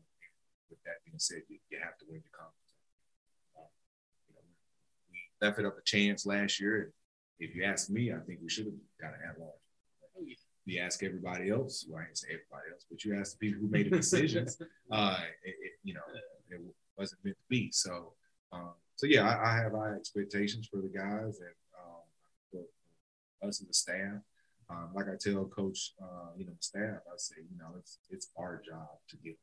with 0.69 0.80
that 0.86 1.03
being 1.05 1.19
said, 1.19 1.41
you, 1.49 1.57
you 1.69 1.78
have 1.84 1.97
to 1.99 2.05
win 2.09 2.21
the 2.23 2.36
conference. 2.36 2.73
Um, 3.57 3.69
you 4.28 4.36
know, 4.36 4.41
we 5.11 5.45
left 5.45 5.59
it 5.59 5.65
up 5.65 5.78
a 5.78 5.84
chance 5.84 6.25
last 6.25 6.59
year 6.59 6.93
if 7.39 7.55
you 7.55 7.63
ask 7.63 7.89
me, 7.89 8.11
I 8.11 8.19
think 8.25 8.39
we 8.41 8.49
should 8.49 8.65
have 8.65 8.73
got 8.99 9.13
an 9.13 9.30
at 9.30 9.39
large. 9.39 9.53
You 10.68 10.82
ask 10.82 11.01
everybody 11.01 11.49
else, 11.49 11.86
well, 11.88 12.01
I 12.01 12.05
didn't 12.05 12.18
say 12.18 12.28
everybody 12.28 12.72
else, 12.74 12.86
but 12.89 13.05
you 13.05 13.18
ask 13.18 13.38
the 13.38 13.47
people 13.47 13.61
who 13.61 13.72
made 13.72 13.89
the 13.89 13.95
decisions, 13.95 14.61
uh, 14.91 15.18
it, 15.45 15.55
it, 15.61 15.72
you 15.84 15.93
know, 15.93 16.01
it 16.49 16.59
wasn't 16.97 17.24
meant 17.24 17.38
to 17.38 17.43
be. 17.49 17.72
So, 17.72 18.11
um, 18.51 18.74
so 18.97 19.07
yeah, 19.07 19.30
I, 19.30 19.53
I, 19.53 19.57
have 19.63 19.72
high 19.72 19.93
expectations 19.95 20.68
for 20.68 20.82
the 20.82 20.89
guys 20.89 21.39
and 21.39 21.55
um, 21.80 22.03
for 22.51 23.47
us 23.47 23.61
and 23.61 23.70
the 23.70 23.74
staff. 23.74 24.20
Um, 24.70 24.89
like 24.93 25.05
I 25.07 25.15
tell 25.18 25.45
Coach, 25.45 25.93
uh, 26.01 26.32
you 26.38 26.45
know, 26.45 26.53
staff, 26.59 26.99
I 27.07 27.15
say, 27.15 27.36
you 27.49 27.57
know, 27.57 27.72
it's 27.80 27.99
it's 28.09 28.28
our 28.38 28.61
job 28.68 28.89
to 29.09 29.18
get, 29.24 29.38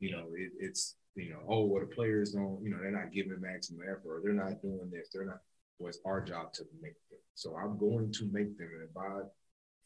you 0.00 0.10
know, 0.10 0.26
it, 0.34 0.52
it's 0.58 0.96
you 1.14 1.30
know, 1.30 1.40
oh, 1.48 1.64
well, 1.64 1.80
the 1.80 1.94
players 1.94 2.32
don't, 2.32 2.62
you 2.62 2.70
know, 2.70 2.76
they're 2.78 2.90
not 2.90 3.12
giving 3.12 3.40
maximum 3.40 3.80
effort, 3.90 4.04
or 4.06 4.20
they're 4.22 4.32
not 4.32 4.60
doing 4.60 4.90
this, 4.92 5.08
they're 5.12 5.24
not. 5.24 5.40
Well, 5.78 5.88
it's 5.88 6.00
our 6.04 6.20
job 6.20 6.52
to 6.54 6.64
make 6.82 6.92
them. 7.08 7.20
So 7.34 7.56
I'm 7.56 7.78
going 7.78 8.12
to 8.12 8.24
make 8.30 8.58
them, 8.58 8.68
and 8.74 8.82
if 8.90 8.94
I 8.94 9.22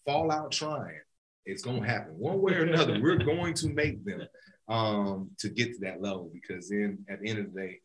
fall 0.05 0.31
out 0.31 0.53
trying, 0.53 1.01
it's 1.47 1.63
gonna 1.63 1.87
happen 1.87 2.19
one 2.19 2.41
way 2.41 2.55
or 2.55 2.65
another. 2.65 3.01
We're 3.01 3.19
going 3.19 3.55
to 3.55 3.69
make 3.69 4.05
them 4.05 4.23
um, 4.69 5.31
to 5.39 5.49
get 5.49 5.75
to 5.75 5.81
that 5.81 6.01
level 6.01 6.31
because 6.33 6.69
then 6.69 7.05
at 7.09 7.21
the 7.21 7.29
end 7.29 7.39
of 7.39 7.53
the 7.53 7.61
day, 7.61 7.81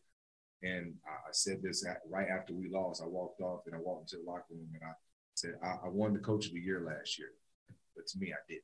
and 0.63 0.93
I 1.07 1.31
said 1.31 1.61
this 1.61 1.85
right 2.09 2.27
after 2.29 2.53
we 2.53 2.69
lost, 2.69 3.01
I 3.01 3.07
walked 3.07 3.41
off 3.41 3.61
and 3.65 3.75
I 3.75 3.79
walked 3.79 4.11
into 4.11 4.23
the 4.23 4.29
locker 4.29 4.51
room 4.51 4.67
and 4.73 4.83
I 4.83 4.93
said, 5.35 5.55
I, 5.63 5.85
I 5.85 5.89
won 5.89 6.13
the 6.13 6.19
coach 6.19 6.47
of 6.47 6.53
the 6.53 6.59
year 6.59 6.83
last 6.85 7.17
year, 7.17 7.31
but 7.95 8.07
to 8.07 8.19
me, 8.19 8.33
I 8.33 8.41
didn't 8.47 8.63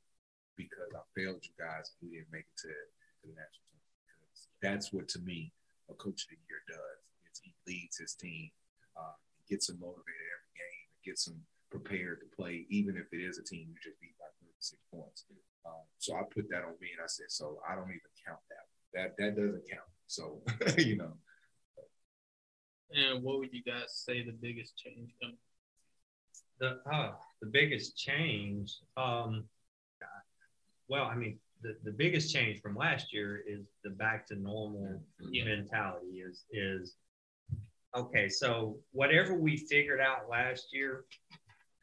because 0.57 0.91
I 0.95 1.03
failed 1.15 1.43
you 1.43 1.55
guys 1.59 1.91
and 1.91 2.09
we 2.09 2.17
didn't 2.17 2.31
make 2.31 2.47
it 2.47 2.59
to, 2.63 2.71
to 2.71 3.23
the 3.27 3.35
national. 3.35 3.67
Because 4.07 4.47
that's 4.63 4.91
what 4.91 5.07
to 5.15 5.19
me 5.19 5.51
a 5.89 5.93
coach 5.95 6.23
of 6.23 6.29
the 6.31 6.39
year 6.47 6.63
does. 6.67 6.99
Is 7.31 7.39
he 7.43 7.55
leads 7.67 7.97
his 7.97 8.15
team, 8.15 8.51
uh, 8.95 9.15
gets 9.49 9.67
them 9.67 9.79
motivated 9.79 10.27
every 10.31 10.53
game, 10.55 10.87
gets 11.03 11.25
them 11.25 11.39
prepared 11.79 12.19
to 12.21 12.35
play, 12.35 12.65
even 12.69 12.95
if 12.95 13.11
it 13.11 13.23
is 13.23 13.37
a 13.37 13.43
team 13.43 13.67
you 13.69 13.75
just 13.83 13.99
beat 13.99 14.17
by 14.19 14.25
36 14.41 14.81
points. 14.91 15.25
Um, 15.65 15.83
so 15.97 16.15
I 16.15 16.21
put 16.23 16.49
that 16.49 16.63
on 16.63 16.75
me 16.79 16.89
and 16.95 17.03
I 17.03 17.07
said, 17.07 17.27
so 17.29 17.59
I 17.67 17.75
don't 17.75 17.89
even 17.89 17.99
count 18.25 18.39
that. 18.49 18.65
That 18.93 19.17
that 19.17 19.35
doesn't 19.35 19.63
count. 19.69 19.89
So 20.07 20.41
you 20.77 20.97
know. 20.97 21.13
And 22.91 23.23
what 23.23 23.39
would 23.39 23.51
you 23.51 23.63
guys 23.63 23.91
say 24.05 24.23
the 24.23 24.31
biggest 24.31 24.77
change 24.77 25.11
coming? 25.21 25.37
The 26.59 26.79
uh, 26.89 27.13
the 27.41 27.47
biggest 27.47 27.97
change, 27.97 28.77
um, 28.95 29.43
well, 30.87 31.05
I 31.05 31.15
mean, 31.15 31.39
the, 31.61 31.75
the 31.83 31.91
biggest 31.91 32.33
change 32.33 32.61
from 32.61 32.77
last 32.77 33.11
year 33.11 33.43
is 33.45 33.65
the 33.83 33.89
back 33.89 34.27
to 34.27 34.35
normal 34.35 35.01
yeah. 35.19 35.43
mentality. 35.43 36.21
Is 36.25 36.45
is 36.51 36.95
okay. 37.95 38.29
So 38.29 38.77
whatever 38.91 39.33
we 39.33 39.57
figured 39.57 39.99
out 39.99 40.29
last 40.29 40.67
year, 40.71 41.05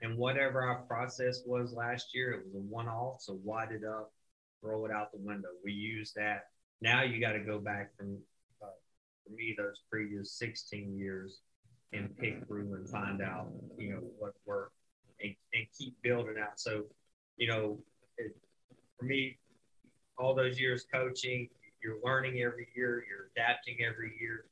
and 0.03 0.19
whatever 0.19 0.63
our 0.63 0.83
process 0.83 1.41
was 1.47 1.73
last 1.73 2.09
year, 2.13 2.33
it 2.33 2.45
was 2.45 2.55
a 2.55 2.59
one 2.59 2.89
off. 2.89 3.23
So 3.23 3.39
wide 3.45 3.71
it 3.71 3.85
up, 3.85 4.13
throw 4.61 4.85
it 4.85 4.91
out 4.91 5.13
the 5.13 5.19
window. 5.19 5.49
We 5.65 5.73
use 5.73 6.13
that. 6.17 6.47
Now 6.81 7.03
you 7.03 7.21
got 7.21 7.33
to 7.33 7.41
go 7.41 7.61
back 7.61 7.97
from 7.97 8.19
uh, 8.61 8.67
for 9.25 9.33
me 9.35 9.55
those 9.57 9.81
previous 9.91 10.33
16 10.33 10.99
years 10.99 11.41
and 11.93 12.17
pick 12.19 12.45
through 12.47 12.75
and 12.75 12.89
find 12.89 13.23
out, 13.23 13.53
you 13.79 13.91
know, 13.93 14.03
what 14.19 14.33
worked 14.45 14.75
and, 15.21 15.35
and 15.55 15.67
keep 15.79 15.95
building 16.03 16.35
out. 16.41 16.59
So, 16.59 16.85
you 17.37 17.47
know, 17.49 17.79
it, 18.19 18.35
for 18.99 19.05
me, 19.05 19.39
all 20.19 20.35
those 20.35 20.59
years 20.59 20.85
coaching, 20.93 21.49
you're 21.83 21.99
learning 22.03 22.41
every 22.41 22.69
year, 22.75 23.05
you're 23.09 23.31
adapting 23.37 23.79
every 23.85 24.17
year. 24.21 24.47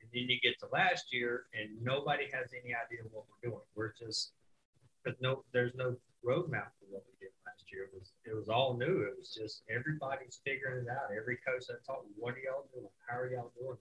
And 0.00 0.10
then 0.14 0.30
you 0.30 0.38
get 0.40 0.58
to 0.60 0.66
last 0.72 1.12
year 1.12 1.44
and 1.52 1.70
nobody 1.82 2.24
has 2.32 2.52
any 2.52 2.74
idea 2.74 3.04
what 3.10 3.24
we're 3.28 3.50
doing. 3.50 3.62
We're 3.74 3.92
just, 3.98 4.32
because 5.06 5.20
no, 5.20 5.44
there's 5.52 5.74
no 5.76 5.94
roadmap 6.26 6.74
for 6.82 6.90
what 6.90 7.04
we 7.06 7.14
did 7.22 7.30
last 7.46 7.70
year. 7.70 7.84
It 7.84 7.94
was, 7.94 8.12
it 8.26 8.34
was 8.34 8.48
all 8.48 8.76
new. 8.76 9.06
It 9.06 9.14
was 9.16 9.30
just 9.30 9.62
everybody's 9.70 10.40
figuring 10.44 10.86
it 10.86 10.90
out. 10.90 11.14
Every 11.16 11.38
coach 11.46 11.66
that 11.68 11.86
taught 11.86 12.04
me, 12.04 12.10
what 12.16 12.34
are 12.34 12.42
y'all 12.42 12.66
doing? 12.74 12.90
How 13.08 13.18
are 13.18 13.30
y'all 13.30 13.52
doing? 13.58 13.78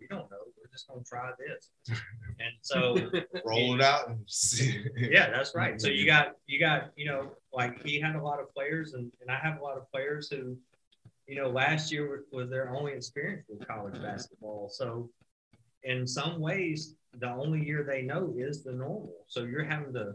we 0.00 0.06
don't 0.06 0.30
know. 0.30 0.38
We're 0.56 0.70
just 0.70 0.86
going 0.88 1.02
to 1.02 1.08
try 1.08 1.30
this. 1.38 1.98
And 2.40 2.54
so 2.60 2.94
roll 3.44 3.74
it 3.74 3.80
out 3.80 4.10
and 4.10 4.20
see. 4.28 4.84
yeah, 4.96 5.28
that's 5.28 5.56
right. 5.56 5.80
So 5.80 5.88
you 5.88 6.06
got, 6.06 6.36
you 6.46 6.60
got, 6.60 6.92
you 6.94 7.06
know, 7.06 7.32
like 7.52 7.84
he 7.84 8.00
had 8.00 8.14
a 8.14 8.22
lot 8.22 8.38
of 8.38 8.54
players 8.54 8.92
and, 8.92 9.10
and 9.20 9.28
I 9.28 9.40
have 9.42 9.58
a 9.58 9.64
lot 9.64 9.76
of 9.76 9.90
players 9.90 10.30
who, 10.30 10.56
you 11.26 11.34
know, 11.34 11.48
last 11.48 11.90
year 11.90 12.22
was 12.30 12.48
their 12.48 12.72
only 12.76 12.92
experience 12.92 13.44
with 13.48 13.66
college 13.66 14.00
basketball. 14.00 14.68
So 14.72 15.10
in 15.82 16.06
some 16.06 16.38
ways, 16.38 16.94
the 17.18 17.28
only 17.28 17.66
year 17.66 17.82
they 17.82 18.02
know 18.02 18.32
is 18.36 18.62
the 18.62 18.70
normal. 18.70 19.24
So 19.26 19.42
you're 19.42 19.64
having 19.64 19.92
to 19.94 20.12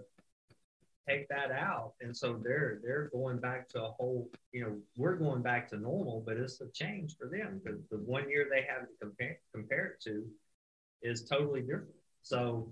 take 1.08 1.28
that 1.30 1.52
out. 1.52 1.94
And 2.02 2.16
so 2.16 2.40
they're 2.44 2.80
they're 2.84 3.10
going 3.14 3.40
back 3.40 3.68
to 3.70 3.84
a 3.84 3.92
whole, 3.92 4.30
you 4.52 4.62
know, 4.62 4.78
we're 4.96 5.16
going 5.16 5.42
back 5.42 5.70
to 5.70 5.78
normal, 5.78 6.24
but 6.26 6.38
it's 6.38 6.62
a 6.62 6.70
change 6.72 7.16
for 7.18 7.28
them 7.28 7.62
because 7.64 7.82
the 7.90 7.98
one 7.98 8.30
year 8.30 8.48
they 8.50 8.66
have 8.70 8.88
to 8.88 8.94
compare 9.02 9.38
compare 9.54 9.86
it 9.88 10.02
to 10.04 10.26
is 11.02 11.26
totally 11.26 11.62
different. 11.62 11.96
So, 12.22 12.72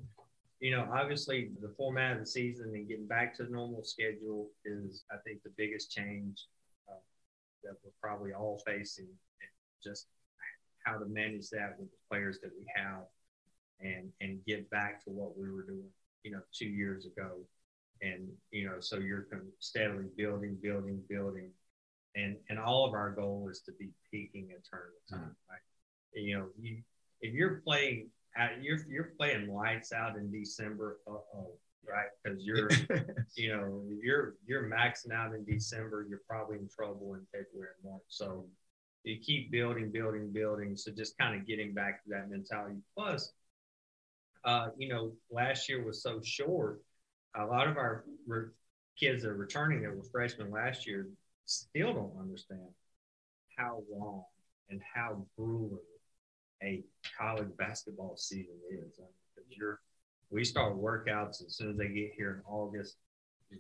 you 0.60 0.72
know, 0.72 0.88
obviously 0.94 1.52
the 1.62 1.74
format 1.78 2.14
of 2.14 2.20
the 2.20 2.26
season 2.26 2.72
and 2.74 2.88
getting 2.88 3.08
back 3.08 3.36
to 3.38 3.44
the 3.44 3.50
normal 3.50 3.84
schedule 3.84 4.48
is, 4.64 5.04
I 5.12 5.18
think, 5.26 5.44
the 5.44 5.52
biggest 5.58 5.92
change 5.92 6.48
uh, 6.90 7.02
that 7.64 7.74
we're 7.84 7.92
probably 8.02 8.32
all 8.32 8.62
facing, 8.66 9.10
just 9.84 10.08
how 10.86 10.98
to 10.98 11.06
manage 11.06 11.50
that 11.50 11.76
with 11.78 11.90
the 11.92 11.98
players 12.10 12.40
that 12.42 12.52
we 12.58 12.66
have, 12.76 13.04
and 13.82 14.10
and 14.22 14.40
get 14.46 14.70
back 14.70 15.04
to 15.04 15.10
what 15.10 15.38
we 15.38 15.52
were 15.52 15.64
doing, 15.64 15.90
you 16.24 16.32
know, 16.32 16.42
two 16.54 16.70
years 16.70 17.06
ago 17.06 17.40
and 18.02 18.28
you 18.52 18.66
know 18.66 18.80
so 18.80 18.98
you're 18.98 19.28
steadily 19.60 20.06
building 20.18 20.58
building 20.62 21.02
building. 21.10 21.50
And 22.16 22.36
and 22.50 22.60
all 22.60 22.86
of 22.86 22.94
our 22.94 23.12
goal 23.12 23.48
is 23.50 23.62
to 23.62 23.72
be 23.80 23.90
peaking 24.12 24.50
at 24.52 24.66
tournament 24.66 24.96
time 25.10 25.20
mm-hmm. 25.20 25.52
right? 25.52 25.62
You 26.14 26.38
know 26.38 26.48
you 26.60 26.82
if 27.22 27.34
you're 27.34 27.62
playing 27.66 28.10
at, 28.36 28.62
you're 28.62 28.80
you're 28.90 29.14
playing 29.18 29.54
lights 29.54 29.94
out 29.94 30.18
in 30.18 30.32
december 30.32 30.98
uh-oh 31.08 31.54
right? 31.88 32.08
Because 32.24 32.44
you're 32.44 32.70
you 33.36 33.56
know 33.56 33.82
you're 34.02 34.36
you're 34.46 34.70
maxing 34.70 35.14
out 35.14 35.34
in 35.34 35.46
december 35.46 36.06
you're 36.10 36.22
probably 36.28 36.58
in 36.58 36.68
trouble 36.68 37.14
in 37.14 37.26
february 37.32 37.72
and 37.82 37.92
march. 37.92 38.04
So 38.08 38.46
you 39.04 39.18
keep 39.20 39.52
building 39.52 39.92
building 39.92 40.32
building. 40.32 40.76
So 40.76 40.92
just 40.92 41.18
kind 41.18 41.40
of 41.40 41.48
getting 41.48 41.74
back 41.74 42.04
to 42.04 42.10
that 42.10 42.30
mentality. 42.30 42.76
Plus 42.98 43.32
uh, 44.44 44.70
you 44.78 44.90
know 44.90 45.14
last 45.32 45.70
year 45.70 45.84
was 45.84 46.02
so 46.02 46.20
short 46.24 46.82
a 47.36 47.46
lot 47.46 47.68
of 47.68 47.78
our 47.78 48.04
re- 48.28 48.50
kids 49.00 49.24
that 49.24 49.30
are 49.30 49.36
returning 49.36 49.82
that 49.82 49.96
were 49.96 50.04
freshmen 50.12 50.52
last 50.52 50.86
year 50.86 51.08
still 51.46 51.94
don't 51.94 52.20
understand 52.20 52.68
how 53.58 53.84
long 53.92 54.24
and 54.70 54.82
how 54.94 55.26
grueling 55.38 55.80
a 56.64 56.84
college 57.18 57.50
basketball 57.58 58.16
season 58.18 58.56
is. 58.70 59.00
I 59.00 59.04
mean, 59.04 59.48
you're, 59.50 59.80
we 60.30 60.44
start 60.44 60.76
workouts 60.76 61.46
as 61.46 61.56
soon 61.56 61.72
as 61.72 61.78
they 61.78 61.90
get 61.90 62.12
here 62.16 62.36
in 62.36 62.54
August, 62.54 62.96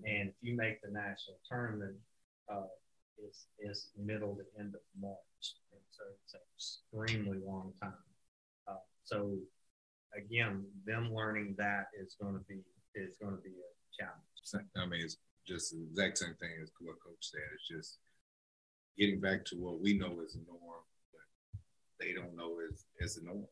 and 0.05 0.29
if 0.29 0.35
you 0.41 0.55
make 0.55 0.81
the 0.81 0.89
national 0.89 1.37
tournament, 1.49 1.95
uh, 2.51 2.67
it's, 3.25 3.47
it's 3.59 3.89
middle 3.97 4.35
to 4.35 4.43
end 4.59 4.73
of 4.73 4.81
March. 4.99 5.17
And 5.71 5.81
so 5.89 6.03
it's 6.23 6.33
an 6.33 6.39
extremely 6.55 7.39
long 7.45 7.73
time. 7.81 7.93
Uh, 8.67 8.75
so 9.03 9.37
again, 10.15 10.63
them 10.85 11.13
learning 11.13 11.55
that 11.57 11.87
is 11.99 12.15
going 12.21 12.33
to 12.33 12.43
be 12.47 12.61
is 12.95 13.17
going 13.21 13.35
to 13.35 13.41
be 13.41 13.49
a 13.49 14.03
challenge. 14.03 14.67
I 14.77 14.85
mean, 14.85 15.01
it's 15.01 15.17
just 15.47 15.71
the 15.71 15.83
exact 15.83 16.17
same 16.17 16.35
thing 16.39 16.51
as 16.61 16.71
what 16.79 17.01
Coach 17.03 17.17
said. 17.19 17.41
It's 17.53 17.67
just 17.67 17.97
getting 18.97 19.19
back 19.19 19.45
to 19.45 19.55
what 19.55 19.79
we 19.79 19.97
know 19.97 20.21
is 20.25 20.33
the 20.33 20.41
norm, 20.47 20.83
but 21.13 21.59
they 21.99 22.13
don't 22.13 22.35
know 22.35 22.57
is 22.69 22.85
is 22.99 23.15
the 23.15 23.25
norm. 23.25 23.47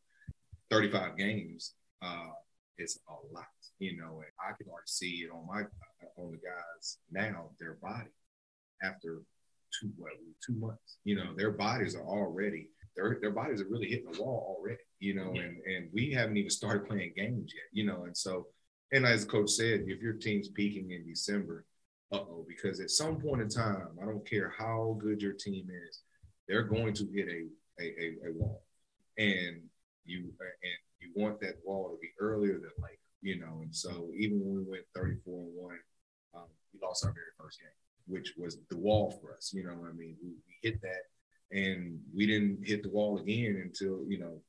Thirty-five 0.70 1.18
games 1.18 1.74
uh, 2.02 2.34
is 2.78 3.00
a 3.08 3.34
lot, 3.34 3.46
you 3.80 3.98
know, 3.98 4.22
and 4.22 4.32
I 4.40 4.54
can 4.58 4.70
already 4.70 4.86
see 4.88 5.26
it 5.26 5.32
on 5.32 5.48
my 5.48 5.64
on 6.18 6.32
the 6.32 6.38
guys 6.38 6.98
now, 7.12 7.50
their 7.60 7.78
body 7.82 8.10
after 8.84 9.22
two 9.80 9.92
what 9.98 10.14
two 10.46 10.56
months. 10.56 10.98
You 11.04 11.16
know, 11.16 11.34
their 11.36 11.52
bodies 11.52 11.96
are 11.96 12.06
already 12.06 12.70
their 12.96 13.18
their 13.22 13.32
bodies 13.32 13.62
are 13.62 13.70
really 13.70 13.90
hitting 13.90 14.12
the 14.12 14.22
wall 14.22 14.58
already. 14.58 14.82
You 15.00 15.16
know, 15.16 15.32
yeah. 15.34 15.44
and 15.44 15.58
and 15.66 15.90
we 15.94 16.12
haven't 16.12 16.38
even 16.38 16.50
started 16.50 16.88
playing 16.88 17.14
games 17.16 17.54
yet. 17.56 17.66
You 17.72 17.86
know, 17.86 18.04
and 18.06 18.16
so 18.16 18.48
and 18.92 19.06
as 19.06 19.26
coach 19.26 19.52
said, 19.52 19.84
if 19.88 20.02
your 20.02 20.14
team's 20.14 20.50
peaking 20.50 20.92
in 20.92 21.06
December, 21.06 21.66
uh 22.12 22.18
oh, 22.18 22.46
because 22.48 22.80
at 22.80 22.90
some 22.90 23.20
point 23.20 23.42
in 23.42 23.50
time, 23.50 23.90
I 24.02 24.06
don't 24.06 24.28
care 24.28 24.54
how 24.58 24.98
good 25.00 25.22
your 25.22 25.34
team 25.34 25.68
is, 25.88 26.02
they're 26.48 26.64
going 26.64 26.94
to 26.96 27.08
hit 27.14 27.28
a 27.28 27.46
a, 27.82 27.86
a, 27.86 28.30
a 28.30 28.34
wall, 28.34 28.64
and 29.18 29.62
you 30.06 30.34
and 30.42 30.78
you 31.00 31.12
want 31.16 31.40
that 31.42 31.56
wall 31.64 31.92
to 31.92 31.98
be 32.02 32.10
earlier 32.20 32.54
than 32.54 32.72
later, 32.82 32.98
you 33.22 33.40
know. 33.40 33.60
And 33.62 33.74
so 33.74 34.10
even 34.18 34.40
when 34.40 34.66
we 34.66 34.72
went 34.72 34.84
34 34.96 35.42
and 35.42 35.56
one, 35.56 35.80
um, 36.36 36.48
we 36.74 36.80
lost 36.82 37.06
our 37.06 37.12
very 37.12 37.32
first 37.40 37.60
game, 37.60 37.70
which 38.08 38.34
was 38.38 38.58
the 38.70 38.78
wall 38.78 39.18
for 39.22 39.36
us. 39.36 39.54
You 39.54 39.64
know, 39.64 39.78
I 39.88 39.94
mean, 39.94 40.16
we, 40.22 40.30
we 40.30 40.56
hit 40.62 40.82
that, 40.82 41.04
and 41.52 42.00
we 42.16 42.26
didn't 42.26 42.68
hit 42.68 42.84
the 42.84 42.90
wall 42.90 43.20
again 43.20 43.62
until 43.64 44.04
you 44.08 44.20
know. 44.20 44.42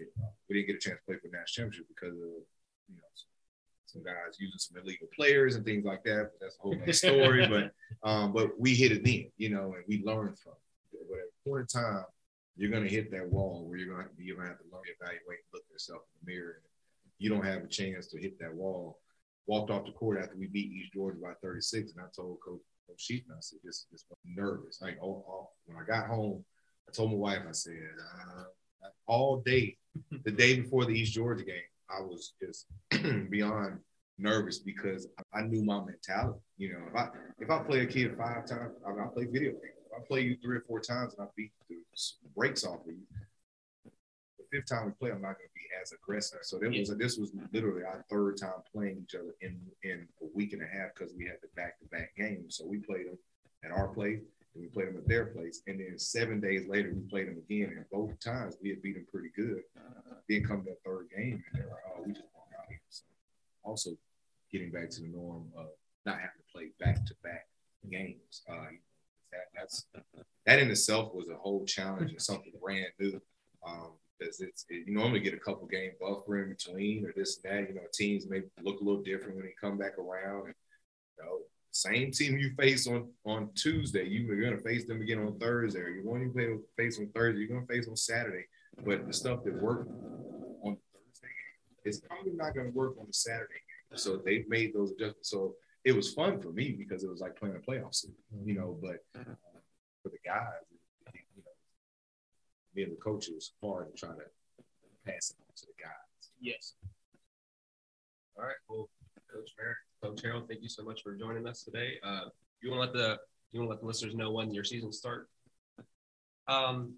Uh, 0.00 0.26
we 0.48 0.56
didn't 0.56 0.66
get 0.66 0.76
a 0.76 0.80
chance 0.80 0.98
to 0.98 1.04
play 1.06 1.14
for 1.14 1.28
the 1.28 1.36
national 1.36 1.70
championship 1.70 1.86
because 1.86 2.16
of 2.16 2.42
you 2.92 3.00
know, 3.00 3.08
some 3.86 4.02
guys 4.02 4.38
using 4.38 4.58
some 4.58 4.82
illegal 4.82 5.08
players 5.14 5.54
and 5.54 5.64
things 5.64 5.84
like 5.84 6.02
that. 6.04 6.30
But 6.32 6.40
that's 6.40 6.56
a 6.58 6.62
whole 6.62 6.76
other 6.80 6.92
story. 6.92 7.46
but 8.02 8.08
um, 8.08 8.32
but 8.32 8.58
we 8.58 8.74
hit 8.74 8.92
it 8.92 9.04
then, 9.04 9.30
you 9.36 9.50
know, 9.50 9.74
and 9.74 9.84
we 9.86 10.02
learned 10.04 10.38
from 10.38 10.52
it. 10.52 10.98
But 11.08 11.18
at 11.18 11.24
a 11.24 11.48
point 11.48 11.72
in 11.74 11.80
time, 11.82 12.04
you're 12.56 12.70
gonna 12.70 12.88
hit 12.88 13.10
that 13.10 13.30
wall 13.30 13.64
where 13.66 13.78
you're 13.78 13.94
gonna 13.94 14.08
you're 14.18 14.36
gonna 14.36 14.48
have 14.48 14.58
to 14.58 14.64
learn, 14.72 14.82
evaluate, 15.00 15.38
look 15.52 15.62
yourself 15.70 16.02
in 16.02 16.26
the 16.26 16.32
mirror. 16.32 16.56
And 16.62 17.12
you 17.18 17.30
don't 17.30 17.44
have 17.44 17.64
a 17.64 17.68
chance 17.68 18.08
to 18.08 18.20
hit 18.20 18.38
that 18.40 18.54
wall. 18.54 18.98
walked 19.46 19.70
off 19.70 19.86
the 19.86 19.92
court 19.92 20.20
after 20.20 20.36
we 20.36 20.46
beat 20.46 20.72
East 20.72 20.92
Georgia 20.92 21.18
by 21.20 21.32
36, 21.42 21.92
and 21.92 22.00
I 22.00 22.08
told 22.14 22.38
Coach, 22.44 22.60
Coach 22.88 23.10
I 23.10 23.40
said, 23.40 23.58
just, 23.64 23.86
I'm 24.10 24.34
nervous." 24.34 24.80
Like, 24.80 24.98
oh, 25.02 25.24
oh, 25.28 25.50
when 25.66 25.78
I 25.78 25.84
got 25.84 26.08
home, 26.08 26.44
I 26.88 26.92
told 26.92 27.10
my 27.10 27.16
wife, 27.16 27.42
I 27.48 27.52
said, 27.52 27.74
uh, 28.28 28.44
all 29.06 29.38
day, 29.38 29.76
the 30.24 30.30
day 30.30 30.60
before 30.60 30.84
the 30.84 30.92
East 30.92 31.12
Georgia 31.12 31.44
game, 31.44 31.62
I 31.96 32.00
was 32.00 32.32
just 32.40 32.66
beyond 33.30 33.78
nervous 34.18 34.58
because 34.58 35.08
I 35.32 35.42
knew 35.42 35.64
my 35.64 35.80
mentality. 35.84 36.38
You 36.56 36.72
know, 36.72 36.80
if 36.88 36.96
I 36.96 37.08
if 37.38 37.50
I 37.50 37.58
play 37.62 37.80
a 37.80 37.86
kid 37.86 38.16
five 38.16 38.46
times, 38.46 38.74
I, 38.86 38.90
I 38.90 39.06
play 39.08 39.24
video 39.24 39.52
games. 39.52 39.80
If 39.86 39.92
I 39.96 40.06
play 40.06 40.20
you 40.22 40.36
three 40.42 40.56
or 40.56 40.64
four 40.66 40.80
times 40.80 41.14
and 41.14 41.26
I 41.26 41.30
beat 41.36 41.52
the 41.68 41.76
brakes 42.34 42.64
off 42.64 42.80
of 42.80 42.86
you, 42.86 43.06
the 43.84 44.44
fifth 44.50 44.66
time 44.66 44.86
we 44.86 44.92
play, 44.92 45.10
I'm 45.10 45.22
not 45.22 45.36
going 45.38 45.48
to 45.48 45.54
be 45.54 45.66
as 45.82 45.92
aggressive. 45.92 46.40
So 46.42 46.58
there 46.58 46.70
was 46.70 46.94
this 46.96 47.18
was 47.18 47.32
literally 47.52 47.84
our 47.84 48.04
third 48.10 48.38
time 48.38 48.62
playing 48.72 49.04
each 49.04 49.14
other 49.14 49.34
in 49.40 49.60
in 49.82 50.06
a 50.22 50.26
week 50.34 50.52
and 50.52 50.62
a 50.62 50.66
half 50.66 50.94
because 50.94 51.12
we 51.16 51.24
had 51.24 51.36
the 51.42 51.48
back 51.56 51.78
to 51.80 51.86
back 51.86 52.14
games. 52.16 52.56
So 52.56 52.66
we 52.66 52.78
played 52.78 53.06
them 53.06 53.18
at 53.64 53.70
our 53.70 53.88
place 53.88 54.20
and 54.54 54.62
we 54.62 54.68
played 54.68 54.88
them 54.88 54.96
at 54.96 55.08
their 55.08 55.26
place. 55.26 55.62
And 55.66 55.80
then 55.80 55.98
seven 55.98 56.40
days 56.40 56.66
later, 56.68 56.92
we 56.94 57.00
played 57.08 57.28
them 57.28 57.38
again. 57.38 57.74
And 57.76 57.84
both 57.90 58.18
times 58.20 58.56
we 58.62 58.70
had 58.70 58.82
beat 58.82 58.94
them 58.94 59.06
pretty 59.10 59.30
good. 59.34 59.62
Then 60.28 60.44
come 60.44 60.64
that 60.66 60.82
third 60.84 61.08
game, 61.14 61.42
and 61.52 61.62
they're 61.62 61.68
like, 61.68 61.82
oh, 61.88 62.02
we 62.06 62.12
just 62.12 62.26
won 62.34 62.46
out 62.58 62.66
here. 62.68 62.80
So 62.88 63.04
also 63.64 63.90
getting 64.50 64.70
back 64.70 64.90
to 64.90 65.00
the 65.00 65.08
norm 65.08 65.46
of 65.56 65.66
not 66.06 66.16
having 66.16 66.30
to 66.38 66.52
play 66.52 66.68
back 66.78 67.04
to 67.06 67.14
back 67.22 67.46
games. 67.90 68.42
Uh, 68.48 68.70
that, 69.32 69.46
that's 69.54 69.86
that 70.46 70.58
in 70.58 70.70
itself 70.70 71.14
was 71.14 71.28
a 71.28 71.36
whole 71.36 71.64
challenge 71.64 72.10
and 72.10 72.22
something 72.22 72.52
brand 72.60 72.92
new. 72.98 73.20
Um, 73.66 73.92
because 74.18 74.40
it's 74.40 74.64
it, 74.68 74.86
you 74.86 74.94
normally 74.94 75.20
get 75.20 75.34
a 75.34 75.38
couple 75.38 75.66
game 75.66 75.92
buffer 76.00 76.42
in 76.42 76.50
between 76.50 77.04
or 77.04 77.12
this 77.16 77.40
and 77.42 77.52
that. 77.52 77.68
You 77.68 77.74
know, 77.74 77.82
teams 77.92 78.28
may 78.28 78.42
look 78.62 78.80
a 78.80 78.84
little 78.84 79.02
different 79.02 79.36
when 79.36 79.44
they 79.44 79.54
come 79.60 79.78
back 79.78 79.98
around. 79.98 80.46
And, 80.46 80.54
you 81.18 81.24
know, 81.24 81.38
same 81.72 82.10
team 82.12 82.38
you 82.38 82.52
face 82.58 82.86
on 82.86 83.08
on 83.24 83.50
Tuesday, 83.54 84.06
you 84.06 84.30
are 84.30 84.36
gonna 84.36 84.60
face 84.60 84.86
them 84.86 85.00
again 85.00 85.18
on 85.18 85.38
Thursday. 85.38 85.80
Or 85.80 85.88
you 85.88 86.06
want 86.06 86.22
to 86.22 86.64
face 86.76 86.98
on 86.98 87.08
Thursday, 87.08 87.40
you're 87.40 87.48
gonna 87.48 87.66
face 87.66 87.88
on 87.88 87.96
Saturday. 87.96 88.44
But 88.84 89.06
the 89.06 89.12
stuff 89.12 89.42
that 89.44 89.60
worked 89.60 89.90
on 90.62 90.76
Thursday 90.92 91.28
is 91.84 92.00
probably 92.00 92.32
not 92.32 92.54
gonna 92.54 92.70
work 92.70 92.96
on 93.00 93.06
the 93.06 93.12
Saturday 93.12 93.54
game. 93.54 93.98
So 93.98 94.18
they've 94.24 94.48
made 94.48 94.74
those 94.74 94.92
adjustments. 94.92 95.30
So 95.30 95.56
it 95.84 95.92
was 95.92 96.12
fun 96.12 96.40
for 96.40 96.52
me 96.52 96.72
because 96.72 97.02
it 97.02 97.10
was 97.10 97.20
like 97.20 97.36
playing 97.36 97.56
a 97.56 97.58
playoff 97.58 97.94
series, 97.94 98.16
you 98.44 98.54
know. 98.54 98.78
But 98.80 99.04
uh, 99.18 99.34
for 100.02 100.10
the 100.10 100.18
guys, 100.24 100.62
you 101.14 101.42
know, 101.42 101.50
me 102.74 102.82
and 102.84 102.92
the 102.92 102.96
coaches 102.96 103.52
hard 103.62 103.90
to 103.90 103.98
try 103.98 104.14
to 104.14 104.24
pass 105.06 105.30
it 105.30 105.36
on 105.40 105.54
to 105.56 105.66
the 105.66 105.82
guys. 105.82 106.30
Yes. 106.40 106.74
All 108.36 108.44
right. 108.44 108.56
Well, 108.68 108.88
Coach 109.32 109.50
Merritt, 109.58 109.76
Coach 110.02 110.22
Harrell, 110.22 110.46
thank 110.48 110.62
you 110.62 110.68
so 110.68 110.82
much 110.82 111.02
for 111.02 111.14
joining 111.14 111.46
us 111.46 111.62
today. 111.62 111.94
Uh, 112.02 112.22
you 112.60 112.72
want 112.72 112.92
to 112.92 112.98
let 112.98 113.08
the 113.08 113.18
you 113.52 113.60
want 113.60 113.68
to 113.68 113.74
let 113.74 113.80
the 113.80 113.86
listeners 113.86 114.16
know 114.16 114.32
when 114.32 114.52
your 114.52 114.64
season 114.64 114.92
start? 114.92 115.28
Um, 116.48 116.94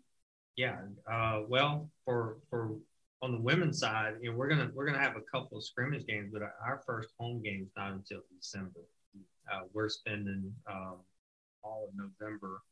yeah. 0.57 0.79
Uh, 1.11 1.43
well, 1.47 1.91
for 2.07 2.39
for 2.49 2.71
on 3.21 3.33
the 3.33 3.41
women's 3.41 3.79
side, 3.79 4.15
you 4.23 4.31
know, 4.31 4.37
we're 4.37 4.49
gonna 4.49 4.71
we're 4.73 4.87
gonna 4.87 4.99
have 4.99 5.17
a 5.17 5.21
couple 5.21 5.59
of 5.59 5.65
scrimmage 5.65 6.07
games, 6.07 6.31
but 6.33 6.43
our 6.43 6.83
first 6.87 7.11
home 7.19 7.43
game 7.43 7.65
is 7.65 7.73
not 7.77 7.93
until 7.93 8.21
December. 8.41 8.81
Uh, 9.53 9.61
we're 9.75 9.91
spending 9.91 10.51
um, 10.67 10.97
all 11.63 11.91
of 11.91 11.95
November 11.95 12.63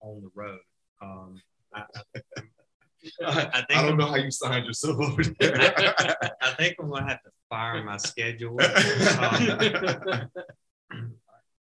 on 0.00 0.22
the 0.22 0.30
road. 0.34 0.60
Um, 1.02 1.40
I, 1.74 1.82
I, 3.24 3.64
I, 3.70 3.82
don't 3.82 3.96
know 3.96 4.06
how 4.06 4.16
you 4.16 4.30
signed 4.30 4.66
yourself 4.66 5.00
over 5.00 5.24
there. 5.24 5.56
I, 5.60 6.14
I, 6.40 6.50
think 6.52 6.76
I'm 6.78 6.88
gonna 6.88 7.08
have 7.08 7.22
to 7.24 7.30
fire 7.48 7.82
my 7.82 7.96
schedule. 7.98 8.58
Um, 9.20 10.30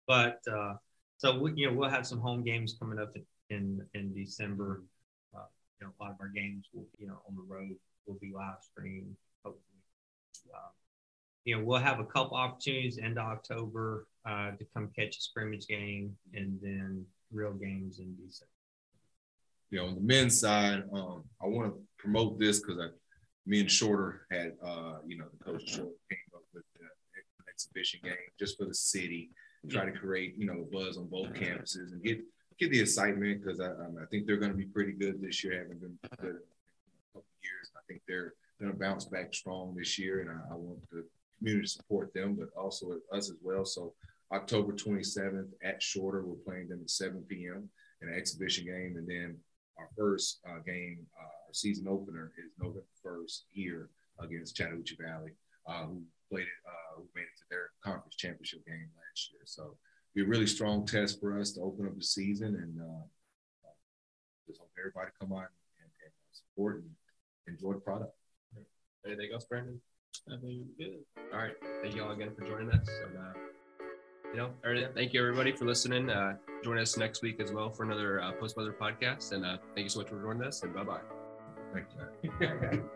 but 0.08 0.40
uh, 0.52 0.74
so 1.18 1.40
we, 1.40 1.54
you 1.56 1.68
know 1.68 1.74
we'll 1.78 1.90
have 1.90 2.06
some 2.06 2.20
home 2.20 2.44
games 2.44 2.76
coming 2.80 3.00
up 3.00 3.14
in 3.50 3.82
in 3.94 4.14
December. 4.14 4.84
Uh, 5.36 5.46
you 5.80 5.88
know, 5.88 5.94
a 6.00 6.04
lot 6.04 6.12
of 6.12 6.18
our 6.20 6.30
games 6.30 6.68
will 6.74 6.88
you 6.98 7.08
know 7.08 7.22
on 7.28 7.36
the 7.36 7.42
road 7.42 7.76
will 8.06 8.18
be 8.22 8.32
live 8.34 8.58
streamed. 8.62 9.16
Hopefully, 9.44 9.64
uh, 10.54 10.70
you 11.46 11.58
know 11.58 11.64
we'll 11.64 11.80
have 11.80 12.00
a 12.00 12.06
couple 12.06 12.38
opportunities 12.38 12.98
end 12.98 13.18
of 13.18 13.26
October 13.26 14.08
uh, 14.28 14.52
to 14.52 14.66
come 14.74 14.90
catch 14.96 15.18
a 15.18 15.22
scrimmage 15.22 15.68
game, 15.68 16.16
and 16.34 16.60
then 16.62 17.06
real 17.32 17.54
games 17.54 18.00
in 18.00 18.16
December 18.16 18.50
you 19.76 19.82
know, 19.82 19.88
on 19.88 19.96
the 19.96 20.02
men's 20.02 20.40
side, 20.40 20.84
um, 20.94 21.24
I 21.42 21.48
want 21.48 21.74
to 21.74 21.82
promote 21.98 22.40
this 22.40 22.60
because 22.60 22.80
I, 22.80 22.88
me 23.46 23.60
and 23.62 23.72
Shorter 23.72 24.26
had, 24.32 24.54
uh, 24.64 24.98
you 25.06 25.18
know, 25.18 25.26
the 25.38 25.44
coach 25.44 25.70
Shorter 25.70 25.92
came 26.10 26.20
up 26.34 26.44
with 26.54 26.64
the 26.80 26.88
exhibition 27.50 28.00
game 28.04 28.14
just 28.40 28.58
for 28.58 28.66
the 28.66 28.74
city, 28.74 29.30
try 29.70 29.86
to 29.86 29.92
create, 29.92 30.36
you 30.38 30.46
know, 30.46 30.62
a 30.62 30.76
buzz 30.76 30.98
on 30.98 31.08
both 31.08 31.34
campuses 31.34 31.92
and 31.92 32.04
get 32.04 32.20
get 32.58 32.72
the 32.72 32.80
excitement 32.80 33.44
because 33.44 33.60
I, 33.60 33.68
um, 33.68 33.98
I 34.02 34.06
think 34.06 34.26
they're 34.26 34.38
going 34.38 34.52
to 34.52 34.58
be 34.58 34.66
pretty 34.66 34.94
good 34.94 35.22
this 35.22 35.44
year. 35.44 35.60
Haven't 35.60 35.82
been 35.82 35.98
good 36.22 36.30
in 36.30 36.36
a 36.36 37.14
couple 37.14 37.28
years. 37.44 37.72
I 37.76 37.82
think 37.88 38.02
they're 38.08 38.34
going 38.62 38.72
to 38.72 38.80
bounce 38.80 39.06
back 39.06 39.34
strong 39.34 39.76
this 39.76 40.00
year, 40.00 40.22
and 40.22 40.30
I, 40.30 40.54
I 40.54 40.56
want 40.56 40.80
the 40.90 41.06
community 41.38 41.68
to 41.68 41.72
support 41.72 42.14
them, 42.14 42.36
but 42.36 42.50
also 42.60 42.98
us 43.12 43.30
as 43.30 43.38
well. 43.42 43.66
So 43.66 43.94
October 44.32 44.74
27th 44.74 45.50
at 45.64 45.82
Shorter, 45.82 46.24
we're 46.24 46.36
playing 46.36 46.70
them 46.70 46.80
at 46.82 46.90
7 46.90 47.24
p.m. 47.28 47.70
in 48.02 48.10
an 48.10 48.16
exhibition 48.16 48.66
game, 48.66 48.96
and 48.98 49.08
then 49.08 49.38
our 49.78 49.90
first 49.98 50.40
uh, 50.48 50.60
game, 50.66 51.06
uh, 51.20 51.45
season 51.56 51.88
opener 51.88 52.32
is 52.38 52.52
November 52.60 52.84
1st 53.06 53.44
here 53.52 53.90
against 54.20 54.56
Chattahoochee 54.56 54.98
Valley, 55.00 55.32
uh, 55.68 55.86
who 55.86 56.02
played 56.30 56.44
it, 56.44 56.62
uh, 56.68 56.98
who 56.98 57.04
made 57.16 57.24
it 57.24 57.38
to 57.38 57.46
their 57.50 57.72
conference 57.84 58.16
championship 58.16 58.66
game 58.66 58.90
last 58.96 59.32
year. 59.32 59.42
So 59.46 59.78
be 60.14 60.22
a 60.22 60.26
really 60.26 60.48
strong 60.48 60.86
test 60.86 61.20
for 61.20 61.40
us 61.40 61.52
to 61.54 61.62
open 61.62 61.86
up 61.86 61.96
the 61.96 62.04
season 62.04 62.56
and 62.56 62.82
uh, 62.82 63.04
just 64.48 64.60
hope 64.60 64.72
everybody 64.78 65.12
come 65.20 65.32
on 65.34 65.44
and, 65.44 65.92
and 66.04 66.14
support 66.32 66.78
and 66.78 66.90
enjoy 67.48 67.74
the 67.74 67.80
product. 67.80 68.14
Anything 69.06 69.30
else, 69.34 69.46
Brandon? 69.46 69.80
I 70.32 70.38
think 70.38 70.66
good. 70.78 71.00
All 71.34 71.40
right. 71.40 71.54
Thank 71.82 71.96
you 71.96 72.04
all 72.04 72.12
again 72.12 72.32
for 72.38 72.46
joining 72.46 72.72
us. 72.72 72.88
And, 73.06 73.18
uh, 73.18 73.40
you 74.32 74.38
know, 74.38 74.88
thank 74.96 75.14
you 75.14 75.22
everybody 75.22 75.52
for 75.52 75.66
listening. 75.66 76.10
Uh, 76.10 76.36
join 76.64 76.80
us 76.80 76.98
next 76.98 77.22
week 77.22 77.40
as 77.40 77.52
well 77.52 77.70
for 77.70 77.84
another 77.84 78.22
uh, 78.22 78.32
post 78.34 78.58
weather 78.58 78.74
podcast. 78.74 79.32
And 79.32 79.46
uh, 79.46 79.58
thank 79.76 79.86
you 79.86 79.90
so 79.90 80.00
much 80.00 80.10
for 80.10 80.22
joining 80.22 80.44
us. 80.44 80.64
And 80.64 80.74
bye 80.74 80.84
bye. 80.84 81.25
Thank 81.76 81.88
you. 82.24 82.90